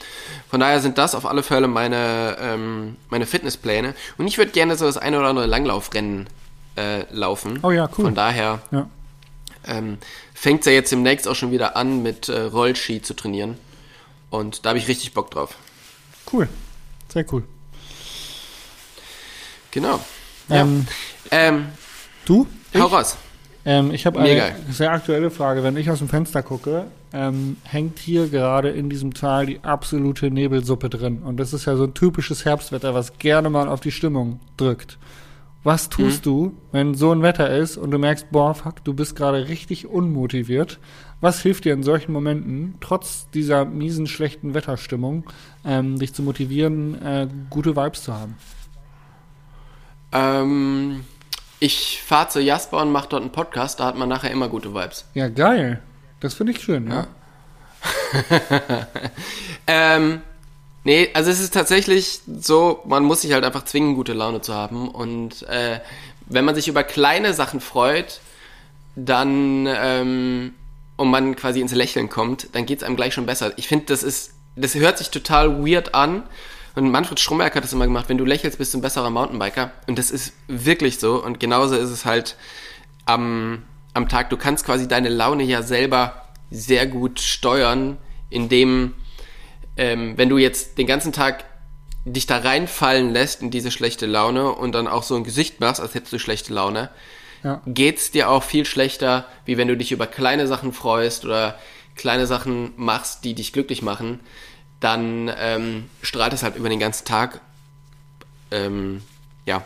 Von 0.51 0.61
daher 0.61 0.81
sind 0.81 0.99
das 0.99 1.15
auf 1.15 1.27
alle 1.27 1.43
Fälle 1.43 1.69
meine, 1.69 2.37
ähm, 2.41 2.97
meine 3.09 3.27
Fitnesspläne. 3.27 3.95
Und 4.19 4.27
ich 4.29 4.39
würde 4.39 4.53
gerne 4.53 4.77
so 4.77 4.85
das 4.85 4.99
eine 4.99 5.19
oder 5.19 5.29
andere 5.29 5.47
Langlaufrennen 5.47 6.29
äh, 6.77 7.05
laufen. 7.13 7.59
Oh 7.63 7.71
ja, 7.71 7.89
cool. 7.99 8.05
Von 8.05 8.15
daher 8.15 8.61
Ja. 8.71 8.89
ähm, 9.67 9.99
fängt 10.43 10.63
es 10.63 10.67
ja 10.67 10.73
jetzt 10.73 10.91
demnächst 10.91 11.29
auch 11.29 11.37
schon 11.37 11.53
wieder 11.53 11.77
an, 11.77 12.03
mit 12.03 12.29
äh, 12.29 12.41
Rollski 12.41 13.01
zu 13.01 13.15
trainieren. 13.15 13.57
Und 14.29 14.65
da 14.67 14.71
habe 14.71 14.79
ich 14.81 14.89
richtig 14.89 15.15
Bock 15.15 15.31
drauf. 15.31 15.55
Cool. 16.33 16.49
Sehr 17.09 17.25
cool. 17.33 17.45
Genau. 19.71 20.01
Ja. 20.49 20.63
Ähm, 20.63 20.87
Ähm, 21.31 21.67
du? 22.25 22.49
hau 22.75 22.87
Ich? 22.87 22.93
raus. 22.93 23.17
Ähm, 23.65 23.93
ich 23.93 24.05
habe 24.05 24.21
Mega. 24.21 24.47
eine 24.47 24.57
sehr 24.73 24.91
aktuelle 24.91 25.31
Frage. 25.31 25.63
Wenn 25.63 25.77
ich 25.77 25.89
aus 25.89 26.01
dem 26.01 26.09
Fenster 26.09 26.43
gucke, 26.43 26.87
ähm, 27.13 27.57
hängt 27.63 28.01
hier 28.01 28.27
gerade 28.27 28.71
in 28.71 28.91
diesem 28.91 29.15
Tal 29.15 29.47
die 29.47 29.61
absolute 29.63 30.29
Nebelsuppe 30.29 30.91
drin. 30.91 31.23
Und 31.23 31.37
das 31.37 31.53
ist 31.53 31.67
ja 31.67 31.77
so 31.77 31.85
ein 31.85 31.95
typisches 31.95 32.45
Herbstwetter, 32.45 32.95
was 32.95 33.17
gerne 33.19 33.49
mal 33.49 33.69
auf 33.69 33.79
die 33.81 33.93
Stimmung 33.93 34.41
drückt. 34.57 34.99
Was 35.65 35.89
tust 35.89 36.27
du, 36.27 36.57
wenn 36.73 36.95
so 36.95 37.13
ein 37.13 37.23
Wetter 37.23 37.49
ist 37.57 37.77
und 37.77 37.93
du 37.93 37.99
merkst, 37.99 38.33
boah, 38.33 38.53
fuck, 38.55 38.83
du 38.85 38.95
bist 38.95 39.15
gerade 39.15 39.49
richtig 39.49 39.87
unmotiviert? 39.87 40.81
Was 41.21 41.41
hilft 41.41 41.65
dir 41.65 41.73
in 41.73 41.85
solchen 41.85 42.13
Momenten, 42.13 42.75
trotz 42.81 43.31
dieser 43.31 43.65
miesen, 43.65 44.09
schlechten 44.09 44.55
Wetterstimmung, 44.55 45.25
ähm, 45.65 46.01
dich 46.01 46.15
zu 46.15 46.23
motivieren, 46.23 47.01
äh, 47.01 47.29
gute 47.49 47.77
Vibes 47.77 48.03
zu 48.03 48.13
haben? 48.13 48.37
Ähm, 50.11 51.05
ich 51.61 52.03
fahre 52.05 52.29
zu 52.29 52.41
Jasper 52.41 52.83
und 52.83 52.91
mache 52.91 53.09
dort 53.09 53.23
einen 53.23 53.31
Podcast, 53.31 53.79
da 53.79 53.85
hat 53.85 53.97
man 53.97 54.09
nachher 54.09 54.33
immer 54.33 54.49
gute 54.49 54.75
Vibes. 54.75 55.07
Ja, 55.15 55.29
geil. 55.29 55.81
Das 56.19 56.35
finde 56.35 56.53
ich 56.53 56.61
schön, 56.61 56.91
ja. 56.91 57.07
Ähm, 59.67 60.23
nee, 60.85 61.11
also 61.15 61.31
es 61.31 61.41
ist 61.41 61.55
tatsächlich 61.55 62.21
so, 62.27 62.83
man 62.87 63.05
muss 63.05 63.23
sich 63.23 63.33
halt 63.33 63.45
einfach 63.45 63.65
zwingen, 63.65 63.95
gute 63.95 64.13
Laune 64.13 64.41
zu 64.41 64.55
haben. 64.55 64.89
Und 64.89 65.43
äh, 65.49 65.81
wenn 66.27 66.45
man 66.45 66.55
sich 66.55 66.69
über 66.69 66.85
kleine 66.85 67.35
Sachen 67.35 67.61
freut, 67.61 68.21
dann 68.95 69.67
ähm, 69.67 70.55
und 70.97 71.11
man 71.11 71.37
quasi 71.37 71.61
ins 71.61 71.75
Lächeln 71.75 72.09
kommt, 72.09 72.49
dann 72.53 72.67
geht's 72.67 72.83
einem 72.83 72.97
gleich 72.97 73.15
schon 73.15 73.27
besser. 73.27 73.53
Ich 73.57 73.69
finde, 73.69 73.87
das 73.87 74.03
ist, 74.03 74.35
das 74.57 74.75
hört 74.75 74.99
sich 74.99 75.11
total 75.11 75.65
weird 75.67 75.95
an. 75.95 76.23
Und 76.75 76.91
Manfred 76.91 77.21
Stromberg 77.21 77.55
hat 77.55 77.65
das 77.65 77.73
immer 77.73 77.87
gemacht, 77.87 78.09
wenn 78.09 78.19
du 78.19 78.25
lächelst, 78.25 78.59
bist 78.59 78.73
du 78.73 78.79
ein 78.79 78.83
besserer 78.83 79.11
Mountainbiker. 79.11 79.73
Und 79.87 79.99
das 79.99 80.11
ist 80.11 80.33
wirklich 80.49 80.99
so. 80.99 81.23
Und 81.23 81.39
genauso 81.39 81.77
ist 81.77 81.91
es 81.91 82.05
halt 82.05 82.37
am, 83.05 83.65
am 83.95 84.09
Tag. 84.09 84.31
Du 84.31 84.37
kannst 84.37 84.65
quasi 84.65 84.89
deine 84.89 85.09
Laune 85.09 85.43
ja 85.43 85.63
selber 85.63 86.29
sehr 86.51 86.87
gut 86.87 87.21
steuern, 87.21 87.99
indem, 88.31 88.95
ähm, 89.77 90.15
wenn 90.17 90.29
du 90.29 90.39
jetzt 90.39 90.79
den 90.79 90.87
ganzen 90.87 91.13
Tag 91.13 91.45
dich 92.05 92.27
da 92.27 92.39
reinfallen 92.39 93.13
lässt 93.13 93.43
in 93.43 93.51
diese 93.51 93.71
schlechte 93.71 94.07
Laune 94.07 94.51
und 94.53 94.73
dann 94.73 94.89
auch 94.89 95.03
so 95.05 95.15
ein 95.15 95.25
Gesicht 95.25 95.61
machst, 95.61 95.81
als 95.81 95.95
hättest 95.95 96.13
du 96.13 96.19
schlechte 96.19 96.53
Laune, 96.53 96.91
Ja. 97.45 97.61
geht's 97.67 98.11
dir 98.11 98.29
auch 98.31 98.43
viel 98.43 98.65
schlechter, 98.65 99.27
wie 99.45 99.57
wenn 99.57 99.69
du 99.69 99.77
dich 99.77 99.93
über 99.93 100.07
kleine 100.07 100.47
Sachen 100.47 100.73
freust 100.73 101.25
oder 101.25 101.59
kleine 101.95 102.27
Sachen 102.27 102.73
machst, 102.77 103.25
die 103.25 103.35
dich 103.35 103.53
glücklich 103.53 103.83
machen, 103.83 104.21
dann 104.81 105.31
ähm, 105.39 105.89
strahlt 106.03 106.33
es 106.33 106.43
halt 106.43 106.57
über 106.57 106.69
den 106.69 106.81
ganzen 106.81 107.05
Tag, 107.05 107.41
ähm, 108.51 109.03
ja, 109.47 109.65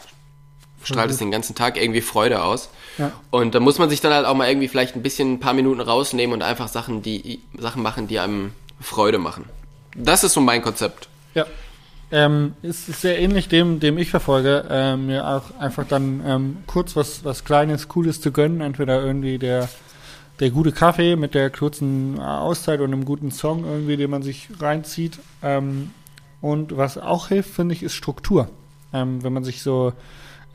strahlt 0.82 1.10
es 1.10 1.16
den 1.18 1.30
ganzen 1.30 1.54
Tag 1.54 1.76
irgendwie 1.80 2.00
Freude 2.00 2.42
aus. 2.42 2.68
Ja. 2.98 3.12
Und 3.30 3.54
da 3.54 3.60
muss 3.60 3.78
man 3.78 3.90
sich 3.90 4.00
dann 4.00 4.12
halt 4.12 4.26
auch 4.26 4.34
mal 4.34 4.48
irgendwie 4.48 4.68
vielleicht 4.68 4.94
ein 4.94 5.02
bisschen 5.02 5.34
ein 5.34 5.40
paar 5.40 5.52
Minuten 5.54 5.80
rausnehmen 5.80 6.34
und 6.34 6.42
einfach 6.42 6.68
Sachen, 6.68 7.02
die 7.02 7.40
Sachen 7.58 7.82
machen, 7.82 8.08
die 8.08 8.18
einem 8.18 8.52
Freude 8.80 9.18
machen. 9.18 9.46
Das 9.96 10.24
ist 10.24 10.34
so 10.34 10.40
mein 10.40 10.62
Konzept. 10.62 11.08
Ja. 11.34 11.46
Ähm, 12.10 12.54
ist 12.62 12.88
ist 12.88 13.00
sehr 13.00 13.18
ähnlich 13.18 13.48
dem, 13.48 13.80
dem 13.80 13.98
ich 13.98 14.10
verfolge, 14.10 14.64
ähm, 14.70 15.06
mir 15.06 15.26
auch 15.26 15.58
einfach 15.58 15.86
dann 15.88 16.22
ähm, 16.24 16.56
kurz 16.66 16.94
was, 16.94 17.24
was 17.24 17.44
Kleines, 17.44 17.88
Cooles 17.88 18.20
zu 18.20 18.30
gönnen. 18.30 18.60
Entweder 18.60 19.02
irgendwie 19.02 19.38
der, 19.38 19.68
der 20.38 20.50
gute 20.50 20.70
Kaffee 20.70 21.16
mit 21.16 21.34
der 21.34 21.50
kurzen 21.50 22.20
Auszeit 22.20 22.80
und 22.80 22.92
einem 22.92 23.04
guten 23.04 23.32
Song 23.32 23.64
irgendwie, 23.64 23.96
den 23.96 24.10
man 24.10 24.22
sich 24.22 24.48
reinzieht. 24.60 25.18
Ähm, 25.42 25.90
und 26.40 26.76
was 26.76 26.96
auch 26.96 27.28
hilft, 27.28 27.50
finde 27.50 27.74
ich, 27.74 27.82
ist 27.82 27.94
Struktur. 27.94 28.48
Ähm, 28.92 29.24
wenn 29.24 29.32
man 29.32 29.42
sich 29.42 29.62
so 29.62 29.92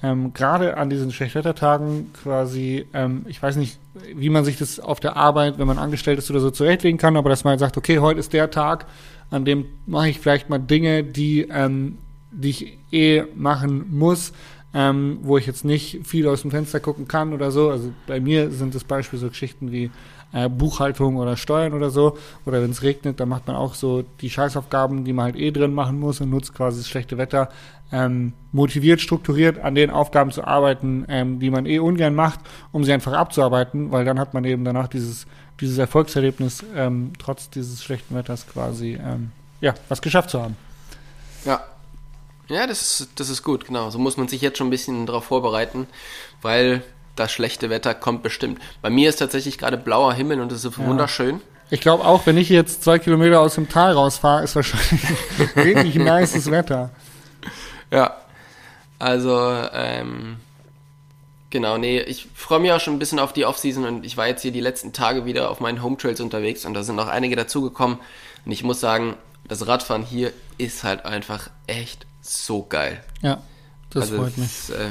ähm, 0.04 0.34
gerade 0.34 0.78
an 0.78 0.90
diesen 0.90 1.12
Schlechtwettertagen 1.12 2.12
quasi, 2.24 2.86
ähm, 2.94 3.26
ich 3.28 3.42
weiß 3.42 3.56
nicht, 3.56 3.78
wie 4.16 4.30
man 4.30 4.44
sich 4.44 4.58
das 4.58 4.80
auf 4.80 5.00
der 5.00 5.16
Arbeit, 5.16 5.60
wenn 5.60 5.68
man 5.68 5.78
angestellt 5.78 6.18
ist 6.18 6.32
oder 6.32 6.40
so 6.40 6.50
zurechtlegen 6.50 6.98
kann, 6.98 7.18
aber 7.18 7.30
dass 7.30 7.44
man 7.44 7.60
sagt, 7.60 7.78
okay, 7.78 8.00
heute 8.00 8.20
ist 8.20 8.34
der 8.34 8.50
Tag, 8.50 8.88
an 9.30 9.46
dem 9.46 9.66
mache 9.86 10.10
ich 10.10 10.20
vielleicht 10.20 10.50
mal 10.50 10.60
Dinge, 10.60 11.04
die, 11.04 11.42
ähm, 11.42 11.98
die 12.32 12.50
ich 12.50 12.78
eh 12.92 13.24
machen 13.36 13.86
muss, 13.92 14.34
ähm, 14.74 15.20
wo 15.22 15.38
ich 15.38 15.46
jetzt 15.46 15.66
nicht 15.66 16.00
viel 16.06 16.28
aus 16.28 16.42
dem 16.42 16.52
Fenster 16.52 16.80
gucken 16.80 17.08
kann 17.08 17.34
oder 17.34 17.52
so. 17.52 17.70
Also 17.70 17.92
bei 18.08 18.20
mir 18.20 18.52
sind 18.52 18.74
das 18.74 18.84
Beispiel 18.84 19.20
so 19.20 19.30
Geschichten 19.30 19.72
wie 19.72 19.92
äh, 20.34 20.50
Buchhaltung 20.50 21.18
oder 21.18 21.38
Steuern 21.38 21.74
oder 21.74 21.90
so. 21.90 22.18
Oder 22.46 22.62
wenn 22.62 22.72
es 22.72 22.84
regnet, 22.84 23.20
dann 23.20 23.30
macht 23.30 23.48
man 23.48 23.56
auch 23.56 23.74
so 23.74 24.04
die 24.22 24.30
Scheißaufgaben, 24.30 25.04
die 25.06 25.14
man 25.14 25.26
halt 25.26 25.36
eh 25.36 25.52
drin 25.52 25.74
machen 25.74 26.00
muss 26.00 26.22
und 26.22 26.30
nutzt 26.30 26.54
quasi 26.54 26.80
das 26.80 26.90
schlechte 26.90 27.18
Wetter, 27.18 27.50
ähm, 27.92 28.34
motiviert, 28.52 29.02
strukturiert 29.02 29.60
an 29.60 29.76
den 29.76 29.90
Aufgaben 29.90 30.32
zu 30.32 30.46
arbeiten, 30.46 31.06
ähm, 31.10 31.40
die 31.40 31.50
man 31.50 31.66
eh 31.66 31.80
ungern 31.80 32.16
macht, 32.16 32.40
um 32.72 32.84
sie 32.84 32.94
einfach 32.94 33.14
abzuarbeiten, 33.14 33.92
weil 33.92 34.06
dann 34.06 34.20
hat 34.20 34.34
man 34.34 34.46
eben 34.46 34.64
danach 34.64 34.88
dieses, 34.88 35.28
dieses 35.60 35.78
Erfolgserlebnis, 35.78 36.64
ähm, 36.76 37.12
trotz 37.20 37.50
dieses 37.50 37.84
schlechten 37.84 38.16
Wetters 38.16 38.48
quasi, 38.48 38.98
ähm, 39.02 39.32
ja, 39.60 39.74
was 39.90 40.02
geschafft 40.02 40.30
zu 40.30 40.42
haben. 40.42 40.56
Ja. 41.46 41.62
Ja, 42.48 42.68
das 42.68 43.00
ist, 43.00 43.10
das 43.16 43.30
ist 43.30 43.44
gut, 43.44 43.68
genau. 43.68 43.90
So 43.92 44.00
muss 44.00 44.18
man 44.18 44.28
sich 44.28 44.42
jetzt 44.42 44.58
schon 44.58 44.68
ein 44.68 44.72
bisschen 44.72 45.06
darauf 45.06 45.24
vorbereiten, 45.24 45.88
weil 46.42 46.84
das 47.22 47.32
schlechte 47.32 47.70
Wetter 47.70 47.94
kommt 47.94 48.24
bestimmt. 48.24 48.60
Bei 48.82 48.90
mir 48.90 49.10
ist 49.10 49.18
tatsächlich 49.18 49.58
gerade 49.58 49.78
blauer 49.78 50.14
Himmel 50.14 50.42
und 50.42 50.52
es 50.52 50.66
ist 50.66 50.78
wunderschön. 50.78 51.42
Ich 51.70 51.80
glaube 51.80 52.04
auch, 52.04 52.26
wenn 52.26 52.38
ich 52.38 52.50
jetzt 52.50 52.84
zwei 52.84 53.00
Kilometer 53.00 53.40
aus 53.40 53.56
dem 53.56 53.70
Tal 53.70 53.94
rausfahre, 53.94 54.44
ist 54.44 54.56
wahrscheinlich 54.56 55.02
richtig 55.56 55.96
nices 55.96 56.52
Wetter. 56.52 56.90
Ja. 57.92 58.18
Also, 59.00 59.40
ähm, 59.74 60.38
genau, 61.50 61.78
nee, 61.78 62.00
ich 62.02 62.28
freue 62.36 62.60
mich 62.60 62.72
auch 62.72 62.80
schon 62.80 62.96
ein 62.96 63.00
bisschen 63.00 63.20
auf 63.20 63.34
die 63.34 63.46
Offseason 63.46 63.86
und 63.86 64.06
ich 64.06 64.18
war 64.18 64.28
jetzt 64.28 64.42
hier 64.42 64.52
die 64.52 64.60
letzten 64.60 64.94
Tage 64.94 65.26
wieder 65.26 65.50
auf 65.50 65.60
meinen 65.60 65.82
Home 65.82 65.98
Trails 65.98 66.20
unterwegs 66.20 66.66
und 66.66 66.74
da 66.74 66.84
sind 66.84 66.98
noch 66.98 67.08
einige 67.08 67.36
dazugekommen 67.36 67.98
und 68.46 68.52
ich 68.52 68.64
muss 68.64 68.80
sagen, 68.80 69.16
das 69.48 69.66
Radfahren 69.66 70.04
hier 70.04 70.34
ist 70.58 70.84
halt 70.84 71.06
einfach 71.06 71.50
echt 71.68 72.06
so 72.22 72.64
geil. 72.64 73.04
Ja, 73.22 73.42
das 73.90 74.04
also 74.04 74.18
freut 74.18 74.38
mich. 74.38 74.48
es, 74.48 74.70
äh, 74.70 74.90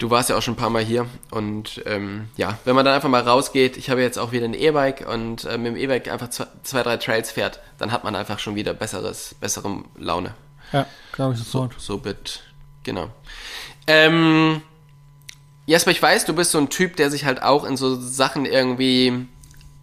du 0.00 0.10
warst 0.10 0.30
ja 0.30 0.36
auch 0.36 0.42
schon 0.42 0.54
ein 0.54 0.56
paar 0.56 0.70
Mal 0.70 0.82
hier 0.82 1.06
und 1.30 1.82
ähm, 1.86 2.28
ja, 2.36 2.58
wenn 2.64 2.74
man 2.74 2.84
dann 2.84 2.94
einfach 2.94 3.08
mal 3.08 3.22
rausgeht, 3.22 3.76
ich 3.76 3.90
habe 3.90 4.00
jetzt 4.02 4.18
auch 4.18 4.32
wieder 4.32 4.46
ein 4.46 4.54
E-Bike 4.54 5.06
und 5.06 5.44
äh, 5.44 5.58
mit 5.58 5.74
dem 5.74 5.76
E-Bike 5.76 6.08
einfach 6.08 6.30
zwei, 6.30 6.46
zwei, 6.62 6.82
drei 6.82 6.96
Trails 6.96 7.30
fährt, 7.30 7.60
dann 7.78 7.92
hat 7.92 8.02
man 8.02 8.16
einfach 8.16 8.38
schon 8.38 8.56
wieder 8.56 8.74
besseres, 8.74 9.36
bessere 9.38 9.84
Laune. 9.96 10.34
Ja, 10.72 10.86
glaube 11.12 11.34
ich 11.34 11.38
sofort. 11.38 11.74
So, 11.74 11.98
so 11.98 12.04
wird, 12.04 12.42
genau. 12.82 13.10
Ähm, 13.86 14.62
Jesper, 15.66 15.90
ich 15.90 16.02
weiß, 16.02 16.24
du 16.24 16.32
bist 16.32 16.50
so 16.50 16.58
ein 16.58 16.70
Typ, 16.70 16.96
der 16.96 17.10
sich 17.10 17.26
halt 17.26 17.42
auch 17.42 17.64
in 17.64 17.76
so 17.76 17.94
Sachen 18.00 18.46
irgendwie 18.46 19.26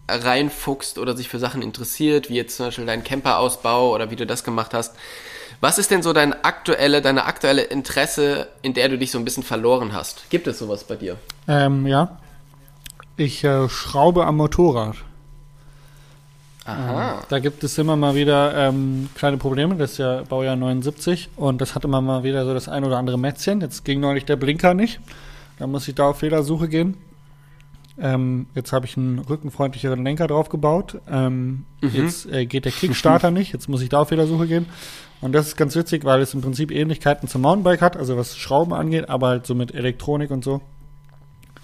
reinfuchst 0.10 0.98
oder 0.98 1.16
sich 1.16 1.30
für 1.30 1.38
Sachen 1.38 1.62
interessiert, 1.62 2.30
wie 2.30 2.36
jetzt 2.36 2.58
zum 2.58 2.68
Beispiel 2.68 2.86
dein 2.86 3.04
Camperausbau 3.04 3.94
oder 3.94 4.10
wie 4.10 4.16
du 4.16 4.26
das 4.26 4.44
gemacht 4.44 4.74
hast. 4.74 4.96
Was 5.60 5.80
ist 5.80 5.90
denn 5.90 6.04
so 6.04 6.14
dein 6.14 6.34
aktuelle, 6.44 7.02
deine 7.02 7.26
aktuelle 7.26 7.64
Interesse, 7.64 8.48
in 8.62 8.74
der 8.74 8.90
du 8.90 8.98
dich 8.98 9.12
so 9.12 9.18
ein 9.18 9.26
bisschen 9.26 9.44
verloren 9.44 9.94
hast? 9.94 10.30
Gibt 10.30 10.48
es 10.48 10.60
sowas 10.60 10.84
bei 10.84 10.96
dir? 10.96 11.18
Ähm, 11.48 11.88
ja. 11.88 12.20
Ich 13.16 13.44
äh, 13.44 13.68
schraube 13.68 14.26
am 14.26 14.38
Motorrad. 14.38 14.98
Aha. 16.66 17.14
Ähm, 17.14 17.20
da 17.30 17.40
gibt 17.40 17.64
es 17.64 17.78
immer 17.78 17.96
mal 17.96 18.14
wieder 18.14 18.56
ähm, 18.56 19.10
kleine 19.16 19.38
Probleme. 19.38 19.76
Das 19.76 19.94
ist 19.94 19.98
ja 19.98 20.22
Baujahr 20.24 20.56
79 20.56 21.30
und 21.36 21.60
das 21.60 21.74
hat 21.74 21.86
immer 21.86 22.02
mal 22.02 22.24
wieder 22.24 22.46
so 22.46 22.54
das 22.54 22.68
ein 22.68 22.84
oder 22.84 22.98
andere 22.98 23.18
Mätzchen. 23.18 23.62
Jetzt 23.62 23.86
ging 23.86 24.00
neulich 24.00 24.26
der 24.26 24.36
Blinker 24.36 24.74
nicht. 24.74 25.00
Da 25.58 25.66
muss 25.66 25.88
ich 25.88 25.96
da 25.96 26.10
auf 26.10 26.20
Fehlersuche 26.20 26.68
gehen. 26.68 26.98
Ähm, 28.00 28.46
jetzt 28.54 28.72
habe 28.74 28.86
ich 28.86 28.96
einen 28.98 29.20
rückenfreundlicheren 29.20 30.04
Lenker 30.04 30.28
drauf 30.28 30.50
gebaut. 30.50 31.00
Ähm, 31.10 31.66
Mhm. 31.82 31.90
Jetzt 31.94 32.26
äh, 32.28 32.46
geht 32.46 32.66
der 32.66 32.72
Kickstarter 32.72 33.32
nicht. 33.32 33.54
Jetzt 33.54 33.70
muss 33.70 33.82
ich 33.82 33.90
da 33.90 34.00
auf 34.02 34.10
Fehlersuche 34.10 34.48
gehen. 34.48 34.66
Und 35.22 35.32
das 35.34 35.48
ist 35.48 35.58
ganz 35.58 35.76
witzig, 35.76 36.06
weil 36.06 36.22
es 36.22 36.34
im 36.36 36.42
Prinzip 36.42 36.72
Ähnlichkeiten 36.72 37.28
zum 37.28 37.42
Mountainbike 37.42 37.82
hat, 37.82 37.98
also 37.98 38.18
was 38.18 38.38
Schrauben 38.38 38.74
angeht, 38.74 39.10
aber 39.10 39.28
halt 39.30 39.48
so 39.48 39.56
mit 39.56 39.74
Elektronik 39.74 40.30
und 40.32 40.44
so. 40.44 40.62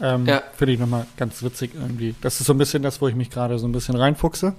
Ähm, 0.01 0.25
Ja. 0.25 0.41
Finde 0.55 0.73
ich 0.73 0.79
nochmal 0.79 1.05
ganz 1.17 1.43
witzig 1.43 1.71
irgendwie. 1.75 2.15
Das 2.21 2.39
ist 2.41 2.47
so 2.47 2.53
ein 2.53 2.57
bisschen 2.57 2.81
das, 2.81 2.99
wo 3.01 3.07
ich 3.07 3.15
mich 3.15 3.29
gerade 3.29 3.59
so 3.59 3.67
ein 3.67 3.71
bisschen 3.71 3.95
reinfuchse. 3.95 4.55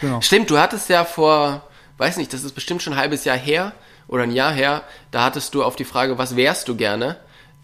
Genau. 0.00 0.20
Stimmt, 0.20 0.50
du 0.50 0.58
hattest 0.58 0.88
ja 0.88 1.04
vor, 1.04 1.62
weiß 1.98 2.16
nicht, 2.16 2.32
das 2.32 2.44
ist 2.44 2.52
bestimmt 2.54 2.82
schon 2.82 2.92
ein 2.94 2.98
halbes 2.98 3.24
Jahr 3.24 3.36
her 3.36 3.72
oder 4.06 4.22
ein 4.24 4.32
Jahr 4.32 4.52
her, 4.52 4.82
da 5.10 5.24
hattest 5.24 5.54
du 5.54 5.62
auf 5.62 5.76
die 5.76 5.84
Frage, 5.84 6.18
was 6.18 6.36
wärst 6.36 6.68
du 6.68 6.76
gerne, 6.76 7.16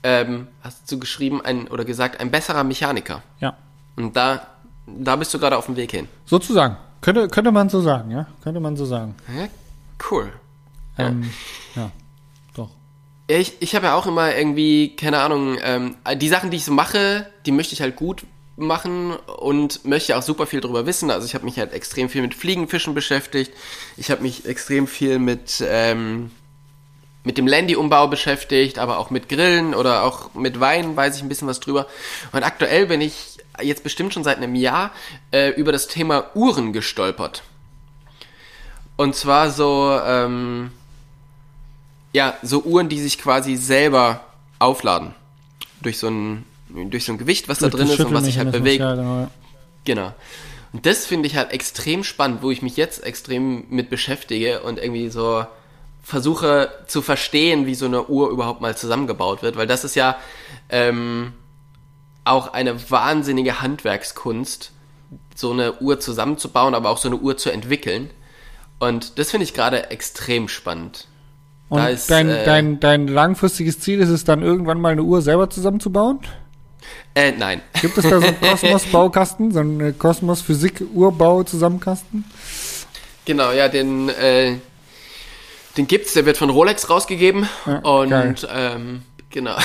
ähm, 0.04 0.46
hast 0.62 0.90
du 0.92 1.00
geschrieben 1.00 1.40
ein, 1.42 1.66
oder 1.66 1.84
gesagt, 1.84 2.20
ein 2.20 2.30
besserer 2.30 2.62
Mechaniker. 2.62 3.22
Ja. 3.40 3.56
Und 3.96 4.14
da, 4.14 4.46
da 4.86 5.16
bist 5.16 5.34
du 5.34 5.38
gerade 5.38 5.56
auf 5.56 5.66
dem 5.66 5.76
Weg 5.76 5.90
hin. 5.90 6.08
Sozusagen. 6.26 6.76
Könnte, 7.00 7.28
könnte 7.28 7.50
man 7.50 7.68
so 7.68 7.80
sagen, 7.80 8.10
ja? 8.10 8.26
Könnte 8.42 8.60
man 8.60 8.76
so 8.76 8.84
sagen. 8.84 9.14
Ja, 9.36 9.48
cool. 10.10 10.32
Ähm, 10.98 11.30
ja. 11.74 11.90
Doch. 12.54 12.70
Ja, 13.28 13.38
Ich, 13.38 13.54
ich 13.60 13.74
habe 13.74 13.86
ja 13.86 13.94
auch 13.94 14.06
immer 14.06 14.34
irgendwie, 14.34 14.94
keine 14.94 15.18
Ahnung, 15.18 15.58
ähm, 15.62 15.96
die 16.16 16.28
Sachen, 16.28 16.50
die 16.50 16.58
ich 16.58 16.64
so 16.64 16.72
mache, 16.72 17.26
die 17.46 17.52
möchte 17.52 17.74
ich 17.74 17.80
halt 17.80 17.96
gut 17.96 18.24
machen 18.56 19.12
und 19.38 19.84
möchte 19.84 20.16
auch 20.16 20.22
super 20.22 20.46
viel 20.46 20.60
drüber 20.60 20.86
wissen. 20.86 21.10
Also 21.10 21.26
ich 21.26 21.34
habe 21.34 21.44
mich 21.44 21.58
halt 21.58 21.72
extrem 21.72 22.08
viel 22.08 22.22
mit 22.22 22.34
Fliegenfischen 22.34 22.94
beschäftigt. 22.94 23.52
Ich 23.96 24.10
habe 24.10 24.22
mich 24.22 24.46
extrem 24.46 24.86
viel 24.86 25.18
mit, 25.18 25.62
ähm, 25.66 26.30
mit 27.24 27.38
dem 27.38 27.46
Landy-Umbau 27.46 28.06
beschäftigt, 28.08 28.78
aber 28.78 28.98
auch 28.98 29.10
mit 29.10 29.28
Grillen 29.28 29.74
oder 29.74 30.04
auch 30.04 30.34
mit 30.34 30.60
Wein 30.60 30.94
weiß 30.94 31.16
ich 31.16 31.22
ein 31.22 31.28
bisschen 31.28 31.48
was 31.48 31.58
drüber. 31.58 31.86
Und 32.32 32.44
aktuell 32.44 32.86
bin 32.86 33.00
ich 33.00 33.38
jetzt 33.62 33.82
bestimmt 33.82 34.12
schon 34.12 34.24
seit 34.24 34.36
einem 34.36 34.54
Jahr 34.54 34.90
äh, 35.32 35.48
über 35.50 35.72
das 35.72 35.88
Thema 35.88 36.26
Uhren 36.34 36.72
gestolpert. 36.72 37.42
Und 38.96 39.16
zwar 39.16 39.50
so, 39.50 39.98
ähm, 40.04 40.70
ja, 42.12 42.34
so 42.42 42.62
Uhren, 42.62 42.88
die 42.88 43.00
sich 43.00 43.18
quasi 43.18 43.56
selber 43.56 44.20
aufladen. 44.58 45.14
Durch 45.80 45.98
so 45.98 46.08
ein, 46.08 46.44
durch 46.68 47.06
so 47.06 47.12
ein 47.12 47.18
Gewicht, 47.18 47.48
was 47.48 47.58
da 47.58 47.68
drin 47.68 47.88
ist 47.88 48.00
und 48.00 48.14
was 48.14 48.24
sich 48.24 48.38
halt 48.38 48.52
bewegt. 48.52 48.80
Ja, 48.80 48.94
genau. 48.94 49.30
Genau. 49.84 50.14
Und 50.72 50.86
das 50.86 51.06
finde 51.06 51.26
ich 51.26 51.36
halt 51.36 51.52
extrem 51.52 52.04
spannend, 52.04 52.42
wo 52.42 52.50
ich 52.50 52.60
mich 52.60 52.76
jetzt 52.76 53.02
extrem 53.04 53.64
mit 53.70 53.90
beschäftige 53.90 54.60
und 54.60 54.78
irgendwie 54.78 55.08
so 55.08 55.46
versuche 56.04 56.70
zu 56.86 57.02
verstehen, 57.02 57.66
wie 57.66 57.74
so 57.74 57.86
eine 57.86 58.06
Uhr 58.06 58.28
überhaupt 58.28 58.60
mal 58.60 58.76
zusammengebaut 58.76 59.42
wird, 59.42 59.56
weil 59.56 59.66
das 59.66 59.82
ist 59.84 59.96
ja 59.96 60.16
ähm, 60.68 61.32
auch 62.24 62.52
eine 62.52 62.90
wahnsinnige 62.90 63.62
Handwerkskunst, 63.62 64.72
so 65.34 65.52
eine 65.52 65.80
Uhr 65.80 65.98
zusammenzubauen, 66.00 66.74
aber 66.74 66.90
auch 66.90 66.98
so 66.98 67.08
eine 67.08 67.16
Uhr 67.16 67.38
zu 67.38 67.50
entwickeln. 67.50 68.10
Und 68.78 69.18
das 69.18 69.30
finde 69.30 69.44
ich 69.44 69.54
gerade 69.54 69.90
extrem 69.90 70.48
spannend. 70.48 71.06
Und 71.70 71.78
Da 71.78 71.88
ist, 71.88 72.10
dein, 72.10 72.28
äh, 72.28 72.44
dein, 72.44 72.80
dein 72.80 73.08
langfristiges 73.08 73.80
Ziel 73.80 74.00
ist 74.00 74.10
es 74.10 74.24
dann 74.24 74.42
irgendwann 74.42 74.78
mal 74.80 74.92
eine 74.92 75.02
Uhr 75.02 75.22
selber 75.22 75.48
zusammenzubauen? 75.48 76.18
Äh, 77.14 77.32
nein. 77.32 77.62
Gibt 77.80 77.96
es 77.96 78.04
da 78.04 78.20
so 78.20 78.26
einen 78.26 78.38
Kosmos-Baukasten, 78.50 79.52
so 79.52 79.60
einen 79.60 79.98
Kosmos-Physik-Urbau-Zusammenkasten? 79.98 82.26
Genau, 83.24 83.52
ja, 83.52 83.68
den, 83.68 84.10
äh, 84.10 84.56
den 85.76 85.86
gibt's, 85.86 86.14
der 86.14 86.26
wird 86.26 86.36
von 86.36 86.50
Rolex 86.50 86.88
rausgegeben. 86.88 87.48
Ja, 87.66 87.78
und 87.78 88.48
ähm, 88.50 89.02
genau. 89.30 89.56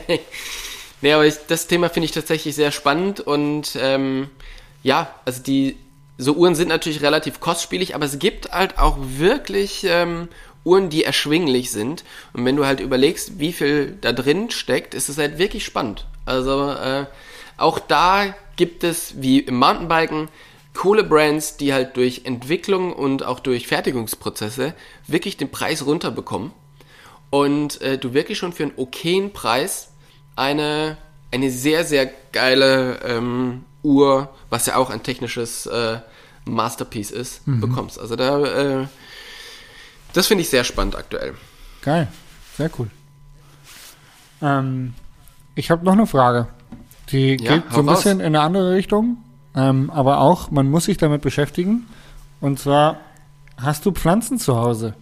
nee, 1.00 1.12
aber 1.12 1.26
ich, 1.26 1.34
das 1.48 1.66
Thema 1.66 1.88
finde 1.88 2.06
ich 2.06 2.12
tatsächlich 2.12 2.54
sehr 2.54 2.72
spannend 2.72 3.20
und 3.20 3.76
ähm, 3.80 4.28
ja, 4.82 5.14
also 5.24 5.42
die 5.42 5.76
so 6.18 6.32
Uhren 6.34 6.54
sind 6.54 6.68
natürlich 6.68 7.02
relativ 7.02 7.40
kostspielig, 7.40 7.94
aber 7.94 8.06
es 8.06 8.18
gibt 8.18 8.52
halt 8.52 8.78
auch 8.78 8.96
wirklich 9.00 9.84
ähm, 9.84 10.28
Uhren, 10.64 10.90
die 10.90 11.04
erschwinglich 11.04 11.70
sind. 11.70 12.04
Und 12.32 12.44
wenn 12.44 12.56
du 12.56 12.66
halt 12.66 12.80
überlegst, 12.80 13.38
wie 13.38 13.52
viel 13.52 13.96
da 14.00 14.12
drin 14.12 14.50
steckt, 14.50 14.94
ist 14.94 15.08
es 15.08 15.18
halt 15.18 15.38
wirklich 15.38 15.64
spannend. 15.64 16.06
Also 16.24 16.70
äh, 16.70 17.06
auch 17.56 17.78
da 17.78 18.34
gibt 18.56 18.82
es, 18.82 19.20
wie 19.20 19.40
im 19.40 19.56
Mountainbiken, 19.56 20.28
coole 20.76 21.02
Brands, 21.04 21.56
die 21.56 21.72
halt 21.72 21.96
durch 21.96 22.22
Entwicklung 22.24 22.92
und 22.92 23.24
auch 23.24 23.40
durch 23.40 23.66
Fertigungsprozesse 23.66 24.74
wirklich 25.06 25.36
den 25.36 25.50
Preis 25.50 25.84
runterbekommen 25.84 26.52
und 27.30 27.80
äh, 27.80 27.98
du 27.98 28.14
wirklich 28.14 28.38
schon 28.38 28.52
für 28.52 28.62
einen 28.64 28.72
okayen 28.76 29.32
Preis 29.32 29.92
eine, 30.36 30.96
eine 31.32 31.50
sehr, 31.50 31.84
sehr 31.84 32.10
geile 32.32 33.00
ähm, 33.04 33.64
Uhr, 33.82 34.28
was 34.50 34.66
ja 34.66 34.76
auch 34.76 34.90
ein 34.90 35.02
technisches 35.02 35.66
äh, 35.66 35.98
Masterpiece 36.44 37.10
ist, 37.10 37.42
bekommst. 37.46 37.98
Also 37.98 38.14
da, 38.16 38.82
äh, 38.82 38.86
das 40.12 40.28
finde 40.28 40.42
ich 40.42 40.48
sehr 40.50 40.64
spannend 40.64 40.94
aktuell. 40.96 41.34
Geil, 41.82 42.08
sehr 42.56 42.70
cool. 42.78 42.90
Ähm, 44.42 44.94
ich 45.54 45.70
habe 45.70 45.84
noch 45.84 45.92
eine 45.94 46.06
Frage. 46.06 46.48
Die 47.10 47.36
Ja, 47.40 47.54
geht 47.58 47.72
so 47.72 47.80
ein 47.80 47.88
raus. 47.88 47.98
bisschen 47.98 48.20
in 48.20 48.26
eine 48.26 48.40
andere 48.40 48.74
Richtung, 48.74 49.18
ähm, 49.56 49.90
aber 49.90 50.20
auch, 50.20 50.50
man 50.50 50.70
muss 50.70 50.84
sich 50.84 50.98
damit 50.98 51.22
beschäftigen. 51.22 51.86
Und 52.40 52.58
zwar, 52.58 52.98
hast 53.56 53.86
du 53.86 53.92
Pflanzen 53.92 54.38
zu 54.38 54.56
Hause? 54.56 54.94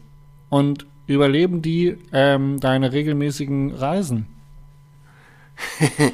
Und 0.49 0.87
überleben 1.07 1.61
die 1.61 1.99
ähm, 2.13 2.61
deine 2.61 2.93
regelmäßigen 2.93 3.75
Reisen? 3.75 4.27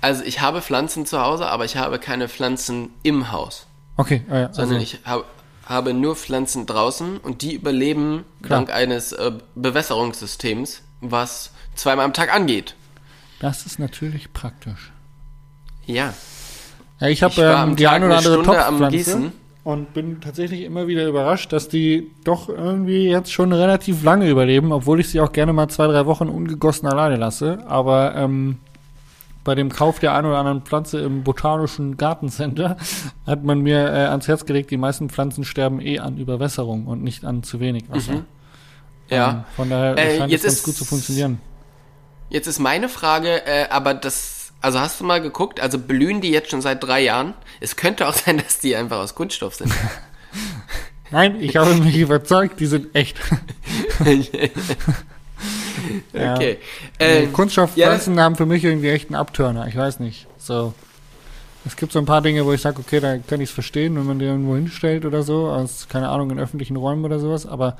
Also 0.00 0.24
ich 0.24 0.40
habe 0.40 0.60
Pflanzen 0.62 1.06
zu 1.06 1.20
Hause, 1.20 1.46
aber 1.46 1.64
ich 1.64 1.76
habe 1.76 2.00
keine 2.00 2.28
Pflanzen 2.28 2.90
im 3.04 3.30
Haus, 3.30 3.66
Okay, 3.96 4.22
äh, 4.28 4.34
also, 4.34 4.62
sondern 4.62 4.80
ich 4.80 4.98
hab, 5.04 5.24
habe 5.64 5.94
nur 5.94 6.16
Pflanzen 6.16 6.66
draußen 6.66 7.18
und 7.18 7.42
die 7.42 7.54
überleben 7.54 8.24
Klar. 8.42 8.58
dank 8.58 8.72
eines 8.74 9.12
äh, 9.12 9.30
Bewässerungssystems, 9.54 10.82
was 11.00 11.52
zweimal 11.76 12.04
am 12.04 12.12
Tag 12.12 12.34
angeht. 12.34 12.74
das 13.38 13.64
ist 13.64 13.78
natürlich 13.78 14.32
praktisch. 14.32 14.90
Ja. 15.86 16.14
Ja, 17.02 17.08
ich 17.08 17.22
habe 17.24 17.34
ähm, 17.42 17.74
die 17.74 17.82
Tag 17.82 17.94
eine 17.94 18.06
oder 18.06 18.18
andere 18.18 18.42
Topfpflanze 18.44 19.32
und 19.64 19.92
bin 19.92 20.20
tatsächlich 20.20 20.62
immer 20.62 20.86
wieder 20.86 21.06
überrascht, 21.08 21.52
dass 21.52 21.68
die 21.68 22.12
doch 22.22 22.48
irgendwie 22.48 23.08
jetzt 23.08 23.32
schon 23.32 23.52
relativ 23.52 24.04
lange 24.04 24.30
überleben, 24.30 24.70
obwohl 24.70 25.00
ich 25.00 25.08
sie 25.08 25.20
auch 25.20 25.32
gerne 25.32 25.52
mal 25.52 25.66
zwei, 25.68 25.88
drei 25.88 26.06
Wochen 26.06 26.28
ungegossen 26.28 26.88
alleine 26.88 27.16
lasse. 27.16 27.58
Aber 27.66 28.14
ähm, 28.14 28.58
bei 29.42 29.56
dem 29.56 29.70
Kauf 29.70 29.98
der 29.98 30.14
einen 30.14 30.28
oder 30.28 30.38
anderen 30.38 30.62
Pflanze 30.62 31.00
im 31.00 31.24
Botanischen 31.24 31.96
Gartencenter 31.96 32.76
hat 33.26 33.42
man 33.42 33.60
mir 33.60 33.78
äh, 33.78 34.06
ans 34.06 34.28
Herz 34.28 34.46
gelegt, 34.46 34.70
die 34.70 34.76
meisten 34.76 35.10
Pflanzen 35.10 35.44
sterben 35.44 35.80
eh 35.80 35.98
an 35.98 36.18
Überwässerung 36.18 36.86
und 36.86 37.02
nicht 37.02 37.24
an 37.24 37.42
zu 37.42 37.58
wenig 37.58 37.84
Wasser. 37.88 38.12
Mhm. 38.12 38.24
Ja. 39.08 39.30
Ähm, 39.30 39.44
von 39.56 39.70
daher 39.70 39.98
Äh, 39.98 40.18
scheint 40.18 40.32
es 40.32 40.42
ganz 40.42 40.62
gut 40.62 40.74
zu 40.76 40.84
funktionieren. 40.84 41.40
Jetzt 42.30 42.46
ist 42.46 42.60
meine 42.60 42.88
Frage, 42.88 43.44
äh, 43.44 43.68
aber 43.70 43.92
das, 43.94 44.41
also 44.62 44.80
hast 44.80 45.00
du 45.00 45.04
mal 45.04 45.20
geguckt, 45.20 45.60
also 45.60 45.78
blühen 45.78 46.20
die 46.20 46.30
jetzt 46.30 46.50
schon 46.50 46.62
seit 46.62 46.82
drei 46.82 47.00
Jahren? 47.02 47.34
Es 47.60 47.76
könnte 47.76 48.08
auch 48.08 48.14
sein, 48.14 48.38
dass 48.38 48.58
die 48.58 48.74
einfach 48.76 48.98
aus 48.98 49.14
Kunststoff 49.14 49.54
sind. 49.56 49.72
Nein, 51.10 51.40
ich 51.40 51.56
habe 51.56 51.74
mich 51.74 51.96
überzeugt, 51.98 52.58
die 52.60 52.66
sind 52.66 52.94
echt. 52.94 53.18
Ja. 56.12 56.36
Okay. 56.36 56.58
Äh, 56.98 57.24
Äh, 57.24 57.26
Kunststoffpflanzen 57.28 58.20
haben 58.20 58.36
für 58.36 58.46
mich 58.46 58.62
irgendwie 58.64 58.90
echt 58.90 59.08
einen 59.08 59.16
Abturner. 59.16 59.66
Ich 59.66 59.76
weiß 59.76 59.98
nicht. 59.98 60.26
So. 60.38 60.72
Es 61.64 61.74
gibt 61.76 61.92
so 61.92 61.98
ein 61.98 62.04
paar 62.04 62.22
Dinge, 62.22 62.44
wo 62.44 62.52
ich 62.52 62.60
sage, 62.60 62.78
okay, 62.80 63.00
da 63.00 63.18
kann 63.18 63.40
ich 63.40 63.48
es 63.48 63.54
verstehen, 63.54 63.96
wenn 63.96 64.06
man 64.06 64.18
die 64.18 64.24
irgendwo 64.24 64.54
hinstellt 64.54 65.04
oder 65.04 65.22
so, 65.22 65.48
aus, 65.48 65.88
keine 65.88 66.08
Ahnung, 66.08 66.30
in 66.30 66.38
öffentlichen 66.38 66.76
Räumen 66.76 67.04
oder 67.04 67.18
sowas, 67.18 67.46
aber 67.46 67.76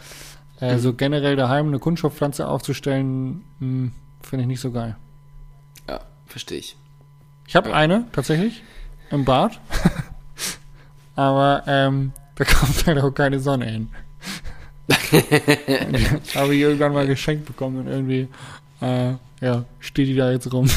äh, 0.61 0.75
Mhm. 0.75 0.79
so 0.81 0.93
generell 0.95 1.37
daheim 1.37 1.69
eine 1.69 1.79
Kunststoffpflanze 1.79 2.47
aufzustellen, 2.49 3.45
mh, 3.61 3.91
finde 4.23 4.43
ich 4.43 4.49
nicht 4.49 4.61
so 4.61 4.71
geil. 4.73 4.97
Ja, 6.33 6.39
verstehe 6.39 6.59
ich. 6.59 6.77
Ich 7.47 7.57
habe 7.57 7.75
eine 7.75 8.07
tatsächlich 8.13 8.63
im 9.11 9.25
Bad, 9.27 9.61
aber 11.17 11.65
ähm, 11.67 12.13
da 12.37 12.45
kommt 12.45 12.87
halt 12.87 12.99
auch 12.99 13.11
keine 13.11 13.39
Sonne 13.39 13.67
hin. 13.67 13.91
Habe 16.35 16.55
ich 16.55 16.61
irgendwann 16.61 16.95
mal 16.95 17.07
geschenkt 17.07 17.45
bekommen 17.45 17.81
und 17.81 17.87
irgendwie 17.87 18.29
äh, 18.81 19.13
ja, 19.41 19.65
steht 19.81 20.09
die 20.09 20.17
da 20.17 20.31
jetzt 20.33 20.51
rum. 20.53 20.71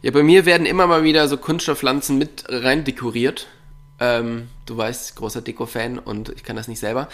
Ja, 0.00 0.10
bei 0.10 0.22
mir 0.22 0.46
werden 0.46 0.66
immer 0.66 0.86
mal 0.86 1.04
wieder 1.04 1.28
so 1.28 1.36
Kunststoffpflanzen 1.36 2.16
mit 2.16 2.44
rein 2.48 2.84
dekoriert. 2.84 3.46
Ähm, 4.00 4.48
du 4.66 4.76
weißt, 4.76 5.16
großer 5.16 5.42
Deko-Fan 5.42 5.98
und 5.98 6.30
ich 6.30 6.42
kann 6.42 6.56
das 6.56 6.68
nicht 6.68 6.80
selber. 6.80 7.08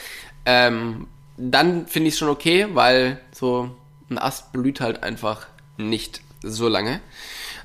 Ähm, 0.46 1.08
dann 1.36 1.86
finde 1.88 2.08
ich 2.08 2.14
es 2.14 2.18
schon 2.18 2.28
okay, 2.28 2.68
weil 2.72 3.20
so 3.32 3.74
ein 4.08 4.18
Ast 4.18 4.52
blüht 4.52 4.80
halt 4.80 5.02
einfach 5.02 5.46
nicht 5.76 6.20
so 6.42 6.68
lange. 6.68 7.00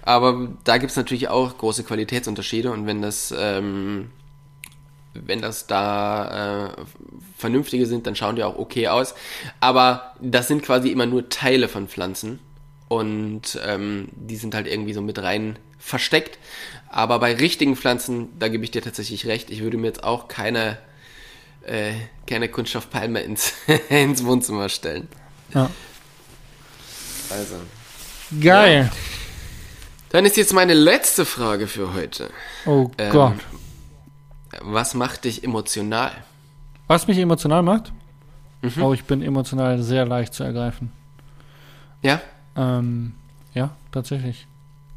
Aber 0.01 0.49
da 0.63 0.78
gibt 0.78 0.91
es 0.91 0.97
natürlich 0.97 1.30
auch 1.30 1.57
große 1.57 1.84
Qualitätsunterschiede 1.84 2.71
und 2.71 2.86
wenn 2.86 3.01
das, 3.01 3.34
ähm, 3.38 4.11
wenn 5.13 5.41
das 5.41 5.65
da 5.65 6.67
äh, 6.76 6.82
vernünftige 7.38 7.88
sind, 7.88 8.05
dann 8.05 8.15
schauen 8.15 8.36
die 8.36 8.43
auch 8.43 8.57
okay 8.57 8.88
aus. 8.88 9.15
Aber 9.59 10.13
das 10.21 10.47
sind 10.47 10.61
quasi 10.61 10.89
immer 10.89 11.07
nur 11.07 11.30
Teile 11.30 11.67
von 11.67 11.88
Pflanzen 11.88 12.39
und 12.88 13.59
ähm, 13.65 14.09
die 14.11 14.36
sind 14.36 14.53
halt 14.53 14.67
irgendwie 14.67 14.93
so 14.93 15.01
mit 15.01 15.17
rein 15.19 15.57
versteckt. 15.80 16.38
Aber 16.89 17.19
bei 17.19 17.34
richtigen 17.34 17.76
Pflanzen, 17.76 18.30
da 18.39 18.47
gebe 18.47 18.63
ich 18.63 18.71
dir 18.71 18.82
tatsächlich 18.82 19.26
recht, 19.26 19.49
ich 19.49 19.61
würde 19.61 19.78
mir 19.78 19.88
jetzt 19.88 20.03
auch 20.03 20.28
keine, 20.28 20.78
äh, 21.65 21.93
keine 22.28 22.47
Kunststoffpalme 22.47 23.21
ins, 23.21 23.53
ins 23.89 24.23
Wohnzimmer 24.23 24.69
stellen. 24.69 25.07
Ja. 25.53 25.69
Also. 27.32 27.55
Geil. 28.41 28.91
Dann 30.09 30.25
ist 30.25 30.38
jetzt 30.38 30.53
meine 30.53 30.73
letzte 30.73 31.25
Frage 31.25 31.67
für 31.67 31.93
heute. 31.93 32.29
Oh 32.65 32.89
Ähm, 32.97 33.11
Gott. 33.11 33.38
Was 34.61 34.93
macht 34.93 35.25
dich 35.25 35.43
emotional? 35.43 36.11
Was 36.88 37.07
mich 37.07 37.17
emotional 37.17 37.63
macht? 37.63 37.91
Mhm. 38.61 38.81
Oh, 38.81 38.93
ich 38.93 39.03
bin 39.03 39.21
emotional 39.21 39.81
sehr 39.81 40.05
leicht 40.05 40.33
zu 40.33 40.43
ergreifen. 40.43 40.91
Ja? 42.01 42.21
Ähm, 42.55 43.13
ja, 43.53 43.71
tatsächlich. 43.91 44.47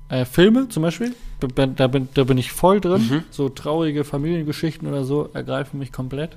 Äh, 0.09 0.25
Filme 0.25 0.69
zum 0.69 0.83
Beispiel, 0.83 1.15
da 1.41 1.87
bin, 1.87 2.09
da 2.15 2.25
bin 2.25 2.39
ich 2.39 2.53
voll 2.53 2.81
drin. 2.81 3.09
Mhm. 3.09 3.25
So 3.31 3.49
traurige 3.49 4.05
Familiengeschichten 4.05 4.89
oder 4.89 5.05
so 5.05 5.29
ergreifen 5.35 5.79
mich 5.79 5.93
komplett. 5.93 6.37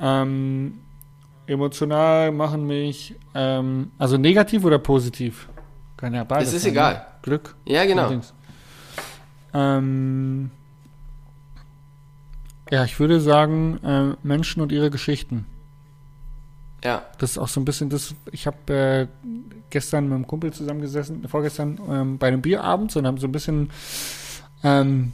Ähm, 0.00 0.74
emotional 1.46 2.32
machen 2.32 2.66
mich, 2.66 3.14
ähm, 3.34 3.92
also 3.98 4.18
negativ 4.18 4.64
oder 4.64 4.78
positiv? 4.78 5.48
Kann 5.96 6.14
ja 6.14 6.24
beides 6.24 6.48
Es 6.48 6.54
ist 6.54 6.62
sein, 6.62 6.72
egal. 6.72 6.94
Ne? 6.94 7.00
Glück. 7.22 7.56
Ja, 7.64 7.84
genau. 7.84 8.20
Ähm, 9.54 10.50
ja, 12.70 12.84
ich 12.84 12.98
würde 12.98 13.20
sagen, 13.20 13.78
äh, 13.84 14.26
Menschen 14.26 14.60
und 14.60 14.72
ihre 14.72 14.90
Geschichten. 14.90 15.46
Ja. 16.84 17.02
Das 17.18 17.32
ist 17.32 17.38
auch 17.38 17.48
so 17.48 17.60
ein 17.60 17.64
bisschen 17.64 17.88
das. 17.88 18.14
Ich 18.32 18.46
habe 18.46 18.72
äh, 18.72 19.06
gestern 19.70 20.04
mit 20.04 20.14
einem 20.14 20.26
Kumpel 20.26 20.52
zusammengesessen, 20.52 21.26
vorgestern 21.28 21.80
ähm, 21.90 22.18
bei 22.18 22.28
einem 22.28 22.42
Bierabend 22.42 22.94
und 22.96 23.06
haben 23.06 23.18
so 23.18 23.26
ein 23.26 23.32
bisschen 23.32 23.70
ähm, 24.62 25.12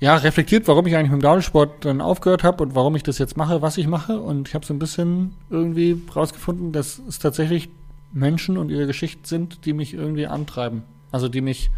ja 0.00 0.16
reflektiert, 0.16 0.68
warum 0.68 0.86
ich 0.86 0.94
eigentlich 0.94 1.10
mit 1.10 1.20
dem 1.20 1.22
Downsport 1.22 1.84
dann 1.84 2.00
aufgehört 2.00 2.44
habe 2.44 2.62
und 2.62 2.74
warum 2.74 2.94
ich 2.94 3.02
das 3.02 3.18
jetzt 3.18 3.36
mache, 3.36 3.62
was 3.62 3.78
ich 3.78 3.86
mache. 3.86 4.20
Und 4.20 4.48
ich 4.48 4.54
habe 4.54 4.66
so 4.66 4.74
ein 4.74 4.78
bisschen 4.78 5.34
irgendwie 5.50 6.00
rausgefunden, 6.14 6.72
dass 6.72 7.00
es 7.08 7.18
tatsächlich 7.18 7.70
Menschen 8.12 8.56
und 8.58 8.70
ihre 8.70 8.86
Geschichten 8.86 9.24
sind, 9.24 9.64
die 9.64 9.72
mich 9.72 9.94
irgendwie 9.94 10.26
antreiben. 10.26 10.82
Also 11.12 11.28
die 11.28 11.40
mich 11.40 11.70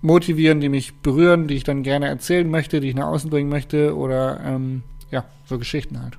motivieren, 0.00 0.60
die 0.60 0.68
mich 0.68 0.94
berühren, 0.96 1.46
die 1.48 1.54
ich 1.54 1.64
dann 1.64 1.82
gerne 1.82 2.08
erzählen 2.08 2.48
möchte, 2.50 2.80
die 2.80 2.88
ich 2.88 2.94
nach 2.94 3.06
außen 3.06 3.30
bringen 3.30 3.48
möchte 3.48 3.96
oder 3.96 4.40
ähm, 4.44 4.82
ja, 5.10 5.24
so 5.46 5.58
Geschichten 5.58 6.02
halt. 6.02 6.18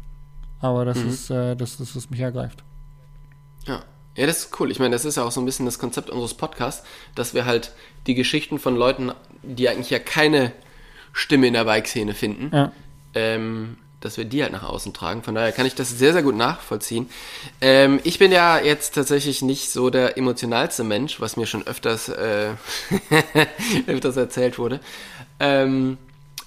Aber 0.60 0.86
das 0.86 1.00
Mhm. 1.04 1.10
ist 1.10 1.30
äh, 1.30 1.56
das, 1.56 1.80
ist, 1.80 1.96
was 1.96 2.10
mich 2.10 2.20
ergreift. 2.22 2.64
Ja. 3.66 3.82
Ja, 4.16 4.28
das 4.28 4.40
ist 4.46 4.60
cool. 4.60 4.70
Ich 4.72 4.78
meine, 4.80 4.92
das 4.92 5.06
ist 5.06 5.18
ja 5.18 5.24
auch 5.24 5.32
so 5.32 5.42
ein 5.42 5.46
bisschen 5.46 5.66
das 5.66 5.80
Konzept 5.80 6.10
unseres 6.12 6.36
Podcasts, 6.36 6.86
dass 7.16 7.34
wir 7.34 7.46
halt 7.46 7.72
die 8.06 8.14
Geschichten 8.14 8.60
von 8.60 8.76
Leuten, 8.76 9.12
die 9.42 9.68
eigentlich 9.68 9.90
ja 9.90 9.98
keine 10.00 10.52
Stimme 11.14 11.48
in 11.48 11.54
der 11.54 11.64
Bike-Szene 11.66 12.14
finden, 12.14 12.56
Ja. 12.56 12.72
ähm, 13.16 13.78
dass 14.04 14.18
wir 14.18 14.26
die 14.26 14.44
halt 14.44 14.52
nach 14.52 14.64
außen 14.64 14.94
tragen. 14.94 15.24
Von 15.24 15.36
daher 15.36 15.52
kann 15.52 15.66
ich 15.66 15.76
das 15.76 15.90
sehr, 15.90 16.14
sehr 16.14 16.24
gut 16.24 16.36
nachvollziehen. 16.36 17.10
Ähm, 17.62 18.00
ich 18.04 18.20
bin 18.20 18.32
ja 18.32 18.60
jetzt 18.60 18.96
tatsächlich 18.96 19.42
nicht 19.42 19.72
so 19.72 19.90
der 19.90 20.18
emotionalste 20.18 20.84
Mensch, 20.84 21.22
was 21.22 21.38
mir 21.38 21.46
schon 21.46 21.66
öfters, 21.66 22.10
äh, 22.10 22.52
öfters 23.88 24.18
erzählt 24.18 24.58
wurde. 24.58 24.80
Ähm, 25.40 25.98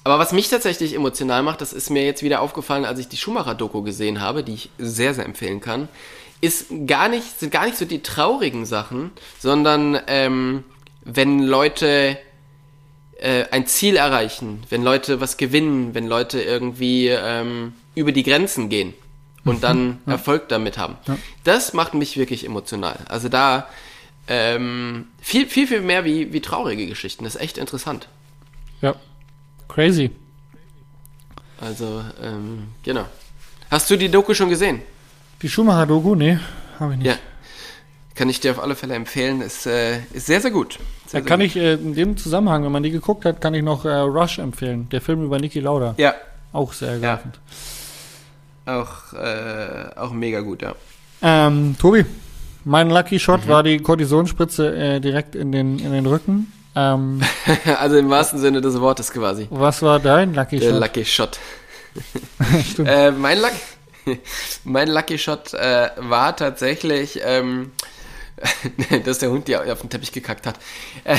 aber 0.05 0.19
was 0.19 0.33
mich 0.33 0.49
tatsächlich 0.49 0.95
emotional 0.95 1.43
macht, 1.43 1.61
das 1.61 1.73
ist 1.73 1.91
mir 1.91 2.05
jetzt 2.05 2.23
wieder 2.23 2.41
aufgefallen, 2.41 2.85
als 2.85 3.01
ich 3.01 3.09
die 3.09 3.17
Schumacher-Doku 3.17 3.83
gesehen 3.83 4.21
habe, 4.21 4.45
die 4.45 4.55
ich 4.55 4.71
sehr, 4.79 5.15
sehr 5.15 5.25
empfehlen 5.25 5.61
kann, 5.61 5.89
ist 6.41 6.67
gar 6.87 7.09
nicht, 7.09 7.41
sind 7.41 7.51
gar 7.51 7.67
nicht 7.67 7.77
so 7.77 7.87
die 7.87 8.03
traurigen 8.03 8.67
Sachen, 8.67 9.11
sondern 9.41 9.99
ähm, 10.07 10.65
wenn 11.03 11.41
Leute 11.41 12.19
äh, 13.19 13.45
ein 13.51 13.67
Ziel 13.67 13.97
erreichen, 13.97 14.63
wenn 14.69 14.83
Leute 14.83 15.21
was 15.21 15.37
gewinnen, 15.37 15.95
wenn 15.95 16.07
Leute 16.07 16.41
irgendwie 16.41 17.09
ähm, 17.09 17.75
über 17.95 18.13
die 18.13 18.23
Grenzen 18.23 18.69
gehen 18.69 18.95
und 19.45 19.63
dann 19.63 20.01
Erfolg 20.07 20.49
damit 20.49 20.77
haben. 20.77 20.97
Ja. 21.07 21.17
Das 21.45 21.73
macht 21.73 21.95
mich 21.95 22.17
wirklich 22.17 22.45
emotional. 22.45 22.99
Also 23.09 23.29
da 23.29 23.69
ähm, 24.29 25.07
viel, 25.21 25.47
viel, 25.47 25.67
viel 25.67 25.81
mehr 25.81 26.05
wie, 26.05 26.33
wie 26.33 26.41
traurige 26.41 26.87
Geschichten. 26.87 27.25
Das 27.25 27.37
ist 27.37 27.41
echt 27.41 27.59
interessant. 27.59 28.09
Ja. 28.83 28.95
Crazy. 29.69 30.11
Also, 31.61 32.05
ähm, 32.23 32.69
genau. 32.83 33.07
Hast 33.71 33.91
du 33.91 33.97
die 33.97 34.09
Doku 34.09 34.35
schon 34.35 34.49
gesehen? 34.49 34.83
Die 35.43 35.49
Schumacher-Doku? 35.49 36.15
Nee, 36.15 36.39
habe 36.79 36.93
ich 36.93 36.99
nicht. 36.99 37.07
Ja. 37.07 37.17
Kann 38.17 38.29
ich 38.31 38.41
dir 38.41 38.51
auf 38.53 38.63
alle 38.63 38.75
Fälle 38.75 38.95
empfehlen. 38.95 39.41
Ist, 39.43 39.67
äh, 39.67 39.99
ist 40.13 40.27
sehr, 40.27 40.41
sehr 40.41 40.51
gut. 40.51 40.73
Sehr, 40.75 40.81
Da 40.81 41.11
sehr 41.11 41.23
kann 41.23 41.41
gut. 41.41 41.47
ich 41.49 41.57
äh, 41.57 41.75
in 41.75 41.95
dem 41.95 42.17
Zusammenhang, 42.17 42.65
wenn 42.65 42.73
man 42.73 42.83
die 42.83 42.91
geguckt 42.91 43.25
hat, 43.25 43.41
kann 43.41 43.55
ich 43.55 43.63
noch 43.63 43.85
äh, 43.85 43.91
Rush 43.95 44.39
empfehlen. 44.39 44.89
Der 44.91 45.01
Film 45.01 45.23
über 45.25 45.39
Niki 45.39 45.61
Lauda. 45.61 45.95
Ja, 45.99 46.15
Auch 46.53 46.73
sehr 46.73 46.93
ergreifend. 46.93 47.39
auch, 48.65 49.13
äh, 49.13 49.91
auch 49.97 50.13
mega 50.13 50.41
gut, 50.41 50.63
ja. 50.63 50.75
Ähm, 51.23 51.77
Tobi, 51.79 52.05
mein 52.65 52.91
Lucky 52.91 53.19
Shot 53.19 53.45
Mhm. 53.45 53.49
war 53.49 53.63
die 53.63 53.79
Kortisonspritze 53.79 54.75
äh, 54.77 55.01
direkt 55.01 55.35
in 55.35 55.53
den, 55.53 55.79
in 55.79 55.93
den 55.93 56.07
Rücken. 56.07 56.53
Ähm, 56.75 57.21
also 57.79 57.97
im 57.97 58.11
wahrsten 58.11 58.39
Sinne 58.39 58.61
des 58.61 58.81
Wortes 58.81 59.11
quasi. 59.13 59.47
was 59.51 59.83
war 59.83 59.99
dein 60.01 60.35
Lucky 60.35 60.59
Der 60.59 60.71
Shot? 60.71 60.81
Lucky 60.81 61.05
Shot. 61.05 61.39
Stimmt. 62.71 62.89
Äh, 62.89 63.11
mein, 63.13 63.39
Luck 63.41 63.53
mein 64.65 64.89
Lucky 64.89 65.19
Shot 65.19 65.55
äh, 65.55 65.91
war 65.99 66.37
tatsächlich, 66.37 67.21
ähm, 67.25 67.73
dass 69.05 69.19
der 69.19 69.31
Hund 69.31 69.49
dir 69.49 69.73
auf 69.73 69.81
den 69.81 69.91
Teppich 69.91 70.13
gekackt 70.13 70.47
hat. 70.47 70.59
Äh, 71.05 71.17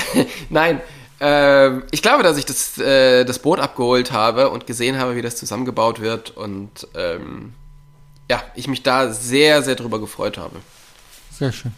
nein, 0.49 0.81
ähm, 1.19 1.83
ich 1.91 2.01
glaube, 2.01 2.23
dass 2.23 2.37
ich 2.37 2.45
das, 2.45 2.77
äh, 2.77 3.25
das 3.25 3.39
Boot 3.39 3.59
abgeholt 3.59 4.11
habe 4.11 4.49
und 4.49 4.67
gesehen 4.67 4.99
habe, 4.99 5.15
wie 5.15 5.21
das 5.21 5.35
zusammengebaut 5.35 5.99
wird 5.99 6.31
und 6.31 6.87
ähm, 6.95 7.53
ja, 8.29 8.43
ich 8.55 8.67
mich 8.67 8.83
da 8.83 9.11
sehr, 9.11 9.63
sehr 9.63 9.75
drüber 9.75 9.99
gefreut 9.99 10.37
habe. 10.37 10.57
Sehr 11.31 11.51
schön. 11.51 11.73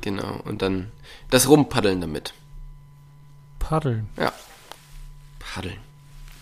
Genau, 0.00 0.40
und 0.44 0.62
dann 0.62 0.90
das 1.30 1.48
Rumpaddeln 1.48 2.00
damit. 2.00 2.32
Paddeln. 3.58 4.08
Ja, 4.16 4.32
paddeln. 5.38 5.89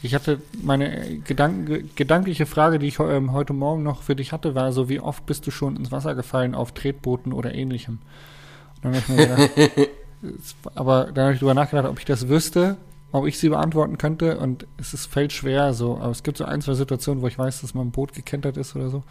Ich 0.03 0.15
hatte 0.15 0.41
meine 0.63 1.07
äh, 1.07 1.17
Gedanken, 1.19 1.91
gedankliche 1.97 2.47
Frage, 2.47 2.79
die 2.79 2.87
ich 2.87 2.99
ähm, 3.01 3.33
heute 3.33 3.53
Morgen 3.53 3.83
noch 3.83 4.03
für 4.03 4.15
dich 4.15 4.33
hatte, 4.33 4.55
war 4.55 4.73
so, 4.73 4.89
wie 4.89 5.01
oft 5.01 5.27
bist 5.27 5.47
du 5.47 5.51
schon 5.51 5.77
ins 5.77 5.91
Wasser 5.91 6.15
gefallen 6.15 6.55
auf 6.55 6.73
Tretbooten 6.73 7.33
oder 7.33 7.55
ähnlichem? 7.55 7.99
Und 8.77 8.85
dann 8.85 8.95
habe 8.95 9.03
ich 9.03 9.09
mir 9.09 9.27
gedacht, 9.27 9.91
aber 10.75 11.07
dann 11.13 11.25
habe 11.25 11.35
ich 11.35 11.41
drüber 11.41 11.55
nachgedacht, 11.55 11.89
ob 11.89 11.99
ich 11.99 12.05
das 12.05 12.29
wüsste, 12.29 12.77
ob 13.11 13.27
ich 13.27 13.39
sie 13.39 13.49
beantworten 13.49 13.99
könnte 13.99 14.39
und 14.39 14.67
es 14.77 14.95
ist, 14.95 15.07
fällt 15.07 15.33
schwer 15.33 15.75
so. 15.75 15.97
Aber 15.97 16.11
es 16.11 16.23
gibt 16.23 16.39
so 16.39 16.45
ein, 16.45 16.61
zwei 16.63 16.75
Situationen, 16.75 17.23
wo 17.23 17.27
ich 17.27 17.39
weiß, 17.39 17.63
dass 17.63 17.75
mein 17.75 17.91
Boot 17.91 18.13
gekentert 18.13 18.57
ist 18.57 18.77
oder 18.77 18.91
so. 18.91 19.03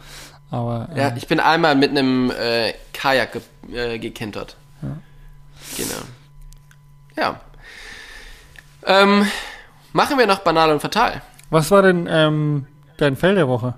Aber 0.50 0.88
Ja, 0.94 1.08
ähm, 1.08 1.16
ich 1.16 1.26
bin 1.26 1.40
einmal 1.40 1.74
mit 1.74 1.90
einem 1.90 2.30
äh, 2.30 2.72
Kajak 2.94 3.32
ge 3.32 3.42
äh, 3.94 3.98
gekentert. 3.98 4.56
Ja. 4.80 4.96
Genau. 5.76 6.02
Ja. 7.16 7.40
Ähm, 8.86 9.26
machen 9.92 10.18
wir 10.18 10.26
noch 10.26 10.40
banal 10.40 10.70
und 10.70 10.80
fatal. 10.80 11.22
was 11.50 11.70
war 11.70 11.82
denn 11.82 12.08
ähm, 12.10 12.66
dein 12.96 13.16
Fell 13.16 13.34
der 13.34 13.48
Woche? 13.48 13.74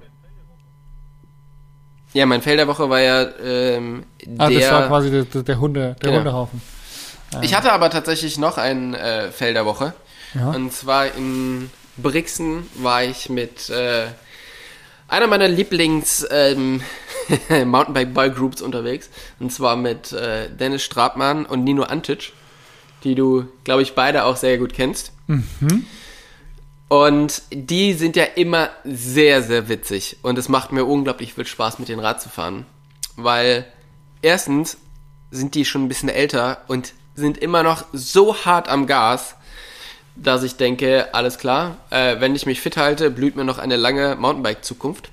Ja, 2.12 2.26
mein 2.26 2.42
Fell 2.42 2.56
der 2.56 2.66
Woche 2.66 2.90
war 2.90 3.00
ja 3.00 3.22
ähm, 3.42 4.04
Ah, 4.38 4.48
der. 4.48 4.61
das 4.61 4.70
war 4.72 4.88
quasi 4.88 5.11
der, 5.11 5.24
der, 5.24 5.42
der 5.44 5.61
Hunde, 5.61 5.96
der 6.02 6.08
Genau. 6.11 6.18
Hundehaufen. 6.18 6.61
ich 7.42 7.54
hatte 7.54 7.72
aber 7.72 7.88
tatsächlich 7.90 8.36
noch 8.38 8.58
ein 8.58 8.94
äh, 8.94 9.30
Fell 9.30 9.54
der 9.54 9.64
Woche. 9.64 9.92
Ja. 10.34 10.50
Und 10.50 10.72
zwar 10.72 11.06
in 11.14 11.70
Brixen 11.96 12.66
war 12.76 13.04
ich 13.04 13.28
mit 13.28 13.68
äh, 13.70 14.06
einer 15.06 15.26
meiner 15.28 15.46
Lieblings 15.48 16.26
ähm, 16.30 16.82
Mountainbike 17.64 18.12
Boy 18.14 18.30
Groups 18.30 18.61
unterwegs. 18.61 19.08
Und 19.38 19.52
zwar 19.52 19.76
mit 19.76 20.11
äh, 20.12 20.48
Dennis 20.50 20.82
Strabmann 20.82 21.46
und 21.46 21.62
Nino 21.62 21.84
Antic, 21.84 22.32
die 23.04 23.14
du, 23.14 23.46
glaube 23.62 23.82
ich, 23.82 23.94
beide 23.94 24.24
auch 24.24 24.36
sehr 24.36 24.58
gut 24.58 24.72
kennst. 24.72 25.12
Und 26.91 27.43
die 27.53 27.93
sind 27.93 28.16
ja 28.16 28.24
immer 28.24 28.68
sehr, 28.82 29.45
sehr 29.45 29.68
witzig. 29.68 30.16
Und 30.22 30.36
es 30.38 30.49
macht 30.49 30.72
mir 30.72 30.84
unglaublich 30.84 31.34
viel 31.34 31.47
Spaß, 31.47 31.78
mit 31.78 31.88
den 31.88 32.01
Rad 32.01 32.20
zu 32.20 32.28
fahren. 32.28 32.66
Weil 33.14 33.64
erstens 34.22 34.76
sind 35.30 35.55
die 35.55 35.64
schon 35.64 35.84
ein 35.84 35.88
bisschen 35.88 36.09
älter 36.09 36.62
und 36.66 36.93
sind 37.14 37.38
immer 37.38 37.62
noch 37.62 37.84
so 37.93 38.45
hart 38.45 38.68
am 38.68 38.88
Gas, 38.88 39.36
dass 40.16 40.43
ich 40.43 40.57
denke, 40.57 41.14
alles 41.14 41.38
klar, 41.38 41.76
äh, 41.91 42.18
wenn 42.18 42.34
ich 42.34 42.45
mich 42.45 42.61
fit 42.61 42.76
halte, 42.76 43.12
blüht 43.12 43.36
mir 43.36 43.45
noch 43.45 43.59
eine 43.59 43.76
lange 43.76 44.16
Mountainbike-Zukunft. 44.16 45.12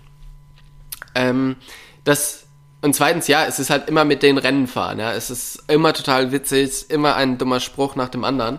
Ähm, 1.13 1.57
das 2.03 2.45
und 2.82 2.95
zweitens, 2.95 3.28
ja, 3.28 3.45
es 3.45 3.59
ist 3.59 3.69
halt 3.69 3.88
immer 3.88 4.03
mit 4.03 4.23
den 4.23 4.39
Rennen 4.39 4.65
fahren. 4.65 4.97
Ja, 4.97 5.13
es 5.13 5.30
ist 5.30 5.63
immer 5.67 5.93
total 5.93 6.32
witzig, 6.32 6.89
immer 6.89 7.15
ein 7.15 7.38
dummer 7.38 7.59
Spruch 7.59 7.95
nach 7.95 8.09
dem 8.09 8.23
anderen. 8.23 8.57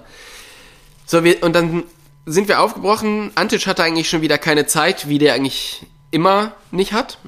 So, 1.05 1.25
wir, 1.25 1.43
und 1.43 1.57
dann 1.57 1.83
sind 2.29 2.49
wir 2.49 2.61
aufgebrochen. 2.61 3.31
Antic 3.35 3.67
hatte 3.67 3.83
eigentlich 3.83 4.09
schon 4.09 4.23
wieder 4.23 4.39
keine 4.39 4.67
Zeit, 4.67 5.09
wie 5.09 5.19
der 5.19 5.35
eigentlich 5.35 5.87
immer 6.11 6.53
nicht 6.71 6.93
hat. 6.93 7.19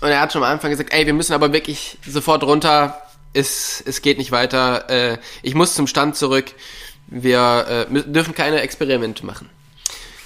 Und 0.00 0.08
er 0.08 0.20
hat 0.20 0.32
schon 0.32 0.42
am 0.42 0.50
Anfang 0.50 0.70
gesagt, 0.70 0.92
ey, 0.92 1.06
wir 1.06 1.14
müssen 1.14 1.32
aber 1.32 1.52
wirklich 1.52 1.98
sofort 2.06 2.44
runter. 2.44 3.00
Es, 3.32 3.82
es 3.84 4.02
geht 4.02 4.18
nicht 4.18 4.30
weiter. 4.30 4.88
Äh, 4.88 5.18
ich 5.42 5.54
muss 5.54 5.74
zum 5.74 5.86
Stand 5.86 6.16
zurück. 6.16 6.46
Wir 7.06 7.86
äh, 7.90 8.02
dürfen 8.02 8.34
keine 8.34 8.60
Experimente 8.60 9.24
machen. 9.24 9.48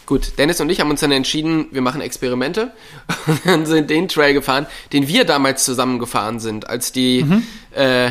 Gut, 0.07 0.39
Dennis 0.39 0.61
und 0.61 0.71
ich 0.71 0.81
haben 0.81 0.91
uns 0.91 1.01
dann 1.01 1.13
entschieden, 1.13 1.67
wir 1.71 1.83
machen 1.83 2.01
Experimente 2.01 2.73
und 3.27 3.47
dann 3.47 3.65
sind 3.65 3.91
den 3.91 4.09
Trail 4.09 4.35
gefahren, 4.35 4.67
den 4.93 5.07
wir 5.07 5.25
damals 5.25 5.65
zusammen 5.65 6.01
gefahren 6.01 6.41
sind, 6.41 6.69
als 6.69 6.91
die 6.91 7.23
mhm. 7.23 7.47
äh, 7.77 8.11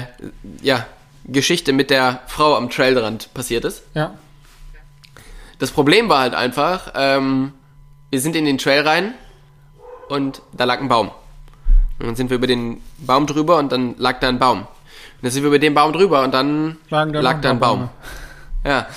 ja, 0.61 0.86
Geschichte 1.26 1.74
mit 1.74 1.89
der 1.89 2.22
Frau 2.28 2.55
am 2.55 2.70
Trailrand 2.70 3.34
passiert 3.34 3.65
ist. 3.65 3.84
Ja. 3.95 4.17
Das 5.60 5.72
Problem 5.72 6.10
war 6.10 6.20
halt 6.22 6.34
einfach, 6.34 6.93
ähm, 6.95 7.53
wir 8.10 8.20
sind 8.22 8.36
in 8.36 8.45
den 8.45 8.57
Trail 8.57 8.88
rein 8.88 9.14
und 10.07 10.41
da 10.53 10.64
lag 10.64 10.80
ein 10.80 10.88
Baum. 10.88 11.12
Und 11.99 12.07
dann 12.07 12.16
sind 12.16 12.30
wir 12.30 12.38
über 12.38 12.47
den 12.47 12.82
Baum 12.97 13.28
drüber 13.28 13.57
und 13.60 13.72
dann 13.72 13.95
lag 13.97 14.20
da 14.22 14.30
ein 14.30 14.39
Baum. 14.39 14.60
Und 14.62 14.68
dann 15.22 15.32
sind 15.32 15.43
wir 15.43 15.47
über 15.49 15.60
den 15.60 15.74
Baum 15.74 15.91
drüber 15.93 16.24
und 16.24 16.34
dann 16.34 16.78
da 16.89 17.03
lag 17.03 17.41
da 17.41 17.51
ein. 17.51 17.60
Baum. 17.60 17.89
Ja. 18.66 18.88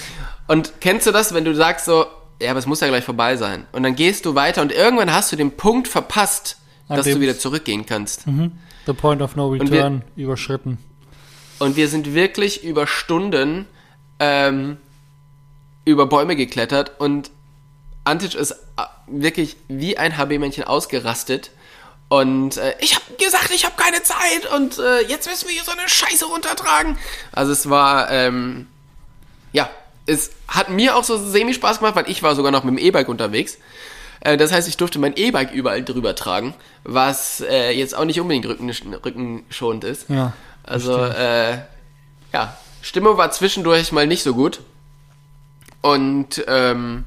Und 0.46 0.74
kennst 0.80 1.06
du 1.06 1.10
das, 1.10 1.34
wenn 1.34 1.44
du 1.44 1.54
sagst 1.54 1.84
so, 1.86 2.06
ja, 2.40 2.50
aber 2.50 2.58
es 2.58 2.66
muss 2.66 2.80
ja 2.80 2.88
gleich 2.88 3.04
vorbei 3.04 3.36
sein. 3.36 3.66
Und 3.72 3.82
dann 3.82 3.96
gehst 3.96 4.24
du 4.24 4.34
weiter 4.34 4.62
und 4.62 4.72
irgendwann 4.72 5.12
hast 5.12 5.32
du 5.32 5.36
den 5.36 5.56
Punkt 5.56 5.88
verpasst, 5.88 6.58
An 6.88 6.96
dass 6.96 7.06
du 7.06 7.20
wieder 7.20 7.38
zurückgehen 7.38 7.86
kannst. 7.86 8.24
The 8.86 8.92
point 8.92 9.20
of 9.20 9.34
no 9.36 9.52
wir- 9.52 9.60
return 9.60 10.02
überschritten. 10.16 10.78
Und 11.58 11.76
wir 11.76 11.86
sind 11.88 12.14
wirklich 12.14 12.64
über 12.64 12.86
Stunden 12.88 13.66
ähm, 14.18 14.78
über 15.84 16.06
Bäume 16.06 16.36
geklettert 16.36 16.92
und 17.00 17.30
Antic 18.04 18.34
ist 18.34 18.52
äh, 18.52 18.56
wirklich 19.06 19.56
wie 19.68 19.96
ein 19.96 20.16
HB-Männchen 20.16 20.64
ausgerastet. 20.64 21.50
Und 22.08 22.56
äh, 22.58 22.74
ich 22.80 22.94
habe 22.94 23.04
gesagt, 23.18 23.50
ich 23.54 23.64
habe 23.64 23.74
keine 23.76 24.02
Zeit 24.02 24.52
und 24.54 24.78
äh, 24.78 25.00
jetzt 25.08 25.28
müssen 25.28 25.48
wir 25.48 25.54
hier 25.54 25.64
so 25.64 25.72
eine 25.72 25.88
Scheiße 25.88 26.26
runtertragen. 26.26 26.98
Also 27.32 27.52
es 27.52 27.70
war, 27.70 28.10
ähm, 28.10 28.66
ja, 29.52 29.70
es 30.04 30.32
hat 30.48 30.68
mir 30.68 30.96
auch 30.96 31.04
so 31.04 31.16
semi-Spaß 31.16 31.78
gemacht, 31.78 31.96
weil 31.96 32.10
ich 32.10 32.22
war 32.22 32.34
sogar 32.34 32.52
noch 32.52 32.64
mit 32.64 32.74
dem 32.76 32.78
E-Bike 32.78 33.08
unterwegs. 33.08 33.56
Äh, 34.20 34.36
das 34.36 34.52
heißt, 34.52 34.68
ich 34.68 34.76
durfte 34.76 34.98
mein 34.98 35.16
E-Bike 35.16 35.52
überall 35.52 35.82
drüber 35.82 36.14
tragen, 36.14 36.54
was 36.84 37.40
äh, 37.40 37.70
jetzt 37.70 37.96
auch 37.96 38.04
nicht 38.04 38.20
unbedingt 38.20 38.46
rücken, 38.46 38.70
rückenschonend 38.70 39.84
ist. 39.84 40.10
Ja, 40.10 40.32
Also, 40.64 40.96
äh, 41.04 41.58
ja, 42.32 42.56
Stimmung 42.82 43.16
war 43.16 43.30
zwischendurch 43.30 43.90
mal 43.92 44.06
nicht 44.06 44.22
so 44.22 44.34
gut. 44.34 44.60
Und 45.82 46.42
ähm, 46.48 47.04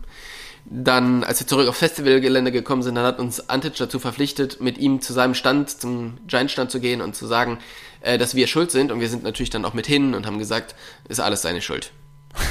dann, 0.65 1.23
als 1.23 1.39
wir 1.39 1.47
zurück 1.47 1.67
auf 1.67 1.77
Festivalgelände 1.77 2.51
gekommen 2.51 2.81
sind, 2.83 2.95
dann 2.95 3.05
hat 3.05 3.19
uns 3.19 3.49
Antic 3.49 3.75
dazu 3.77 3.99
verpflichtet, 3.99 4.61
mit 4.61 4.77
ihm 4.77 5.01
zu 5.01 5.13
seinem 5.13 5.33
Stand, 5.33 5.69
zum 5.69 6.17
Giant-Stand 6.27 6.71
zu 6.71 6.79
gehen 6.79 7.01
und 7.01 7.15
zu 7.15 7.25
sagen, 7.27 7.59
äh, 8.01 8.17
dass 8.17 8.35
wir 8.35 8.47
schuld 8.47 8.71
sind. 8.71 8.91
Und 8.91 8.99
wir 8.99 9.09
sind 9.09 9.23
natürlich 9.23 9.49
dann 9.49 9.63
auch 9.65 9.73
mit 9.73 9.87
hin 9.87 10.13
und 10.15 10.25
haben 10.25 10.39
gesagt, 10.39 10.75
ist 11.07 11.19
alles 11.19 11.41
seine 11.41 11.61
Schuld. 11.61 11.91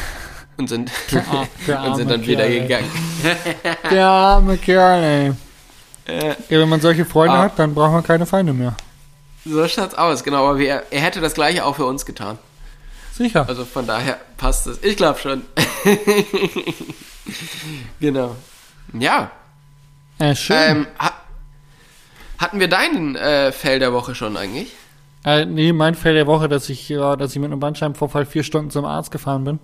Und 0.56 0.68
sind, 0.68 0.92
Ar- 1.32 1.48
der 1.66 1.82
und 1.82 1.96
sind 1.96 2.06
arme 2.06 2.18
dann 2.18 2.26
wieder 2.28 2.44
ey. 2.44 2.60
gegangen. 2.60 2.88
Der 3.90 4.06
arme 4.06 4.56
Kerl, 4.56 5.02
ey. 5.02 5.32
Äh, 6.06 6.28
Ja, 6.48 6.60
wenn 6.60 6.68
man 6.68 6.80
solche 6.80 7.04
Freunde 7.04 7.34
Ah. 7.34 7.42
hat, 7.42 7.58
dann 7.58 7.74
braucht 7.74 7.90
man 7.90 8.04
keine 8.04 8.24
Feinde 8.24 8.52
mehr. 8.52 8.76
so 9.44 9.66
schaut's 9.66 9.96
aus, 9.96 10.22
genau. 10.22 10.46
Aber 10.48 10.58
wir, 10.60 10.84
er 10.92 11.00
hätte 11.00 11.20
das 11.20 11.34
gleiche 11.34 11.64
auch 11.64 11.74
für 11.74 11.86
uns 11.86 12.06
getan. 12.06 12.38
Sicher. 13.12 13.48
Also 13.48 13.64
von 13.64 13.84
daher 13.88 14.20
passt 14.44 14.66
es. 14.66 14.82
Ich 14.82 14.98
glaube 14.98 15.18
schon. 15.18 15.42
genau. 17.98 18.36
Ja. 18.92 19.30
äh, 20.18 20.34
schön. 20.34 20.56
Ähm, 20.58 20.86
ha 20.98 21.12
hatten 22.36 22.60
wir 22.60 22.68
deinen 22.68 23.16
äh, 23.16 23.52
Fell 23.52 23.78
der 23.78 23.94
Woche 23.94 24.14
schon 24.14 24.36
eigentlich? 24.36 24.74
Äh, 25.24 25.46
nee, 25.46 25.72
mein 25.72 25.94
Fell 25.94 26.12
der 26.12 26.26
Woche, 26.26 26.50
dass 26.50 26.68
ich, 26.68 26.90
ja, 26.90 27.16
dass 27.16 27.30
ich 27.30 27.38
mit 27.38 27.50
einem 27.50 27.60
Bandscheibenvorfall 27.60 28.26
vier 28.26 28.42
Stunden 28.42 28.70
zum 28.70 28.84
Arzt 28.84 29.10
gefahren 29.10 29.44
bin, 29.44 29.60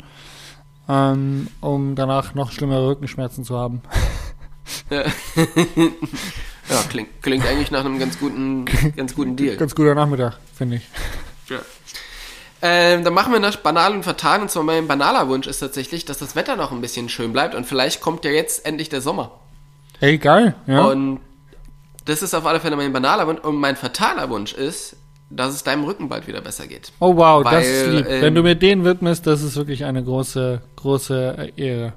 ähm, 0.89 1.49
um 1.61 1.95
danach 1.95 2.35
noch 2.35 2.51
schlimmere 2.51 2.89
Rückenschmerzen 2.89 3.45
zu 3.45 3.59
haben. 3.59 3.83
Ja, 4.89 5.03
ja 6.70 6.83
klingt, 6.89 7.20
klingt 7.20 7.45
eigentlich 7.45 7.70
nach 7.70 7.85
einem 7.85 7.99
ganz 7.99 8.18
guten, 8.18 8.64
ganz 8.97 9.14
guten 9.14 9.37
Deal. 9.37 9.57
Ganz 9.57 9.74
guter 9.74 9.95
Nachmittag, 9.95 10.39
finde 10.55 10.76
ich. 10.76 10.89
Ja. 11.51 11.59
Ähm, 12.62 13.04
dann 13.04 13.14
machen 13.14 13.32
wir 13.32 13.40
das 13.40 13.56
banal 13.56 13.92
und 13.92 14.02
vertan. 14.02 14.42
Und 14.42 14.50
zwar 14.50 14.62
mein 14.62 14.86
banaler 14.86 15.28
Wunsch 15.28 15.46
ist 15.46 15.61
tatsächlich, 15.61 16.04
dass 16.04 16.18
das 16.18 16.36
Wetter 16.36 16.56
noch 16.56 16.72
ein 16.72 16.80
bisschen 16.80 17.08
schön 17.08 17.32
bleibt. 17.32 17.54
Und 17.54 17.66
vielleicht 17.66 18.00
kommt 18.00 18.24
ja 18.24 18.30
jetzt 18.30 18.66
endlich 18.66 18.88
der 18.88 19.00
Sommer. 19.00 19.32
Ey, 20.00 20.18
geil, 20.18 20.54
ja. 20.66 20.84
Und 20.84 21.20
das 22.04 22.22
ist 22.22 22.34
auf 22.34 22.46
alle 22.46 22.61
Fälle 22.61 22.76
mein 22.76 22.92
banaler 22.92 23.26
Wunsch. 23.26 23.40
Und 23.40 23.56
mein 23.56 23.76
fataler 23.76 24.28
Wunsch 24.30 24.52
ist, 24.52 24.96
dass 25.30 25.54
es 25.54 25.62
deinem 25.62 25.84
Rücken 25.84 26.08
bald 26.08 26.26
wieder 26.26 26.40
besser 26.40 26.66
geht. 26.66 26.92
oh 26.98 27.16
wow, 27.16 27.44
das 27.44 27.52
weil, 27.52 27.62
ist 27.62 27.86
lieb. 27.86 28.06
ähm, 28.08 28.22
Wenn 28.22 28.34
du 28.34 28.42
mir 28.42 28.56
den 28.56 28.84
widmest, 28.84 29.26
das 29.26 29.42
ist 29.42 29.56
wirklich 29.56 29.84
eine 29.84 30.02
große, 30.02 30.61
große 30.76 31.52
äh, 31.56 31.62
Ehre. 31.62 31.92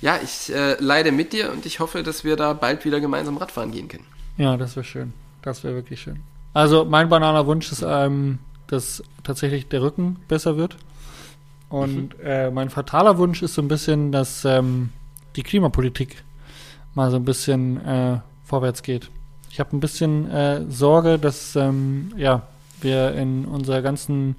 Ja, 0.00 0.18
ich 0.22 0.54
äh, 0.54 0.76
leide 0.78 1.10
mit 1.10 1.32
dir 1.32 1.50
und 1.50 1.66
ich 1.66 1.80
hoffe, 1.80 2.02
dass 2.02 2.22
wir 2.22 2.36
da 2.36 2.52
bald 2.52 2.84
wieder 2.84 3.00
gemeinsam 3.00 3.36
Radfahren 3.38 3.72
gehen 3.72 3.88
können. 3.88 4.06
Ja, 4.36 4.56
das 4.56 4.76
wäre 4.76 4.84
schön. 4.84 5.12
Das 5.42 5.64
wäre 5.64 5.74
wirklich 5.74 6.00
schön. 6.00 6.22
Also 6.52 6.84
mein 6.84 7.08
banaler 7.08 7.46
Wunsch 7.46 7.72
ist, 7.72 7.84
ähm, 7.86 8.38
dass 8.66 9.02
tatsächlich 9.22 9.68
der 9.68 9.82
Rücken 9.82 10.16
besser 10.28 10.56
wird. 10.56 10.76
Und 11.68 12.14
äh, 12.22 12.50
mein 12.50 12.70
fataler 12.70 13.18
Wunsch 13.18 13.42
ist 13.42 13.54
so 13.54 13.62
ein 13.62 13.68
bisschen, 13.68 14.12
dass 14.12 14.44
ähm, 14.44 14.90
die 15.34 15.42
Klimapolitik 15.42 16.22
mal 16.94 17.10
so 17.10 17.16
ein 17.16 17.24
bisschen 17.24 17.84
äh, 17.84 18.20
vorwärts 18.44 18.82
geht. 18.82 19.10
Ich 19.50 19.58
habe 19.58 19.76
ein 19.76 19.80
bisschen 19.80 20.30
äh, 20.30 20.62
Sorge, 20.70 21.18
dass 21.18 21.56
ähm, 21.56 22.12
ja, 22.16 22.42
wir 22.80 23.14
in 23.14 23.44
unserer 23.44 23.82
ganzen 23.82 24.36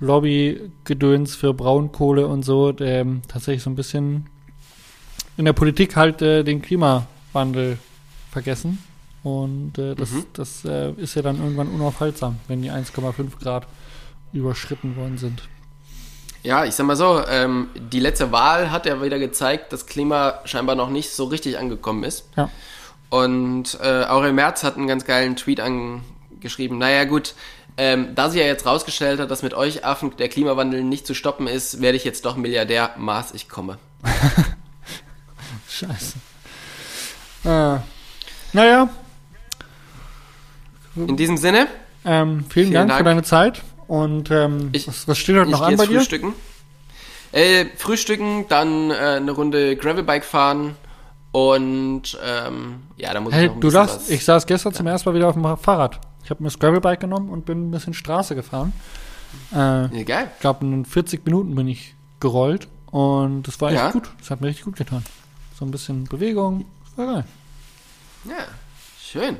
Lobbygedöns 0.00 1.34
für 1.34 1.54
Braunkohle 1.54 2.26
und 2.26 2.44
so 2.44 2.74
ähm, 2.80 3.22
tatsächlich 3.28 3.62
so 3.62 3.70
ein 3.70 3.76
bisschen 3.76 4.26
in 5.36 5.44
der 5.44 5.52
Politik 5.52 5.96
halt 5.96 6.22
äh, 6.22 6.44
den 6.44 6.62
Klimawandel 6.62 7.78
vergessen. 8.30 8.78
Und 9.24 9.78
äh, 9.78 9.94
das, 9.96 10.10
Mhm. 10.12 10.26
das 10.34 10.64
äh, 10.64 10.92
ist 10.92 11.16
ja 11.16 11.22
dann 11.22 11.38
irgendwann 11.42 11.68
unaufhaltsam, 11.68 12.38
wenn 12.46 12.62
die 12.62 12.70
1,5 12.70 13.40
Grad 13.42 13.66
überschritten 14.32 14.96
worden 14.96 15.18
sind. 15.18 15.42
Ja, 16.42 16.66
ich 16.66 16.74
sag 16.74 16.84
mal 16.86 16.94
so, 16.94 17.26
ähm, 17.26 17.68
die 17.74 18.00
letzte 18.00 18.30
Wahl 18.30 18.70
hat 18.70 18.84
ja 18.84 19.02
wieder 19.02 19.18
gezeigt, 19.18 19.72
dass 19.72 19.86
Klima 19.86 20.40
scheinbar 20.44 20.76
noch 20.76 20.90
nicht 20.90 21.10
so 21.10 21.24
richtig 21.24 21.58
angekommen 21.58 22.04
ist. 22.04 22.28
Ja. 22.36 22.50
Und 23.08 23.78
äh, 23.82 24.04
Aurel 24.04 24.32
Merz 24.34 24.62
hat 24.62 24.76
einen 24.76 24.86
ganz 24.86 25.06
geilen 25.06 25.36
Tweet 25.36 25.60
angeschrieben. 25.60 26.76
Naja 26.76 27.04
gut, 27.04 27.34
ähm, 27.78 28.14
da 28.14 28.28
sie 28.28 28.40
ja 28.40 28.44
jetzt 28.44 28.66
rausgestellt 28.66 29.20
hat, 29.20 29.30
dass 29.30 29.42
mit 29.42 29.54
euch 29.54 29.84
Affen 29.86 30.14
der 30.18 30.28
Klimawandel 30.28 30.84
nicht 30.84 31.06
zu 31.06 31.14
stoppen 31.14 31.46
ist, 31.46 31.80
werde 31.80 31.96
ich 31.96 32.04
jetzt 32.04 32.26
doch 32.26 32.36
Milliardär. 32.36 32.90
Maß, 32.98 33.32
ich 33.32 33.48
komme. 33.48 33.78
Scheiße. 35.70 36.18
Äh, 37.44 37.78
naja, 38.52 38.88
In 40.96 41.16
diesem 41.16 41.36
Sinne, 41.36 41.66
ähm, 42.04 42.44
vielen, 42.48 42.48
Vielen 42.68 42.72
Dank, 42.72 42.88
Dank. 42.90 42.98
für 42.98 43.04
deine 43.04 43.22
Zeit. 43.22 43.62
Und 43.86 44.30
ähm, 44.30 44.70
Ich- 44.72 44.86
was, 44.88 45.06
was 45.08 45.18
steht 45.18 45.36
heute 45.36 45.46
ich 45.46 45.52
noch 45.52 45.62
an 45.62 45.76
bei 45.76 45.86
dir? 45.86 45.98
frühstücken. 45.98 46.32
Äh, 47.32 47.66
frühstücken, 47.76 48.46
dann 48.48 48.90
äh, 48.90 48.94
eine 48.94 49.32
Runde 49.32 49.76
Gravelbike 49.76 50.24
fahren 50.24 50.76
und 51.32 52.16
ähm, 52.24 52.82
ja, 52.96 53.12
da 53.12 53.20
muss 53.20 53.32
ich 53.32 53.38
Hey, 53.38 53.48
noch 53.48 53.54
ein 53.56 53.60
du 53.60 53.70
darfst, 53.70 53.96
was. 54.02 54.10
ich 54.10 54.24
saß 54.24 54.46
gestern 54.46 54.72
zum 54.72 54.86
ersten 54.86 55.08
Mal 55.08 55.16
wieder 55.16 55.28
auf 55.28 55.34
dem 55.34 55.56
Fahrrad. 55.56 55.98
Ich 56.22 56.30
habe 56.30 56.42
mir 56.42 56.48
das 56.48 56.58
Gravelbike 56.60 57.00
genommen 57.00 57.28
und 57.30 57.44
bin 57.44 57.68
ein 57.68 57.70
bisschen 57.72 57.92
Straße 57.92 58.34
gefahren. 58.36 58.72
Äh, 59.52 59.56
Ja, 59.56 60.02
geil. 60.06 60.30
ich 60.34 60.40
glaube, 60.40 60.64
in 60.64 60.84
40 60.84 61.24
Minuten 61.26 61.56
bin 61.56 61.66
ich 61.66 61.94
gerollt 62.20 62.68
und 62.86 63.42
das 63.48 63.60
war 63.60 63.70
echt 63.72 63.80
Ja. 63.80 63.90
gut. 63.90 64.08
Das 64.20 64.30
hat 64.30 64.40
mir 64.40 64.46
richtig 64.46 64.64
gut 64.66 64.76
getan. 64.76 65.04
So 65.58 65.64
ein 65.64 65.72
bisschen 65.72 66.04
Bewegung, 66.04 66.64
das 66.84 66.98
war 66.98 67.14
geil. 67.14 67.24
Ja, 68.26 68.44
Schön. 69.02 69.36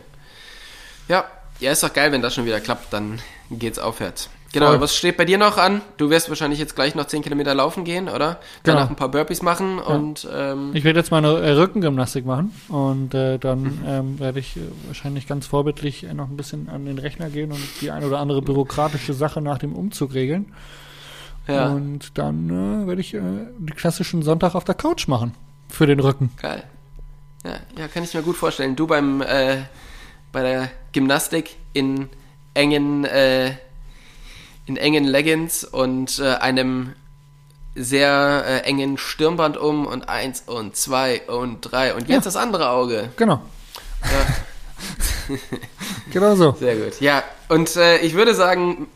Ja, 1.08 1.24
ja, 1.64 1.72
ist 1.72 1.82
doch 1.82 1.92
geil, 1.92 2.12
wenn 2.12 2.22
das 2.22 2.34
schon 2.34 2.44
wieder 2.46 2.60
klappt, 2.60 2.92
dann 2.92 3.18
geht's 3.50 3.78
aufwärts. 3.78 4.30
Genau, 4.52 4.68
Voll. 4.68 4.80
was 4.82 4.94
steht 4.94 5.16
bei 5.16 5.24
dir 5.24 5.36
noch 5.36 5.58
an? 5.58 5.80
Du 5.96 6.10
wirst 6.10 6.28
wahrscheinlich 6.28 6.60
jetzt 6.60 6.76
gleich 6.76 6.94
noch 6.94 7.06
10 7.06 7.22
Kilometer 7.22 7.54
laufen 7.56 7.82
gehen, 7.82 8.08
oder? 8.08 8.38
Danach 8.62 8.82
Genau. 8.82 8.90
ein 8.90 8.94
paar 8.96 9.08
Burpees 9.08 9.42
machen 9.42 9.80
und 9.80 10.28
ähm, 10.32 10.70
Ich 10.74 10.84
werde 10.84 11.00
jetzt 11.00 11.10
mal 11.10 11.18
eine 11.18 11.40
äh, 11.40 11.50
Rückengymnastik 11.50 12.24
machen 12.24 12.52
und 12.68 13.14
äh, 13.14 13.38
dann 13.38 13.62
Mhm. 13.62 13.78
ähm, 13.84 14.18
werde 14.20 14.38
ich 14.38 14.56
äh, 14.56 14.60
wahrscheinlich 14.86 15.26
ganz 15.26 15.48
vorbildlich 15.48 16.04
äh, 16.04 16.14
noch 16.14 16.28
ein 16.28 16.36
bisschen 16.36 16.68
an 16.68 16.84
den 16.86 16.98
Rechner 17.00 17.30
gehen 17.30 17.50
und 17.50 17.60
die 17.80 17.90
ein 17.90 18.04
oder 18.04 18.20
andere 18.20 18.42
bürokratische 18.42 19.12
Sache 19.12 19.40
nach 19.40 19.58
dem 19.58 19.74
Umzug 19.74 20.14
regeln. 20.14 20.52
ja, 21.48 21.70
Und 21.70 22.16
dann 22.16 22.84
äh, 22.84 22.86
werde 22.86 23.00
ich 23.00 23.12
äh, 23.12 23.18
den 23.20 23.74
klassischen 23.74 24.22
Sonntag 24.22 24.54
auf 24.54 24.62
der 24.62 24.76
Couch 24.76 25.08
machen. 25.08 25.34
Für 25.68 25.86
den 25.86 25.98
Rücken. 25.98 26.30
geil. 26.40 26.62
Ja, 27.44 27.54
ja, 27.76 27.88
kann 27.88 28.04
ich 28.04 28.14
mir 28.14 28.22
gut 28.22 28.36
vorstellen. 28.36 28.76
Du 28.76 28.86
beim 28.86 29.20
äh, 29.20 29.56
bei 30.34 30.42
der 30.42 30.70
Gymnastik 30.92 31.56
in 31.72 32.10
engen 32.52 33.04
äh, 33.06 33.52
in 34.66 34.76
engen 34.76 35.04
Leggings 35.04 35.64
und 35.64 36.18
äh, 36.18 36.34
einem 36.34 36.92
sehr 37.74 38.44
äh, 38.46 38.58
engen 38.68 38.98
Stirnband 38.98 39.56
um 39.56 39.86
und 39.86 40.08
eins 40.08 40.42
und 40.46 40.76
zwei 40.76 41.22
und 41.26 41.60
drei 41.62 41.94
und 41.94 42.02
jetzt 42.02 42.10
Ja. 42.10 42.20
das 42.20 42.36
andere 42.36 42.68
Auge. 42.70 43.10
Genau. 43.16 43.40
Ja. 44.02 45.36
Genau 46.12 46.36
so. 46.36 46.54
Sehr 46.60 46.76
gut. 46.76 47.00
Ja, 47.00 47.24
und 47.48 47.74
äh, 47.76 47.96
ich 47.98 48.12
würde 48.14 48.34
sagen, 48.34 48.86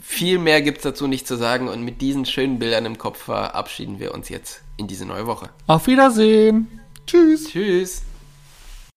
viel 0.00 0.38
mehr 0.38 0.62
gibt's 0.62 0.82
dazu 0.84 1.08
nicht 1.08 1.26
zu 1.26 1.36
sagen 1.36 1.68
und 1.68 1.82
mit 1.82 2.00
diesen 2.00 2.24
schönen 2.24 2.58
Bildern 2.60 2.86
im 2.86 2.96
Kopf 2.96 3.24
verabschieden 3.24 3.98
wir 3.98 4.14
uns 4.14 4.28
jetzt 4.28 4.60
in 4.76 4.86
diese 4.86 5.04
neue 5.04 5.26
Woche. 5.26 5.50
Auf 5.66 5.86
Wiedersehen. 5.88 6.80
Tschüss. 7.06 7.48
Tschüss. 7.48 8.02